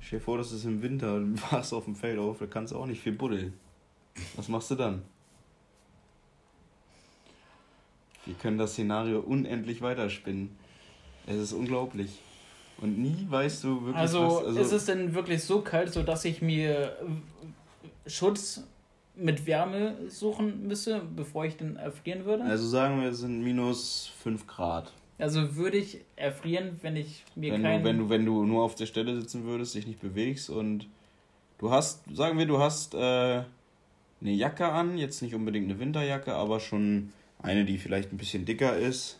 stell 0.00 0.18
dir 0.18 0.24
vor, 0.24 0.38
das 0.38 0.52
ist 0.52 0.64
im 0.64 0.82
Winter 0.82 1.14
und 1.14 1.36
du 1.36 1.42
warst 1.52 1.72
auf 1.72 1.84
dem 1.84 1.96
Feld 1.96 2.18
auf, 2.18 2.38
da 2.38 2.46
kannst 2.46 2.72
du 2.72 2.78
auch 2.78 2.86
nicht 2.86 3.00
viel 3.00 3.12
buddeln. 3.12 3.54
Was 4.36 4.48
machst 4.48 4.70
du 4.70 4.74
dann? 4.74 5.02
Wir 8.26 8.34
können 8.34 8.58
das 8.58 8.72
Szenario 8.72 9.20
unendlich 9.20 9.82
weiterspinnen. 9.82 10.50
Es 11.26 11.36
ist 11.36 11.52
unglaublich. 11.52 12.18
Und 12.78 12.98
nie 12.98 13.26
weißt 13.28 13.64
du 13.64 13.80
wirklich, 13.84 13.96
Also, 13.96 14.42
was. 14.44 14.56
ist 14.56 14.72
es 14.72 14.84
denn 14.86 15.14
wirklich 15.14 15.42
so 15.44 15.60
kalt, 15.60 15.92
sodass 15.92 16.24
ich 16.24 16.42
mir 16.42 16.96
Schutz 18.06 18.64
mit 19.14 19.46
Wärme 19.46 19.96
suchen 20.08 20.66
müsste, 20.66 21.02
bevor 21.14 21.44
ich 21.44 21.56
denn 21.56 21.76
erfrieren 21.76 22.24
würde? 22.24 22.44
also 22.44 22.66
sagen 22.66 23.00
wir, 23.00 23.10
es 23.10 23.18
sind 23.18 23.42
minus 23.42 24.10
5 24.22 24.46
Grad. 24.46 24.90
Also 25.18 25.54
würde 25.54 25.76
ich 25.76 25.98
erfrieren, 26.16 26.80
wenn 26.82 26.96
ich 26.96 27.22
mir 27.36 27.52
Wenn 27.52 27.62
kein... 27.62 27.80
du, 27.82 27.88
wenn, 27.88 27.98
du, 27.98 28.08
wenn 28.08 28.24
du 28.26 28.44
nur 28.44 28.64
auf 28.64 28.74
der 28.74 28.86
Stelle 28.86 29.14
sitzen 29.20 29.44
würdest, 29.44 29.74
dich 29.74 29.86
nicht 29.86 30.00
bewegst 30.00 30.50
und 30.50 30.88
du 31.58 31.70
hast, 31.70 32.02
sagen 32.12 32.38
wir, 32.38 32.46
du 32.46 32.58
hast 32.58 32.94
äh, 32.94 32.98
eine 32.98 33.44
Jacke 34.20 34.66
an, 34.66 34.96
jetzt 34.98 35.22
nicht 35.22 35.34
unbedingt 35.34 35.70
eine 35.70 35.78
Winterjacke, 35.78 36.34
aber 36.34 36.58
schon 36.58 37.12
eine, 37.42 37.64
die 37.64 37.78
vielleicht 37.78 38.12
ein 38.12 38.16
bisschen 38.16 38.44
dicker 38.44 38.76
ist. 38.76 39.18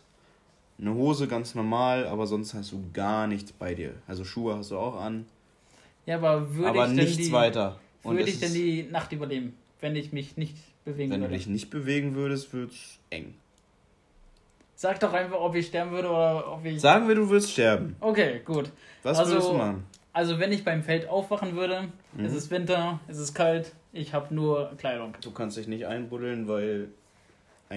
Eine 0.79 0.93
Hose 0.95 1.27
ganz 1.27 1.53
normal, 1.55 2.07
aber 2.07 2.25
sonst 2.25 2.53
hast 2.53 2.71
du 2.71 2.83
gar 2.93 3.27
nichts 3.27 3.51
bei 3.51 3.73
dir. 3.75 3.93
Also 4.07 4.23
Schuhe 4.25 4.55
hast 4.57 4.71
du 4.71 4.77
auch 4.77 4.95
an, 4.99 5.25
ja, 6.05 6.15
aber 6.17 6.53
würde 6.55 6.69
aber 6.69 6.87
ich 6.87 6.95
denn 6.95 7.05
nichts 7.05 7.17
die, 7.17 7.31
weiter. 7.31 7.79
Und 8.01 8.17
würde 8.17 8.29
ich 8.29 8.39
denn 8.39 8.53
die 8.53 8.83
Nacht 8.83 9.11
überleben, 9.13 9.55
wenn 9.79 9.95
ich 9.95 10.11
mich 10.11 10.35
nicht 10.35 10.55
bewegen 10.83 11.11
wenn 11.11 11.21
du 11.21 11.25
würde? 11.27 11.37
dich 11.37 11.47
nicht 11.47 11.69
bewegen 11.69 12.15
würdest, 12.15 12.51
wird's 12.53 12.99
eng. 13.09 13.35
Sag 14.75 14.99
doch 14.99 15.13
einfach, 15.13 15.39
ob 15.39 15.55
ich 15.55 15.67
sterben 15.67 15.91
würde 15.91 16.09
oder 16.09 16.51
ob 16.51 16.65
ich... 16.65 16.81
Sagen 16.81 17.07
wir, 17.07 17.15
du 17.15 17.29
würdest 17.29 17.51
sterben. 17.51 17.95
Okay, 18.01 18.41
gut. 18.43 18.71
Was 19.03 19.19
Also- 19.19 19.31
würdest 19.33 19.49
du 19.49 19.53
machen? 19.53 19.83
Also 20.11 20.39
wenn 20.39 20.51
ich 20.51 20.63
beim 20.63 20.83
Feld 20.83 21.07
aufwachen 21.07 21.55
würde, 21.55 21.87
Mhm. 22.13 22.25
es 22.25 22.33
ist 22.33 22.51
Winter, 22.51 22.99
es 23.07 23.17
ist 23.17 23.33
kalt, 23.33 23.71
ich 23.93 24.13
habe 24.13 24.33
nur 24.35 24.73
Kleidung. 24.77 25.15
Du 25.21 25.31
kannst 25.31 25.57
dich 25.57 25.67
nicht 25.67 25.87
einbuddeln, 25.87 26.47
weil 26.47 26.89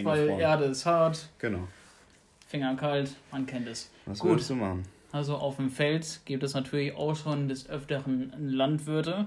Weil 0.05 0.19
eingefroren. 0.21 0.41
Erde 0.41 0.65
ist 0.65 0.87
hart, 0.87 1.29
Genau. 1.39 1.69
Finger 2.49 2.77
kalt, 2.77 3.11
man 3.33 3.45
kennt 3.47 3.67
es. 3.67 3.91
Was 4.07 4.21
Gut. 4.21 4.49
du 4.49 4.55
machen? 4.55 4.85
Also 5.13 5.35
auf 5.37 5.57
dem 5.57 5.71
Feld 5.71 6.21
gibt 6.25 6.43
es 6.43 6.55
natürlich 6.55 6.95
auch 6.95 7.15
schon 7.17 7.49
des 7.49 7.69
Öfteren 7.69 8.33
Landwirte. 8.39 9.27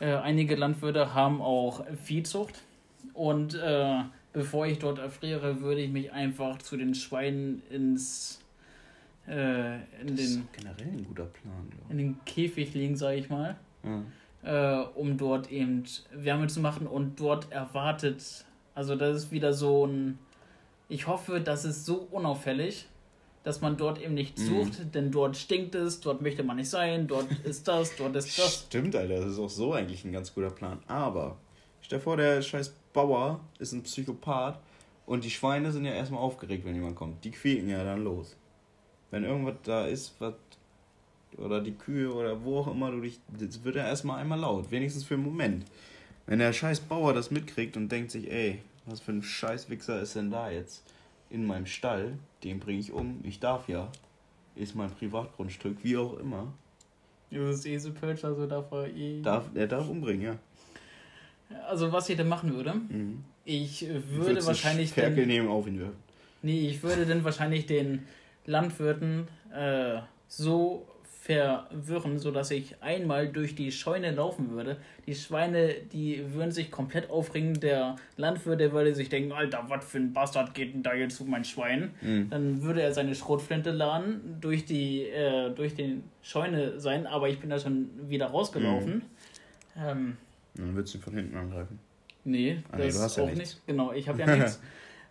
Äh, 0.00 0.14
einige 0.14 0.54
Landwirte 0.54 1.12
haben 1.14 1.42
auch 1.42 1.84
Viehzucht. 2.04 2.62
Und 3.14 3.54
äh, 3.54 3.96
bevor 4.32 4.66
ich 4.66 4.78
dort 4.78 4.98
erfriere, 4.98 5.60
würde 5.60 5.80
ich 5.82 5.90
mich 5.90 6.12
einfach 6.12 6.58
zu 6.58 6.76
den 6.76 6.94
Schweinen 6.94 7.62
ins 7.70 8.40
äh, 9.26 9.74
in, 10.00 10.06
Das 10.16 10.20
ist 10.20 10.36
den, 10.36 10.48
generell 10.52 10.86
ein 10.86 11.04
guter 11.04 11.24
Plan, 11.24 11.68
glaube 11.70 11.84
in 11.90 11.98
den 11.98 12.24
Käfig 12.24 12.72
legen, 12.74 12.96
sage 12.96 13.16
ich 13.18 13.28
mal. 13.28 13.56
Ja. 13.84 14.82
äh, 14.82 14.86
um 14.94 15.16
dort 15.18 15.50
eben 15.50 15.84
Wärme 16.12 16.46
zu 16.46 16.60
machen 16.60 16.86
und 16.86 17.20
dort 17.20 17.50
erwartet, 17.52 18.44
also 18.78 18.94
das 18.94 19.16
ist 19.24 19.32
wieder 19.32 19.52
so 19.52 19.86
ein, 19.88 20.20
ich 20.88 21.08
hoffe, 21.08 21.40
das 21.40 21.64
ist 21.64 21.84
so 21.84 22.06
unauffällig, 22.12 22.86
dass 23.42 23.60
man 23.60 23.76
dort 23.76 24.00
eben 24.00 24.14
nicht 24.14 24.38
Mhm. 24.38 24.42
sucht, 24.44 24.94
denn 24.94 25.10
dort 25.10 25.36
stinkt 25.36 25.74
es, 25.74 26.00
dort 26.00 26.22
möchte 26.22 26.44
man 26.44 26.56
nicht 26.58 26.70
sein, 26.70 27.08
dort 27.08 27.26
ist 27.44 27.66
das, 27.66 27.96
dort 27.96 28.14
ist 28.14 28.38
das. 28.38 28.66
Stimmt, 28.68 28.94
Alter, 28.94 29.16
das 29.20 29.32
ist 29.32 29.38
auch 29.40 29.50
so 29.50 29.72
eigentlich 29.72 30.04
ein 30.04 30.12
ganz 30.12 30.32
guter 30.32 30.50
Plan. 30.50 30.78
Aber 30.86 31.36
stell 31.80 31.98
dir 31.98 32.04
vor, 32.04 32.16
der 32.16 32.40
scheiß 32.40 32.72
Bauer 32.92 33.40
ist 33.58 33.72
ein 33.72 33.82
Psychopath 33.82 34.60
und 35.06 35.24
die 35.24 35.30
Schweine 35.30 35.72
sind 35.72 35.84
ja 35.84 35.92
erstmal 35.92 36.20
aufgeregt, 36.20 36.64
wenn 36.64 36.76
jemand 36.76 36.94
kommt. 36.94 37.24
Die 37.24 37.32
quieken 37.32 37.68
ja 37.68 37.82
dann 37.82 38.04
los. 38.04 38.36
Wenn 39.10 39.24
irgendwas 39.24 39.56
da 39.64 39.86
ist, 39.86 40.14
was. 40.20 40.34
Oder 41.36 41.60
die 41.60 41.72
Kühe 41.74 42.12
oder 42.12 42.42
wo 42.44 42.60
auch 42.60 42.68
immer 42.68 42.90
du 42.92 43.00
dich. 43.00 43.18
Das 43.38 43.64
wird 43.64 43.74
ja 43.76 43.86
erstmal 43.86 44.20
einmal 44.20 44.38
laut. 44.38 44.70
Wenigstens 44.70 45.02
für 45.04 45.14
einen 45.14 45.24
Moment. 45.24 45.64
Wenn 46.26 46.40
der 46.40 46.52
scheiß 46.52 46.80
Bauer 46.80 47.14
das 47.14 47.30
mitkriegt 47.30 47.76
und 47.78 47.90
denkt 47.90 48.10
sich, 48.10 48.30
ey, 48.30 48.60
was 48.90 49.00
für 49.00 49.12
ein 49.12 49.22
scheiß 49.22 49.68
Wichser 49.70 50.00
ist 50.00 50.16
denn 50.16 50.30
da 50.30 50.50
jetzt 50.50 50.82
in 51.30 51.46
meinem 51.46 51.66
Stall? 51.66 52.18
Den 52.44 52.58
bringe 52.60 52.80
ich 52.80 52.92
um. 52.92 53.20
Ich 53.22 53.40
darf 53.40 53.68
ja. 53.68 53.90
Ist 54.54 54.74
mein 54.74 54.90
Privatgrundstück, 54.90 55.78
wie 55.82 55.96
auch 55.96 56.18
immer. 56.18 56.52
Das 57.30 57.56
ist 57.56 57.66
eh 57.66 57.78
so 57.78 57.92
Pölsch, 57.92 58.24
also 58.24 58.46
darf 58.46 58.72
er 58.72 58.88
eh. 58.94 59.20
Darf, 59.22 59.50
er 59.54 59.66
darf 59.66 59.88
umbringen, 59.88 60.22
ja. 60.22 60.38
Also 61.68 61.92
was 61.92 62.08
ich 62.08 62.16
denn 62.16 62.28
machen 62.28 62.54
würde, 62.54 62.74
Mhm. 62.74 63.24
ich 63.44 63.82
Würdest 63.88 64.10
würde 64.10 64.34
du 64.40 64.46
wahrscheinlich 64.46 64.92
Ferkel 64.92 65.16
den, 65.16 65.28
nehmen, 65.28 65.48
auf 65.48 65.66
ihn 65.66 65.78
werfen. 65.80 65.96
nee, 66.42 66.68
ich 66.68 66.82
würde 66.82 67.06
dann 67.06 67.24
wahrscheinlich 67.24 67.66
den 67.66 68.06
Landwirten 68.46 69.28
äh, 69.54 70.00
so 70.26 70.86
verwirren, 71.28 72.18
sodass 72.18 72.50
ich 72.50 72.82
einmal 72.82 73.28
durch 73.28 73.54
die 73.54 73.70
Scheune 73.70 74.12
laufen 74.12 74.50
würde. 74.50 74.78
Die 75.06 75.14
Schweine, 75.14 75.74
die 75.92 76.24
würden 76.32 76.52
sich 76.52 76.70
komplett 76.70 77.10
aufregen. 77.10 77.60
Der 77.60 77.96
Landwirt, 78.16 78.60
der 78.60 78.72
würde 78.72 78.94
sich 78.94 79.10
denken, 79.10 79.32
Alter, 79.32 79.62
was 79.68 79.84
für 79.84 79.98
ein 79.98 80.14
Bastard 80.14 80.54
geht 80.54 80.72
denn 80.72 80.82
da 80.82 80.94
jetzt 80.94 81.16
zu 81.16 81.26
mein 81.26 81.44
Schwein? 81.44 81.90
Mhm. 82.00 82.30
Dann 82.30 82.62
würde 82.62 82.80
er 82.80 82.94
seine 82.94 83.14
Schrotflinte 83.14 83.72
laden, 83.72 84.38
durch 84.40 84.64
die, 84.64 85.02
äh, 85.02 85.50
durch 85.50 85.74
den 85.74 86.04
Scheune 86.22 86.80
sein, 86.80 87.06
aber 87.06 87.28
ich 87.28 87.38
bin 87.38 87.50
da 87.50 87.58
schon 87.58 87.90
wieder 88.08 88.28
rausgelaufen. 88.28 89.02
Ähm, 89.76 90.16
Dann 90.54 90.74
würdest 90.74 90.94
du 90.94 90.98
von 90.98 91.12
hinten 91.12 91.36
angreifen. 91.36 91.78
Nee, 92.24 92.62
nee, 92.72 92.86
das 92.86 92.96
du 92.96 93.02
hast 93.02 93.16
ja 93.18 93.22
auch 93.24 93.26
nichts. 93.28 93.38
nicht. 93.40 93.66
Genau, 93.66 93.92
ich 93.92 94.08
habe 94.08 94.18
ja 94.20 94.26
nichts. 94.36 94.62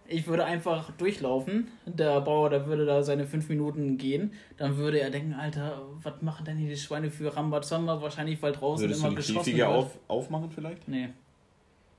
Ich 0.10 0.26
würde 0.28 0.46
einfach 0.46 0.92
durchlaufen. 0.92 1.68
Der 1.86 2.22
Bauer, 2.22 2.50
der 2.50 2.66
würde 2.66 2.86
da 2.86 3.04
seine 3.04 3.26
fünf 3.28 3.50
Minuten 3.50 3.98
gehen. 3.98 4.32
Dann 4.58 4.78
würde 4.78 5.00
er 5.00 5.10
denken, 5.10 5.34
Alter, 5.34 5.82
was 6.02 6.22
machen 6.22 6.46
denn 6.46 6.58
hier 6.58 6.70
die 6.70 6.78
Schweine 6.78 7.12
für 7.12 7.36
Rambazamba? 7.36 8.02
Wahrscheinlich, 8.02 8.42
weil 8.42 8.54
draußen 8.54 8.84
Würdest 8.86 9.02
du 9.02 9.08
immer 9.08 9.16
die 9.16 9.28
geschossen 9.28 9.58
wird. 9.58 9.68
auf, 9.68 9.98
aufmachen 10.08 10.50
vielleicht? 10.52 10.88
Nee. 10.88 11.10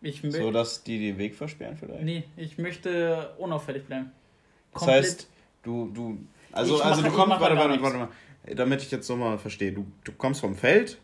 Ich, 0.01 0.23
So, 0.27 0.51
dass 0.53 0.83
die 0.85 0.99
den 0.99 1.19
Weg 1.19 1.35
versperren 1.35 1.77
vielleicht? 1.77 2.03
nee, 2.05 2.23
ich 2.37 2.57
möchte 2.57 3.31
unauffällig 3.37 3.85
bleiben. 3.85 4.13
Das 4.73 4.87
heißt, 4.87 5.29
du, 5.65 5.91
du, 5.93 6.19
also, 6.53 6.77
Ich 6.77 6.85
also 6.85 7.01
mache- 7.03 7.11
du 7.11 7.17
kommst, 7.17 7.41
warte, 7.41 7.57
warte, 7.57 7.83
warte 7.83 7.99
mal, 7.99 8.09
damit 8.55 8.81
ich 8.83 8.91
jetzt 8.93 9.07
so 9.09 9.17
mal 9.17 9.39
verstehe, 9.39 9.73
du, 9.73 9.85
du 10.05 10.13
kommst 10.13 10.41
vom 10.41 10.55
Feld 10.55 10.99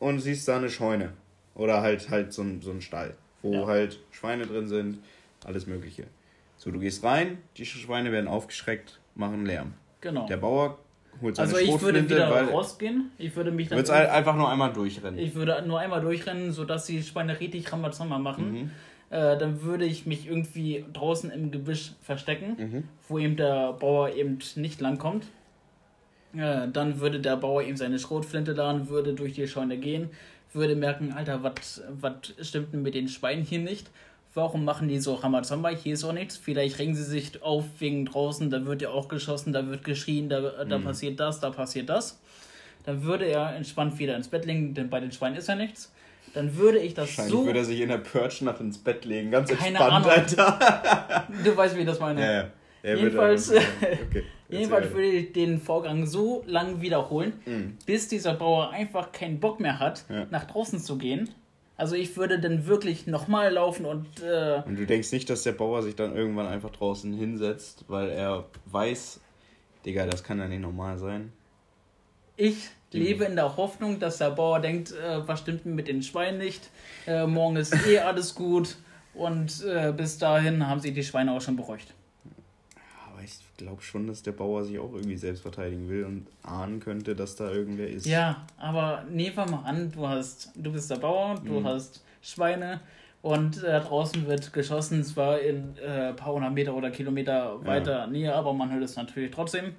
und 0.00 0.18
siehst 0.18 0.48
da 0.48 0.56
eine 0.56 0.68
Scheune 0.70 1.12
oder 1.54 1.82
halt, 1.82 2.10
halt 2.10 2.32
so, 2.32 2.42
ein, 2.42 2.60
so 2.62 2.72
ein 2.72 2.80
Stall, 2.82 3.14
wo 3.42 3.52
Ja. 3.54 3.66
halt 3.66 4.00
Schweine 4.10 4.44
drin 4.44 4.66
sind, 4.66 4.98
alles 5.44 5.66
mögliche. 5.68 6.04
So, 6.62 6.70
du 6.70 6.78
gehst 6.78 7.02
rein, 7.02 7.38
die 7.56 7.66
Schweine 7.66 8.12
werden 8.12 8.28
aufgeschreckt, 8.28 9.00
machen 9.16 9.44
Lärm. 9.46 9.74
genau. 10.00 10.28
Der 10.28 10.36
Bauer 10.36 10.78
holt 11.20 11.34
seine 11.34 11.48
Also 11.48 11.58
ich 11.58 11.66
würde 11.72 11.80
Schrotflinte, 11.80 12.14
wieder 12.14 12.30
weil 12.30 12.44
rausgehen. 12.50 13.10
Ich 13.18 13.34
würde 13.34 13.50
mich 13.50 13.66
du 13.66 13.70
dann 13.70 13.78
würdest 13.78 13.92
ein- 13.92 14.06
einfach 14.10 14.36
nur 14.36 14.48
einmal 14.48 14.72
durchrennen. 14.72 15.18
Ich 15.18 15.34
würde 15.34 15.60
nur 15.66 15.80
einmal 15.80 16.00
durchrennen, 16.00 16.52
sodass 16.52 16.86
die 16.86 17.02
Schweine 17.02 17.40
richtig 17.40 17.72
Rambazamba 17.72 18.18
machen. 18.18 18.52
Mhm. 18.52 18.70
Äh, 19.10 19.36
dann 19.38 19.62
würde 19.62 19.84
ich 19.86 20.06
mich 20.06 20.28
irgendwie 20.28 20.84
draußen 20.92 21.32
im 21.32 21.50
Gebüsch 21.50 21.94
verstecken, 22.00 22.54
Mhm. 22.56 22.84
wo 23.08 23.18
eben 23.18 23.36
der 23.36 23.72
Bauer 23.72 24.14
eben 24.14 24.38
nicht 24.54 24.80
langkommt. 24.80 25.26
Äh, 26.36 26.68
dann 26.72 27.00
würde 27.00 27.18
der 27.18 27.36
Bauer 27.38 27.62
eben 27.64 27.76
seine 27.76 27.98
Schrotflinte 27.98 28.52
laden, 28.52 28.88
würde 28.88 29.14
durch 29.14 29.32
die 29.32 29.48
Scheune 29.48 29.78
gehen, 29.78 30.10
würde 30.52 30.76
merken, 30.76 31.12
Alter, 31.12 31.42
was 31.42 32.32
stimmt 32.40 32.72
denn 32.72 32.82
mit 32.82 32.94
den 32.94 33.08
Schweinen 33.08 33.42
hier 33.42 33.58
nicht? 33.58 33.90
Warum 34.34 34.64
machen 34.64 34.88
die 34.88 34.98
so 34.98 35.14
Ramazamba? 35.14 35.68
Hier 35.70 35.92
ist 35.94 36.04
auch 36.04 36.12
nichts. 36.12 36.36
Vielleicht 36.38 36.78
regen 36.78 36.94
sie 36.94 37.02
sich 37.04 37.42
auf 37.42 37.64
wegen 37.80 38.06
draußen, 38.06 38.48
da 38.50 38.64
wird 38.64 38.80
ja 38.80 38.88
auch 38.90 39.08
geschossen, 39.08 39.52
da 39.52 39.66
wird 39.68 39.84
geschrien, 39.84 40.28
da, 40.30 40.64
da 40.64 40.78
passiert 40.78 41.20
das, 41.20 41.40
da 41.40 41.50
passiert 41.50 41.88
das. 41.90 42.18
Dann 42.84 43.02
würde 43.02 43.26
er 43.26 43.54
entspannt 43.54 43.98
wieder 43.98 44.16
ins 44.16 44.28
Bett 44.28 44.44
legen, 44.46 44.72
denn 44.74 44.88
bei 44.88 45.00
den 45.00 45.12
Schweinen 45.12 45.36
ist 45.36 45.48
ja 45.48 45.54
nichts. 45.54 45.92
Dann 46.34 46.56
würde 46.56 46.78
ich 46.78 46.94
das 46.94 47.08
Wahrscheinlich 47.08 47.32
so. 47.34 47.44
würde 47.44 47.58
er 47.58 47.64
sich 47.66 47.80
in 47.80 47.90
der 47.90 47.98
Perch-Nacht 47.98 48.60
ins 48.60 48.78
Bett 48.78 49.04
legen, 49.04 49.30
ganz 49.30 49.50
Keine 49.50 49.68
entspannt, 49.76 50.06
Ahnung. 50.06 50.10
Alter. 50.10 51.26
Du 51.44 51.54
weißt, 51.56 51.76
wie 51.76 51.80
ich 51.80 51.86
das 51.86 52.00
meine. 52.00 52.20
Ja, 52.22 52.32
ja. 52.32 52.44
Er 52.84 52.94
würde 52.96 53.04
Jedenfalls- 53.10 53.50
einfach- 53.52 53.68
okay, 54.08 54.22
Jedenfalls 54.48 54.90
würde 54.92 55.06
ich 55.08 55.32
den 55.32 55.60
Vorgang 55.60 56.06
so 56.06 56.42
lang 56.46 56.80
wiederholen, 56.80 57.34
Mhm. 57.44 57.76
bis 57.86 58.08
dieser 58.08 58.34
Bauer 58.34 58.70
einfach 58.70 59.12
keinen 59.12 59.40
Bock 59.40 59.60
mehr 59.60 59.78
hat, 59.78 60.04
Ja. 60.08 60.26
nach 60.30 60.44
draußen 60.44 60.78
zu 60.80 60.96
gehen. 60.96 61.28
Also 61.82 61.96
ich 61.96 62.16
würde 62.16 62.38
dann 62.38 62.66
wirklich 62.66 63.08
nochmal 63.08 63.52
laufen 63.54 63.86
und 63.86 64.06
äh, 64.22 64.62
Und 64.64 64.78
du 64.78 64.86
denkst 64.86 65.10
nicht, 65.10 65.28
dass 65.28 65.42
der 65.42 65.50
Bauer 65.50 65.82
sich 65.82 65.96
dann 65.96 66.14
irgendwann 66.14 66.46
einfach 66.46 66.70
draußen 66.70 67.12
hinsetzt, 67.12 67.86
weil 67.88 68.08
er 68.10 68.44
weiß, 68.66 69.18
Digga, 69.84 70.06
das 70.06 70.22
kann 70.22 70.38
ja 70.38 70.46
nicht 70.46 70.60
normal 70.60 70.96
sein. 70.98 71.32
Ich 72.36 72.70
lebe 72.92 73.24
in 73.24 73.34
der 73.34 73.56
Hoffnung, 73.56 73.98
dass 73.98 74.18
der 74.18 74.30
Bauer 74.30 74.60
denkt, 74.60 74.92
äh, 74.92 75.26
was 75.26 75.40
stimmt 75.40 75.66
mit 75.66 75.88
den 75.88 76.04
Schweinen 76.04 76.38
nicht? 76.38 76.70
Äh, 77.08 77.26
morgen 77.26 77.56
ist 77.56 77.74
eh 77.84 77.98
alles 77.98 78.36
gut. 78.36 78.76
Und 79.12 79.64
äh, 79.64 79.92
bis 79.92 80.18
dahin 80.18 80.68
haben 80.68 80.78
sie 80.78 80.92
die 80.92 81.02
Schweine 81.02 81.32
auch 81.32 81.40
schon 81.40 81.56
beruhigt. 81.56 81.94
Glaube 83.62 83.82
schon, 83.82 84.06
dass 84.06 84.22
der 84.22 84.32
Bauer 84.32 84.64
sich 84.64 84.78
auch 84.78 84.92
irgendwie 84.92 85.16
selbst 85.16 85.42
verteidigen 85.42 85.88
will 85.88 86.04
und 86.04 86.26
ahnen 86.42 86.80
könnte, 86.80 87.14
dass 87.14 87.36
da 87.36 87.50
irgendwer 87.50 87.88
ist. 87.88 88.06
Ja, 88.06 88.44
aber 88.58 89.04
nehmen 89.10 89.36
wir 89.36 89.46
mal 89.46 89.64
an, 89.64 89.90
du 89.92 90.06
hast, 90.06 90.52
du 90.54 90.72
bist 90.72 90.90
der 90.90 90.96
Bauer, 90.96 91.40
du 91.44 91.60
mhm. 91.60 91.66
hast 91.66 92.04
Schweine 92.22 92.80
und 93.22 93.62
äh, 93.62 93.80
draußen 93.80 94.26
wird 94.26 94.52
geschossen, 94.52 95.04
zwar 95.04 95.40
in 95.40 95.74
ein 95.78 95.78
äh, 95.78 96.12
paar 96.12 96.34
hundert 96.34 96.52
Meter 96.52 96.74
oder 96.74 96.90
Kilometer 96.90 97.64
weiter 97.64 98.00
ja. 98.00 98.06
näher, 98.06 98.34
aber 98.34 98.52
man 98.52 98.72
hört 98.72 98.82
es 98.82 98.96
natürlich 98.96 99.30
trotzdem. 99.30 99.74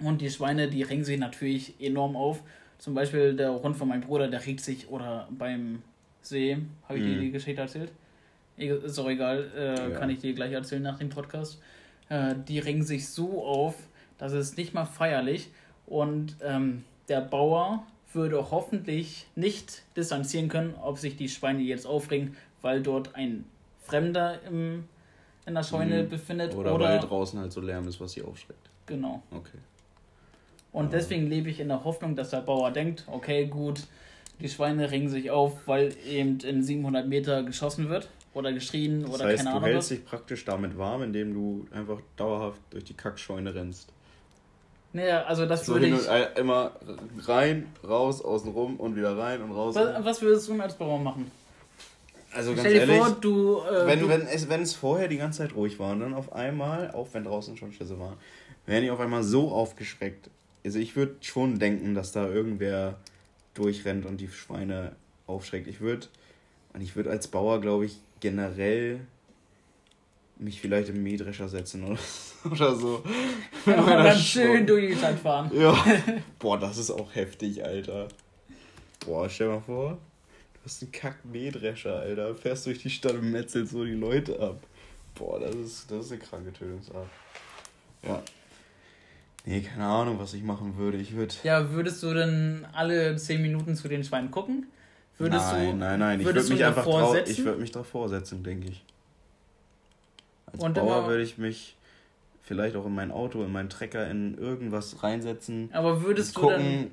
Und 0.00 0.20
die 0.20 0.30
Schweine, 0.30 0.68
die 0.68 0.82
regen 0.82 1.04
sich 1.04 1.18
natürlich 1.18 1.74
enorm 1.80 2.16
auf. 2.16 2.42
Zum 2.78 2.94
Beispiel 2.94 3.34
der 3.34 3.60
Hund 3.62 3.76
von 3.76 3.88
meinem 3.88 4.02
Bruder, 4.02 4.28
der 4.28 4.44
regt 4.46 4.60
sich, 4.60 4.88
oder 4.88 5.28
beim 5.30 5.82
See, 6.22 6.56
habe 6.88 6.98
ich 6.98 7.04
mhm. 7.04 7.08
dir 7.08 7.20
die 7.20 7.30
Geschichte 7.32 7.60
erzählt? 7.60 7.90
Ist 8.56 8.98
auch 8.98 9.08
egal, 9.08 9.50
äh, 9.56 9.90
ja. 9.92 9.98
kann 9.98 10.10
ich 10.10 10.20
dir 10.20 10.32
gleich 10.32 10.52
erzählen 10.52 10.82
nach 10.82 10.98
dem 10.98 11.10
Podcast. 11.10 11.60
Äh, 12.08 12.34
die 12.46 12.58
regen 12.58 12.82
sich 12.82 13.08
so 13.08 13.44
auf, 13.44 13.74
dass 14.18 14.32
es 14.32 14.56
nicht 14.56 14.74
mal 14.74 14.84
feierlich. 14.84 15.50
Und 15.86 16.36
ähm, 16.42 16.84
der 17.08 17.20
Bauer 17.20 17.84
würde 18.12 18.50
hoffentlich 18.50 19.26
nicht 19.34 19.82
distanzieren 19.96 20.48
können, 20.48 20.74
ob 20.82 20.98
sich 20.98 21.16
die 21.16 21.28
Schweine 21.28 21.62
jetzt 21.62 21.86
aufregen, 21.86 22.36
weil 22.62 22.82
dort 22.82 23.14
ein 23.14 23.44
Fremder 23.82 24.42
im, 24.44 24.84
in 25.46 25.54
der 25.54 25.62
Scheune 25.62 26.02
mhm. 26.04 26.08
befindet. 26.08 26.54
Oder, 26.54 26.74
oder 26.74 26.84
weil 26.86 27.00
draußen 27.00 27.38
halt 27.38 27.52
so 27.52 27.60
Lärm 27.60 27.86
ist, 27.88 28.00
was 28.00 28.12
sie 28.12 28.22
aufschreckt. 28.22 28.68
Genau. 28.86 29.22
Okay. 29.30 29.58
Und 30.72 30.92
deswegen 30.92 31.26
lebe 31.26 31.48
ich 31.50 31.60
in 31.60 31.68
der 31.68 31.84
Hoffnung, 31.84 32.14
dass 32.14 32.30
der 32.30 32.40
Bauer 32.40 32.70
denkt, 32.70 33.04
okay, 33.06 33.46
gut, 33.46 33.82
die 34.40 34.48
Schweine 34.48 34.90
ringen 34.90 35.08
sich 35.08 35.30
auf, 35.30 35.66
weil 35.66 35.94
eben 36.06 36.38
in 36.40 36.62
700 36.62 37.06
Meter 37.06 37.42
geschossen 37.42 37.88
wird 37.88 38.08
oder 38.34 38.52
geschrien 38.52 39.02
das 39.02 39.10
oder 39.10 39.24
heißt, 39.26 39.38
keine 39.38 39.50
Ahnung. 39.50 39.62
Du 39.62 39.68
hältst 39.68 39.90
was. 39.90 39.98
dich 39.98 40.06
praktisch 40.06 40.44
damit 40.44 40.76
warm, 40.78 41.02
indem 41.02 41.34
du 41.34 41.66
einfach 41.72 42.00
dauerhaft 42.16 42.60
durch 42.70 42.84
die 42.84 42.94
Kackscheune 42.94 43.54
rennst. 43.54 43.92
Naja, 44.92 45.24
also 45.24 45.44
das 45.46 45.66
so 45.66 45.74
würde 45.74 45.88
ich... 45.88 46.38
immer 46.38 46.72
rein, 47.26 47.66
raus, 47.86 48.22
außen 48.22 48.50
rum 48.50 48.76
und 48.76 48.96
wieder 48.96 49.16
rein 49.16 49.42
und 49.42 49.52
raus. 49.52 49.74
Was, 49.74 50.04
was 50.04 50.22
würdest 50.22 50.48
du 50.48 50.60
als 50.60 50.74
Bauer 50.74 50.98
machen? 50.98 51.30
Also 52.32 52.50
ganz 52.50 52.60
Stell 52.60 52.74
dir 52.74 52.80
ehrlich, 52.80 52.96
vor, 52.96 53.16
du, 53.20 53.60
äh, 53.62 53.86
wenn, 53.86 54.00
du 54.00 54.08
wenn, 54.08 54.22
es, 54.22 54.48
wenn 54.48 54.62
es 54.62 54.74
vorher 54.74 55.08
die 55.08 55.16
ganze 55.16 55.38
Zeit 55.38 55.54
ruhig 55.54 55.78
war 55.78 55.92
und 55.92 56.00
dann 56.00 56.14
auf 56.14 56.32
einmal, 56.32 56.90
auch 56.92 57.08
wenn 57.12 57.24
draußen 57.24 57.56
schon 57.56 57.72
Schüsse 57.72 57.98
waren, 57.98 58.16
wären 58.66 58.82
die 58.82 58.90
auf 58.90 59.00
einmal 59.00 59.22
so 59.22 59.50
aufgeschreckt. 59.50 60.30
Also 60.64 60.78
ich 60.78 60.94
würde 60.96 61.16
schon 61.20 61.58
denken, 61.58 61.94
dass 61.94 62.12
da 62.12 62.28
irgendwer 62.28 62.96
durchrennt 63.54 64.04
und 64.04 64.18
die 64.20 64.28
Schweine 64.28 64.92
aufschreckt. 65.26 65.66
Ich 65.68 65.80
würde, 65.80 66.06
und 66.78 66.84
ich 66.84 66.94
würde 66.94 67.10
als 67.10 67.26
Bauer, 67.26 67.60
glaube 67.60 67.86
ich, 67.86 67.96
generell 68.20 69.00
mich 70.36 70.60
vielleicht 70.60 70.88
im 70.90 71.02
Mähdrescher 71.02 71.48
setzen 71.48 71.82
oder, 71.82 71.98
oder 72.52 72.76
so. 72.76 73.02
Ja, 73.66 73.80
und 73.80 73.88
dann 73.88 74.16
schön 74.16 74.64
durch 74.64 74.92
die 74.92 74.96
Stadt 74.96 75.18
fahren. 75.18 75.50
Ja. 75.58 75.76
Boah, 76.38 76.56
das 76.56 76.78
ist 76.78 76.92
auch 76.92 77.12
heftig, 77.16 77.64
Alter. 77.64 78.06
Boah, 79.04 79.28
stell 79.28 79.48
mal 79.48 79.60
vor, 79.60 79.98
du 80.54 80.60
hast 80.64 80.80
einen 80.80 80.92
Kack-Mähdrescher, 80.92 81.96
Alter. 81.96 82.36
Fährst 82.36 82.66
durch 82.66 82.78
die 82.78 82.90
Stadt 82.90 83.14
und 83.14 83.32
metzelst 83.32 83.72
so 83.72 83.84
die 83.84 83.90
Leute 83.94 84.38
ab. 84.38 84.60
Boah, 85.16 85.40
das 85.40 85.56
ist, 85.56 85.90
das 85.90 86.06
ist 86.06 86.12
eine 86.12 86.20
kranke 86.20 86.52
Tötungsart. 86.52 87.08
Ja. 88.04 88.22
Nee, 89.44 89.62
keine 89.62 89.86
Ahnung, 89.86 90.20
was 90.20 90.32
ich 90.32 90.44
machen 90.44 90.76
würde. 90.76 90.98
Ich 90.98 91.16
würde. 91.16 91.34
Ja, 91.42 91.72
würdest 91.72 92.04
du 92.04 92.14
denn 92.14 92.68
alle 92.72 93.16
10 93.16 93.42
Minuten 93.42 93.74
zu 93.74 93.88
den 93.88 94.04
Schweinen 94.04 94.30
gucken? 94.30 94.68
Würdest 95.18 95.52
nein, 95.52 95.70
du, 95.72 95.76
nein, 95.76 95.98
nein, 95.98 96.20
ich 96.20 96.26
würde 96.26 96.42
mich 96.42 96.64
einfach 96.64 96.84
drauf, 96.84 97.16
ich 97.26 97.44
würde 97.44 97.60
mich 97.60 97.72
darauf 97.72 97.88
vorsetzen, 97.88 98.44
denke 98.44 98.68
ich. 98.68 98.84
Als 100.46 100.62
Und 100.62 100.74
Bauer 100.74 101.08
würde 101.08 101.22
ich 101.22 101.38
mich 101.38 101.76
vielleicht 102.42 102.76
auch 102.76 102.86
in 102.86 102.94
mein 102.94 103.10
Auto, 103.10 103.42
in 103.42 103.52
meinen 103.52 103.68
Trecker, 103.68 104.08
in 104.08 104.38
irgendwas 104.38 105.02
reinsetzen. 105.02 105.70
Aber 105.72 106.02
würdest 106.02 106.36
du 106.36 106.40
gucken, 106.40 106.58
dann 106.58 106.90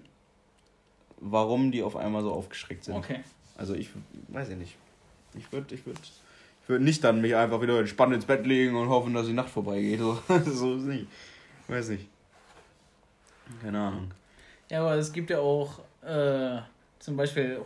warum 1.20 1.72
die 1.72 1.84
auf 1.84 1.96
einmal 1.96 2.24
so 2.24 2.32
aufgeschreckt 2.32 2.84
sind. 2.84 2.96
Okay. 2.96 3.20
Also 3.58 3.74
ich 3.74 3.90
weiß 4.28 4.50
ich 4.50 4.58
nicht. 4.58 4.78
Ich 5.36 5.52
würde 5.52 5.74
ich 5.76 5.86
würde 5.86 6.00
ich 6.64 6.70
würde 6.70 6.84
nicht 6.84 7.04
dann 7.04 7.22
mich 7.22 7.36
einfach 7.36 7.62
wieder 7.62 7.80
entspannt 7.80 8.14
ins 8.14 8.26
Bett 8.26 8.46
legen 8.46 8.76
und 8.76 8.90
hoffen, 8.90 9.14
dass 9.14 9.28
die 9.28 9.34
Nacht 9.34 9.50
vorbeigeht. 9.50 10.00
So, 10.00 10.18
so 10.46 10.76
ist 10.76 10.84
nicht. 10.84 11.08
Weiß 11.68 11.90
nicht. 11.90 12.08
Keine 13.62 13.80
Ahnung. 13.80 14.12
Ja, 14.70 14.82
aber 14.82 14.96
es 14.96 15.14
gibt 15.14 15.30
ja 15.30 15.40
auch 15.40 15.80
äh, 16.04 16.58
zum 17.00 17.16
Beispiel 17.16 17.62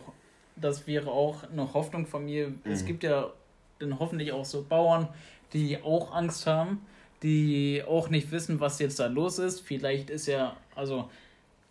das 0.60 0.86
wäre 0.86 1.10
auch 1.10 1.44
eine 1.50 1.72
Hoffnung 1.72 2.06
von 2.06 2.24
mir. 2.24 2.48
Mhm. 2.48 2.58
Es 2.64 2.84
gibt 2.84 3.02
ja 3.02 3.30
dann 3.78 3.98
hoffentlich 3.98 4.32
auch 4.32 4.44
so 4.44 4.64
Bauern, 4.68 5.08
die 5.52 5.82
auch 5.82 6.14
Angst 6.14 6.46
haben, 6.46 6.80
die 7.22 7.82
auch 7.86 8.08
nicht 8.10 8.30
wissen, 8.30 8.60
was 8.60 8.78
jetzt 8.78 8.98
da 8.98 9.06
los 9.06 9.38
ist. 9.38 9.60
Vielleicht 9.60 10.10
ist 10.10 10.26
ja, 10.26 10.56
also 10.74 11.10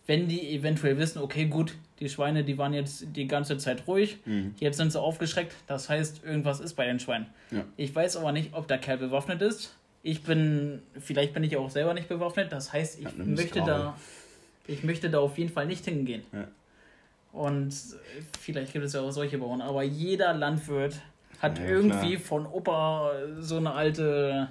wenn 0.05 0.27
die 0.27 0.55
eventuell 0.55 0.97
wissen, 0.97 1.19
okay, 1.19 1.45
gut, 1.45 1.75
die 1.99 2.09
Schweine, 2.09 2.43
die 2.43 2.57
waren 2.57 2.73
jetzt 2.73 3.05
die 3.15 3.27
ganze 3.27 3.57
Zeit 3.57 3.87
ruhig, 3.87 4.17
mhm. 4.25 4.55
jetzt 4.59 4.77
sind 4.77 4.91
sie 4.91 4.99
aufgeschreckt, 4.99 5.53
das 5.67 5.89
heißt, 5.89 6.23
irgendwas 6.23 6.59
ist 6.59 6.73
bei 6.73 6.85
den 6.85 6.99
Schweinen. 6.99 7.27
Ja. 7.51 7.63
Ich 7.77 7.93
weiß 7.93 8.17
aber 8.17 8.31
nicht, 8.31 8.53
ob 8.53 8.67
der 8.67 8.79
Kerl 8.79 8.97
bewaffnet 8.97 9.41
ist. 9.41 9.75
Ich 10.01 10.23
bin, 10.23 10.81
vielleicht 10.99 11.33
bin 11.33 11.43
ich 11.43 11.57
auch 11.57 11.69
selber 11.69 11.93
nicht 11.93 12.07
bewaffnet, 12.07 12.51
das 12.51 12.71
heißt, 12.71 12.99
ich 12.99 13.17
möchte 13.17 13.59
da, 13.59 13.97
ich 14.65 14.83
möchte 14.83 15.09
da 15.09 15.19
auf 15.19 15.37
jeden 15.37 15.51
Fall 15.51 15.65
nicht 15.65 15.85
hingehen. 15.85 16.23
Ja. 16.31 16.47
Und 17.31 17.73
vielleicht 18.39 18.73
gibt 18.73 18.85
es 18.85 18.93
ja 18.93 19.01
auch 19.01 19.11
solche 19.11 19.37
Bauern, 19.37 19.61
aber 19.61 19.83
jeder 19.83 20.33
Landwirt 20.33 20.99
hat 21.39 21.59
ja, 21.59 21.65
irgendwie 21.65 22.15
klar. 22.15 22.25
von 22.25 22.45
Opa 22.47 23.11
so 23.39 23.57
eine 23.57 23.71
alte 23.73 24.49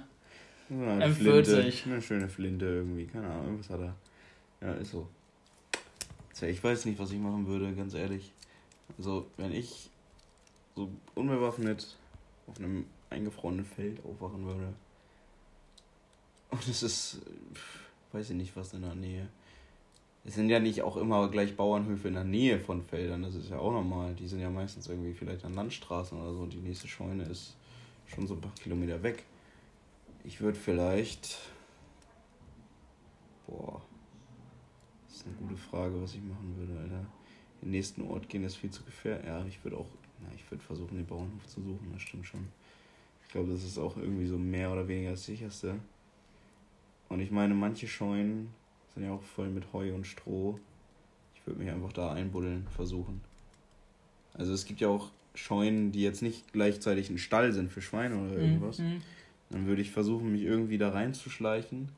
eine 0.69 1.05
M40. 1.07 1.13
Flinte, 1.13 1.73
eine 1.85 2.01
schöne 2.01 2.29
Flinte 2.29 2.65
irgendwie, 2.65 3.05
keine 3.05 3.27
Ahnung, 3.27 3.45
irgendwas 3.45 3.69
hat 3.69 3.81
er. 3.81 3.95
Ja, 4.61 4.73
ist 4.73 4.91
so. 4.91 5.07
Ich 6.41 6.63
weiß 6.63 6.85
nicht, 6.85 6.97
was 6.99 7.11
ich 7.11 7.19
machen 7.19 7.47
würde, 7.47 7.73
ganz 7.73 7.93
ehrlich. 7.93 8.31
Also, 8.97 9.27
wenn 9.35 9.51
ich 9.51 9.89
so 10.75 10.89
unbewaffnet 11.15 11.97
auf 12.47 12.57
einem 12.59 12.85
eingefrorenen 13.09 13.65
Feld 13.65 13.99
aufwachen 14.05 14.45
würde. 14.45 14.73
Und 16.49 16.67
es 16.67 16.81
ist, 16.81 17.21
weiß 18.13 18.29
ich 18.29 18.35
nicht, 18.35 18.55
was 18.55 18.73
in 18.73 18.81
der 18.81 18.95
Nähe 18.95 19.27
es 20.25 20.35
sind 20.35 20.49
ja 20.49 20.59
nicht 20.59 20.81
auch 20.81 20.97
immer 20.97 21.29
gleich 21.29 21.55
Bauernhöfe 21.55 22.09
in 22.09 22.13
der 22.15 22.23
Nähe 22.23 22.59
von 22.59 22.83
Feldern, 22.83 23.23
das 23.23 23.35
ist 23.35 23.49
ja 23.49 23.57
auch 23.59 23.71
normal. 23.71 24.13
Die 24.15 24.27
sind 24.27 24.39
ja 24.39 24.49
meistens 24.49 24.87
irgendwie 24.87 25.13
vielleicht 25.13 25.45
an 25.45 25.53
Landstraßen 25.53 26.19
oder 26.19 26.33
so. 26.33 26.45
Die 26.45 26.57
nächste 26.57 26.87
Scheune 26.87 27.23
ist 27.23 27.55
schon 28.05 28.27
so 28.27 28.35
ein 28.35 28.41
paar 28.41 28.53
Kilometer 28.55 29.01
weg. 29.01 29.23
Ich 30.23 30.41
würde 30.41 30.57
vielleicht. 30.57 31.37
Boah. 33.47 33.81
Das 35.07 35.17
ist 35.17 35.25
eine 35.25 35.35
gute 35.35 35.57
Frage, 35.57 36.01
was 36.01 36.13
ich 36.13 36.21
machen 36.21 36.55
würde, 36.57 36.79
Alter. 36.79 37.05
Den 37.61 37.71
nächsten 37.71 38.01
Ort 38.03 38.29
gehen 38.29 38.43
ist 38.43 38.55
viel 38.55 38.71
zu 38.71 38.83
gefährlich. 38.83 39.25
Ja, 39.25 39.45
ich 39.45 39.63
würde 39.63 39.77
auch. 39.77 39.87
Na, 40.21 40.27
ich 40.35 40.49
würde 40.51 40.63
versuchen, 40.63 40.97
den 40.97 41.05
Bauernhof 41.05 41.47
zu 41.47 41.61
suchen, 41.61 41.89
das 41.93 42.01
stimmt 42.01 42.27
schon. 42.27 42.47
Ich 43.23 43.31
glaube, 43.31 43.51
das 43.51 43.63
ist 43.63 43.77
auch 43.77 43.95
irgendwie 43.95 44.27
so 44.27 44.37
mehr 44.37 44.71
oder 44.71 44.87
weniger 44.87 45.11
das 45.11 45.25
sicherste. 45.25 45.79
Und 47.07 47.21
ich 47.21 47.31
meine, 47.31 47.53
manche 47.53 47.87
Scheunen 47.87 48.53
sind 48.93 49.03
ja 49.03 49.11
auch 49.11 49.23
voll 49.23 49.49
mit 49.49 49.71
Heu 49.73 49.93
und 49.93 50.05
Stroh. 50.05 50.59
Ich 51.35 51.45
würde 51.45 51.59
mich 51.59 51.71
einfach 51.71 51.93
da 51.93 52.11
einbuddeln 52.11 52.67
versuchen. 52.75 53.21
Also 54.33 54.53
es 54.53 54.65
gibt 54.65 54.79
ja 54.81 54.87
auch 54.87 55.09
Scheunen, 55.35 55.91
die 55.91 56.01
jetzt 56.01 56.21
nicht 56.21 56.51
gleichzeitig 56.53 57.09
ein 57.09 57.17
Stall 57.17 57.53
sind 57.53 57.71
für 57.71 57.81
Schweine 57.81 58.15
oder 58.15 58.33
mhm, 58.33 58.39
irgendwas. 58.39 58.79
Mhm. 58.79 59.01
Dann 59.49 59.65
würde 59.65 59.81
ich 59.81 59.91
versuchen, 59.91 60.31
mich 60.31 60.43
irgendwie 60.43 60.77
da 60.77 60.89
reinzuschleichen, 60.89 61.89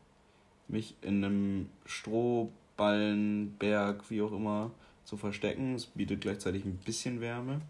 mich 0.68 0.96
in 1.02 1.24
einem 1.24 1.70
Strohballen, 1.86 3.56
Berg, 3.58 4.10
wie 4.10 4.22
auch 4.22 4.32
immer, 4.32 4.72
zu 5.04 5.18
verstecken. 5.18 5.76
Es 5.76 5.86
bietet 5.86 6.22
gleichzeitig 6.22 6.64
ein 6.66 6.78
bisschen 6.78 7.20
Wärme. 7.20 7.62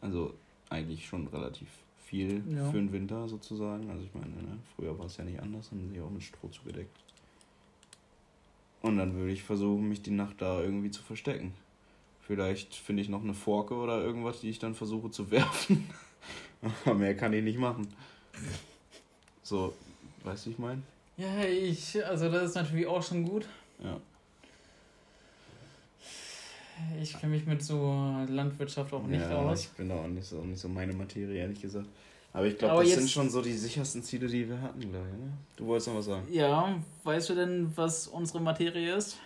Also 0.00 0.34
eigentlich 0.70 1.06
schon 1.06 1.26
relativ 1.28 1.68
viel 2.04 2.42
ja. 2.50 2.70
für 2.70 2.78
den 2.78 2.92
Winter 2.92 3.28
sozusagen. 3.28 3.90
Also 3.90 4.04
ich 4.04 4.14
meine, 4.14 4.28
ne, 4.28 4.58
früher 4.74 4.98
war 4.98 5.06
es 5.06 5.16
ja 5.16 5.24
nicht 5.24 5.40
anders, 5.40 5.70
haben 5.70 5.90
sie 5.92 6.00
auch 6.00 6.10
mit 6.10 6.22
Stroh 6.22 6.48
zugedeckt. 6.48 6.96
Und 8.82 8.96
dann 8.98 9.14
würde 9.14 9.32
ich 9.32 9.42
versuchen, 9.42 9.88
mich 9.88 10.02
die 10.02 10.10
Nacht 10.10 10.40
da 10.40 10.60
irgendwie 10.60 10.90
zu 10.90 11.02
verstecken. 11.02 11.52
Vielleicht 12.20 12.74
finde 12.74 13.02
ich 13.02 13.08
noch 13.08 13.22
eine 13.22 13.34
Forke 13.34 13.74
oder 13.74 14.02
irgendwas, 14.02 14.40
die 14.40 14.50
ich 14.50 14.58
dann 14.58 14.74
versuche 14.74 15.10
zu 15.10 15.30
werfen. 15.30 15.88
Aber 16.84 16.94
mehr 16.94 17.16
kann 17.16 17.32
ich 17.32 17.42
nicht 17.42 17.58
machen. 17.58 17.88
So, 19.42 19.74
weißt 20.24 20.46
du, 20.46 20.50
ich 20.50 20.58
meine? 20.58 20.82
Ja, 21.16 21.44
ich, 21.44 22.04
also 22.04 22.30
das 22.30 22.50
ist 22.50 22.54
natürlich 22.54 22.86
auch 22.86 23.02
schon 23.02 23.24
gut. 23.24 23.48
Ja. 23.82 23.98
Ich 27.00 27.18
kenne 27.18 27.34
mich 27.34 27.46
mit 27.46 27.62
so 27.62 28.24
Landwirtschaft 28.28 28.92
auch 28.92 29.06
nicht 29.06 29.20
ja, 29.20 29.36
aus. 29.36 29.64
Ich 29.64 29.70
bin 29.70 29.88
da 29.88 29.96
auch 29.96 30.06
nicht 30.06 30.26
so, 30.26 30.38
auch 30.38 30.44
nicht 30.44 30.60
so 30.60 30.68
meine 30.68 30.92
Materie, 30.92 31.40
ehrlich 31.40 31.60
gesagt. 31.60 31.88
Aber 32.32 32.46
ich 32.46 32.58
glaube, 32.58 32.82
das 32.82 32.90
jetzt- 32.90 32.98
sind 33.00 33.10
schon 33.10 33.30
so 33.30 33.40
die 33.42 33.52
sichersten 33.54 34.02
Ziele, 34.02 34.26
die 34.28 34.48
wir 34.48 34.60
hatten, 34.60 34.80
glaube 34.80 35.06
ich. 35.12 35.18
Ne? 35.18 35.32
Du 35.56 35.66
wolltest 35.66 35.88
noch 35.88 35.96
was 35.96 36.04
sagen. 36.06 36.26
Ja, 36.30 36.74
weißt 37.04 37.30
du 37.30 37.34
denn, 37.34 37.72
was 37.76 38.06
unsere 38.06 38.40
Materie 38.40 38.94
ist? 38.94 39.18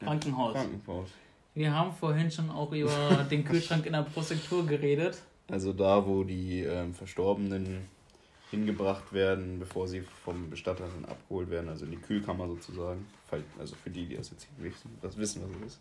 Krankenhaus. 0.00 0.54
Krankenhaus. 0.54 1.08
Wir 1.54 1.74
haben 1.74 1.92
vorhin 1.92 2.30
schon 2.30 2.50
auch 2.50 2.70
über 2.72 2.90
den 3.30 3.44
Kühlschrank 3.44 3.86
in 3.86 3.92
der 3.92 4.02
Prosektur 4.02 4.66
geredet. 4.66 5.18
Also 5.50 5.72
da, 5.72 6.06
wo 6.06 6.24
die 6.24 6.60
ähm, 6.60 6.92
Verstorbenen 6.94 7.86
hingebracht 8.50 9.12
werden, 9.12 9.58
bevor 9.58 9.86
sie 9.88 10.02
vom 10.24 10.50
Bestatter 10.50 10.84
dann 10.94 11.04
abgeholt 11.10 11.50
werden, 11.50 11.68
also 11.68 11.84
in 11.84 11.92
die 11.92 11.96
Kühlkammer 11.98 12.46
sozusagen. 12.48 13.06
Also 13.58 13.76
für 13.76 13.90
die, 13.90 14.06
die 14.06 14.16
das 14.16 14.30
jetzt 14.30 14.46
nicht 14.58 14.72
wissen, 14.74 14.96
was 15.02 15.16
wissen, 15.16 15.42
was 15.42 15.56
es 15.60 15.66
ist. 15.74 15.80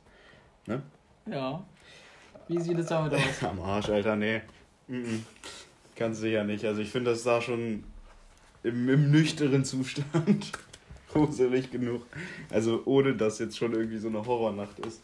Ne? 0.68 0.82
Ja. 1.30 1.64
Wie 2.48 2.60
sieht 2.60 2.78
es 2.78 2.88
damit 2.88 3.14
aus? 3.16 3.44
Am 3.44 3.60
Arsch, 3.62 3.90
Alter, 3.90 4.16
nee. 4.16 4.42
Mhm. 4.88 5.26
Kannst 5.42 5.67
du 6.24 6.30
ja 6.30 6.44
nicht. 6.44 6.66
Also 6.66 6.82
ich 6.82 6.90
finde, 6.90 7.12
das 7.12 7.24
sah 7.24 7.42
schon 7.42 7.84
im, 8.64 8.90
im 8.90 9.12
nüchteren 9.12 9.66
Zustand 9.66 10.52
gruselig 11.12 11.72
genug. 11.72 12.06
Also 12.50 12.84
ohne, 12.86 13.16
dass 13.16 13.40
jetzt 13.40 13.58
schon 13.58 13.74
irgendwie 13.74 13.98
so 13.98 14.08
eine 14.08 14.26
Horrornacht 14.26 14.80
ist. 14.80 15.02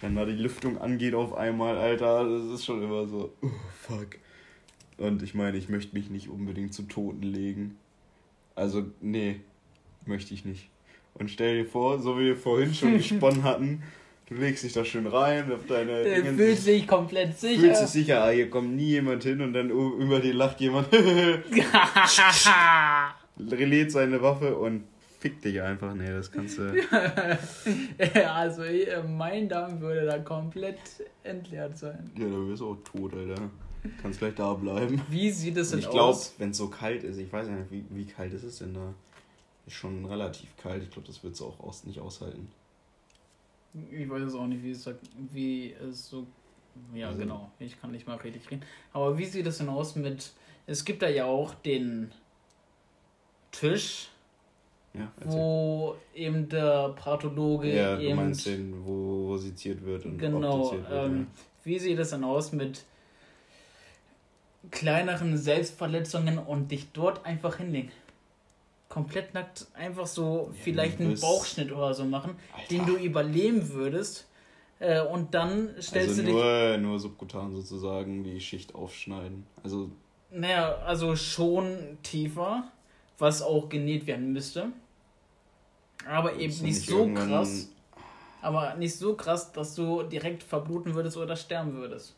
Wenn 0.00 0.16
da 0.16 0.24
die 0.24 0.32
Lüftung 0.32 0.78
angeht 0.78 1.14
auf 1.14 1.34
einmal, 1.34 1.78
Alter, 1.78 2.28
das 2.28 2.44
ist 2.52 2.64
schon 2.64 2.82
immer 2.82 3.06
so, 3.06 3.32
oh 3.42 3.50
fuck. 3.80 4.18
Und 4.98 5.22
ich 5.22 5.34
meine, 5.34 5.56
ich 5.56 5.68
möchte 5.68 5.94
mich 5.94 6.10
nicht 6.10 6.28
unbedingt 6.28 6.74
zu 6.74 6.82
Toten 6.82 7.22
legen. 7.22 7.76
Also, 8.54 8.84
nee, 9.00 9.40
möchte 10.06 10.34
ich 10.34 10.44
nicht. 10.44 10.68
Und 11.14 11.30
stell 11.30 11.62
dir 11.62 11.68
vor, 11.68 12.00
so 12.00 12.18
wie 12.18 12.26
wir 12.26 12.36
vorhin 12.36 12.74
schon 12.74 12.92
gesponnen 12.98 13.44
hatten, 13.44 13.82
du 14.28 14.34
legst 14.34 14.64
dich 14.64 14.72
da 14.72 14.84
schön 14.84 15.06
rein, 15.06 15.52
auf 15.52 15.66
deine 15.66 16.04
Der 16.04 16.34
fühlt 16.34 16.58
sich 16.58 16.86
komplett 16.86 17.38
sicher. 17.38 17.60
fühlst 17.60 17.82
dich 17.82 17.90
sicher, 17.90 18.24
ah, 18.24 18.30
hier 18.30 18.50
kommt 18.50 18.74
nie 18.74 18.90
jemand 18.90 19.22
hin 19.22 19.40
und 19.40 19.52
dann 19.52 19.70
über 19.70 20.20
dir 20.20 20.34
lacht 20.34 20.60
jemand, 20.60 20.88
lädt 23.36 23.92
seine 23.92 24.22
Waffe 24.22 24.56
und 24.56 24.84
fickt 25.24 25.44
dich 25.44 25.62
einfach. 25.62 25.94
Nee, 25.94 26.10
das 26.10 26.30
kannst 26.30 26.58
du. 26.58 26.74
also 28.30 28.62
äh, 28.62 29.02
mein 29.02 29.48
Darm 29.48 29.80
würde 29.80 30.04
da 30.04 30.18
komplett 30.18 30.78
entleert 31.22 31.78
sein. 31.78 32.10
Ja, 32.18 32.26
du 32.26 32.48
bist 32.48 32.62
auch 32.62 32.76
tot, 32.84 33.14
Alter. 33.14 33.50
Kannst 34.00 34.18
gleich 34.18 34.34
da 34.34 34.54
bleiben. 34.54 35.00
Wie 35.08 35.30
sieht 35.30 35.56
es 35.56 35.70
denn 35.70 35.78
ich 35.78 35.90
glaube, 35.90 36.10
aus? 36.10 36.34
wenn 36.38 36.50
es 36.50 36.58
so 36.58 36.68
kalt 36.68 37.04
ist, 37.04 37.18
ich 37.18 37.32
weiß 37.32 37.48
ja 37.48 37.54
nicht, 37.54 37.70
wie, 37.70 37.84
wie 37.90 38.06
kalt 38.06 38.32
ist 38.32 38.44
es 38.44 38.58
denn 38.58 38.74
da? 38.74 38.94
Ist 39.66 39.76
schon 39.76 40.04
relativ 40.04 40.56
kalt. 40.56 40.82
Ich 40.82 40.90
glaube, 40.90 41.06
das 41.06 41.22
wird 41.22 41.34
es 41.34 41.42
auch 41.42 41.58
aus, 41.60 41.84
nicht 41.84 42.00
aushalten. 42.00 42.48
Ich 43.90 44.08
weiß 44.08 44.22
es 44.22 44.34
auch 44.34 44.46
nicht, 44.46 44.62
wie 44.62 44.70
es, 44.70 44.88
wie 45.32 45.72
es 45.72 46.08
so. 46.08 46.26
Ja, 46.94 47.08
Also- 47.08 47.20
genau. 47.20 47.50
Ich 47.58 47.80
kann 47.80 47.90
nicht 47.92 48.06
mal 48.06 48.16
richtig 48.16 48.50
reden. 48.50 48.62
Aber 48.92 49.16
wie 49.18 49.24
sieht 49.24 49.46
es 49.46 49.58
denn 49.58 49.68
aus 49.68 49.96
mit. 49.96 50.32
Es 50.66 50.84
gibt 50.84 51.02
da 51.02 51.08
ja 51.08 51.24
auch 51.26 51.54
den 51.54 52.10
Tisch, 53.52 54.08
Ja, 54.94 55.12
wo 55.24 55.96
eben 56.14 56.48
der 56.48 56.90
Pathologe 56.90 57.74
Ja, 57.74 57.96
du 57.96 58.02
eben. 58.02 58.16
meinst 58.16 58.46
den, 58.46 58.84
wo, 58.86 59.28
wo 59.28 59.36
seziert 59.36 59.84
wird 59.84 60.04
und 60.06 60.18
Genau. 60.18 60.72
wird. 60.72 60.86
Ähm, 60.90 61.26
wie 61.64 61.78
sieht 61.78 61.98
es 61.98 62.10
denn 62.10 62.24
aus 62.24 62.52
mit 62.52 62.84
kleineren 64.70 65.36
Selbstverletzungen 65.36 66.38
und 66.38 66.70
dich 66.70 66.90
dort 66.92 67.24
einfach 67.26 67.56
hinlegen? 67.58 67.90
Komplett 68.88 69.34
nackt, 69.34 69.66
einfach 69.74 70.06
so 70.06 70.50
Ja, 70.52 70.58
vielleicht 70.62 71.00
einen 71.00 71.18
Bauchschnitt 71.18 71.72
oder 71.72 71.94
so 71.94 72.04
machen, 72.04 72.36
Alter. 72.54 72.68
den 72.68 72.86
du 72.86 72.96
überleben 72.96 73.70
würdest. 73.70 74.28
Äh, 74.78 75.00
und 75.02 75.34
dann 75.34 75.70
stellst 75.80 76.10
also 76.10 76.22
du 76.22 76.26
dich. 76.26 76.34
nur, 76.34 76.76
nur 76.78 76.98
subkutan 77.00 77.52
sozusagen 77.52 78.22
die 78.24 78.40
Schicht 78.40 78.74
aufschneiden. 78.74 79.46
Also 79.62 79.90
Naja, 80.30 80.76
also 80.84 81.16
schon 81.16 81.98
tiefer, 82.02 82.70
was 83.18 83.42
auch 83.42 83.68
genäht 83.68 84.06
werden 84.06 84.32
müsste. 84.32 84.72
Aber 86.08 86.34
eben 86.34 86.54
nicht 86.62 86.86
so 86.86 87.08
krass. 87.14 87.70
Aber 88.42 88.74
nicht 88.74 88.96
so 88.96 89.14
krass, 89.14 89.52
dass 89.52 89.74
du 89.74 90.02
direkt 90.02 90.42
verbluten 90.42 90.94
würdest 90.94 91.16
oder 91.16 91.34
sterben 91.34 91.74
würdest. 91.74 92.14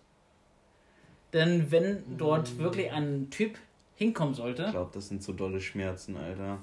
Denn 1.32 1.70
wenn 1.70 2.16
dort 2.16 2.58
wirklich 2.58 2.90
ein 2.90 3.30
Typ 3.30 3.56
hinkommen 3.96 4.32
Ich 4.32 4.38
sollte, 4.38 4.70
glaube, 4.70 4.90
das 4.94 5.08
sind 5.08 5.22
so 5.22 5.32
dolle 5.32 5.60
Schmerzen, 5.60 6.16
Alter. 6.16 6.58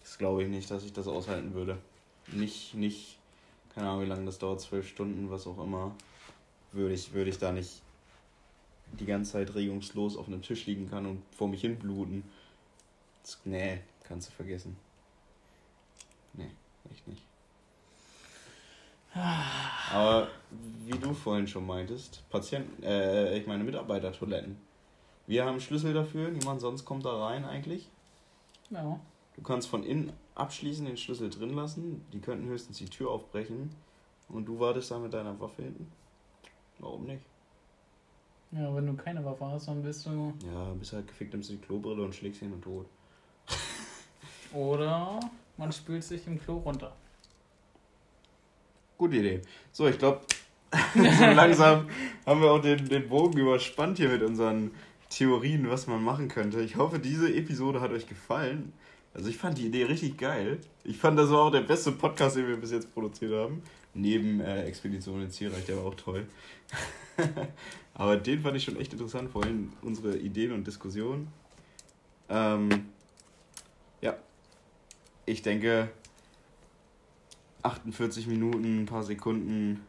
Das 0.00 0.16
glaube 0.16 0.42
ich 0.44 0.48
nicht, 0.48 0.70
dass 0.70 0.84
ich 0.84 0.92
das 0.92 1.08
aushalten 1.08 1.54
würde. 1.54 1.78
Nicht, 2.28 2.74
nicht, 2.74 3.18
keine 3.74 3.88
Ahnung, 3.88 4.02
wie 4.02 4.08
lange 4.08 4.26
das 4.26 4.38
dauert, 4.38 4.60
zwölf 4.60 4.88
Stunden, 4.88 5.30
was 5.30 5.46
auch 5.46 5.58
immer. 5.62 5.94
Würde 6.72 6.94
ich, 6.94 7.12
würde 7.12 7.30
ich 7.30 7.38
da 7.38 7.52
nicht 7.52 7.82
die 8.92 9.06
ganze 9.06 9.32
Zeit 9.32 9.54
regungslos 9.54 10.16
auf 10.16 10.26
einem 10.26 10.42
Tisch 10.42 10.66
liegen 10.66 10.88
kann 10.88 11.06
und 11.06 11.22
vor 11.34 11.48
mich 11.48 11.60
hin 11.60 11.78
bluten. 11.78 12.24
Das, 13.22 13.38
nee, 13.44 13.80
kannst 14.04 14.28
du 14.28 14.32
vergessen. 14.32 14.76
Nee, 16.34 16.50
echt 16.90 17.06
nicht. 17.08 17.22
Aber 19.92 20.28
wie 20.84 20.98
du 20.98 21.12
vorhin 21.12 21.48
schon 21.48 21.66
meintest, 21.66 22.22
Patienten, 22.30 22.82
äh, 22.82 23.36
ich 23.36 23.46
meine 23.46 23.64
Mitarbeitertoiletten. 23.64 24.69
Wir 25.30 25.44
haben 25.44 25.60
Schlüssel 25.60 25.94
dafür, 25.94 26.28
niemand 26.28 26.60
sonst 26.60 26.84
kommt 26.84 27.04
da 27.04 27.24
rein 27.24 27.44
eigentlich. 27.44 27.88
ja, 28.70 28.98
Du 29.36 29.42
kannst 29.42 29.68
von 29.68 29.84
innen 29.84 30.12
abschließen, 30.34 30.84
den 30.84 30.96
Schlüssel 30.96 31.30
drin 31.30 31.54
lassen. 31.54 32.04
Die 32.12 32.18
könnten 32.18 32.48
höchstens 32.48 32.78
die 32.78 32.88
Tür 32.88 33.12
aufbrechen. 33.12 33.70
Und 34.28 34.46
du 34.46 34.58
wartest 34.58 34.90
da 34.90 34.98
mit 34.98 35.14
deiner 35.14 35.38
Waffe 35.40 35.62
hinten. 35.62 35.92
Warum 36.80 37.04
nicht? 37.04 37.22
ja, 38.50 38.74
wenn 38.74 38.88
du 38.88 38.94
keine 38.94 39.24
Waffe 39.24 39.46
hast, 39.46 39.68
dann 39.68 39.84
bist 39.84 40.04
du. 40.04 40.34
Ja, 40.52 40.72
bist 40.72 40.92
halt 40.94 41.06
gefickt, 41.06 41.32
nimmst 41.32 41.50
die 41.50 41.58
Klobrille 41.58 42.02
und 42.02 42.12
schlägst 42.12 42.42
ihn 42.42 42.52
und 42.52 42.62
tot. 42.62 42.86
Oder 44.52 45.20
man 45.56 45.70
spült 45.70 46.02
sich 46.02 46.26
im 46.26 46.40
Klo 46.40 46.56
runter. 46.56 46.92
Gute 48.98 49.14
Idee. 49.14 49.42
So, 49.70 49.86
ich 49.86 49.96
glaube, 49.96 50.22
so 50.94 51.00
langsam 51.24 51.88
haben 52.26 52.40
wir 52.40 52.50
auch 52.50 52.60
den, 52.60 52.88
den 52.88 53.08
Bogen 53.08 53.38
überspannt 53.38 53.98
hier 53.98 54.08
mit 54.08 54.22
unseren 54.22 54.72
Theorien, 55.10 55.68
was 55.68 55.86
man 55.86 56.02
machen 56.02 56.28
könnte. 56.28 56.60
Ich 56.62 56.76
hoffe, 56.76 56.98
diese 56.98 57.32
Episode 57.34 57.80
hat 57.80 57.90
euch 57.90 58.06
gefallen. 58.06 58.72
Also 59.12 59.28
ich 59.28 59.36
fand 59.36 59.58
die 59.58 59.66
Idee 59.66 59.84
richtig 59.84 60.16
geil. 60.16 60.58
Ich 60.84 60.96
fand, 60.96 61.18
das 61.18 61.30
war 61.30 61.40
auch 61.42 61.50
der 61.50 61.62
beste 61.62 61.92
Podcast, 61.92 62.36
den 62.36 62.46
wir 62.46 62.56
bis 62.56 62.70
jetzt 62.70 62.94
produziert 62.94 63.32
haben. 63.32 63.62
Neben 63.92 64.40
äh, 64.40 64.62
Expedition 64.64 65.20
ins 65.20 65.34
Zielreich, 65.34 65.66
der 65.66 65.76
war 65.76 65.84
auch 65.84 65.96
toll. 65.96 66.26
Aber 67.94 68.16
den 68.16 68.40
fand 68.40 68.56
ich 68.56 68.64
schon 68.64 68.76
echt 68.76 68.92
interessant, 68.92 69.30
vorhin 69.30 69.72
unsere 69.82 70.16
Ideen 70.16 70.52
und 70.52 70.64
Diskussionen. 70.64 71.26
Ähm, 72.28 72.68
ja, 74.00 74.16
ich 75.26 75.42
denke, 75.42 75.90
48 77.62 78.28
Minuten, 78.28 78.82
ein 78.82 78.86
paar 78.86 79.02
Sekunden 79.02 79.84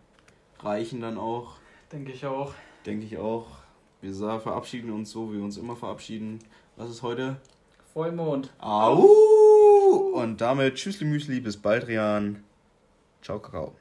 reichen 0.60 1.00
dann 1.00 1.18
auch, 1.18 1.58
Denke 1.92 2.12
ich 2.12 2.26
auch. 2.26 2.54
denke 2.86 3.06
ich 3.06 3.18
auch. 3.18 3.61
Wir 4.02 4.14
verabschieden 4.40 4.92
uns 4.92 5.12
so, 5.12 5.32
wie 5.32 5.38
wir 5.38 5.44
uns 5.44 5.58
immer 5.58 5.76
verabschieden. 5.76 6.40
Was 6.76 6.90
ist 6.90 7.04
heute? 7.04 7.38
Vollmond. 7.94 8.52
Au! 8.60 9.04
Und 10.14 10.42
damit 10.42 10.76
Tschüssli 10.76 11.06
Müsli, 11.06 11.40
bis 11.40 11.58
bald, 11.58 11.88
Rian. 11.88 12.44
Ciao, 13.22 13.40
Kakao. 13.40 13.76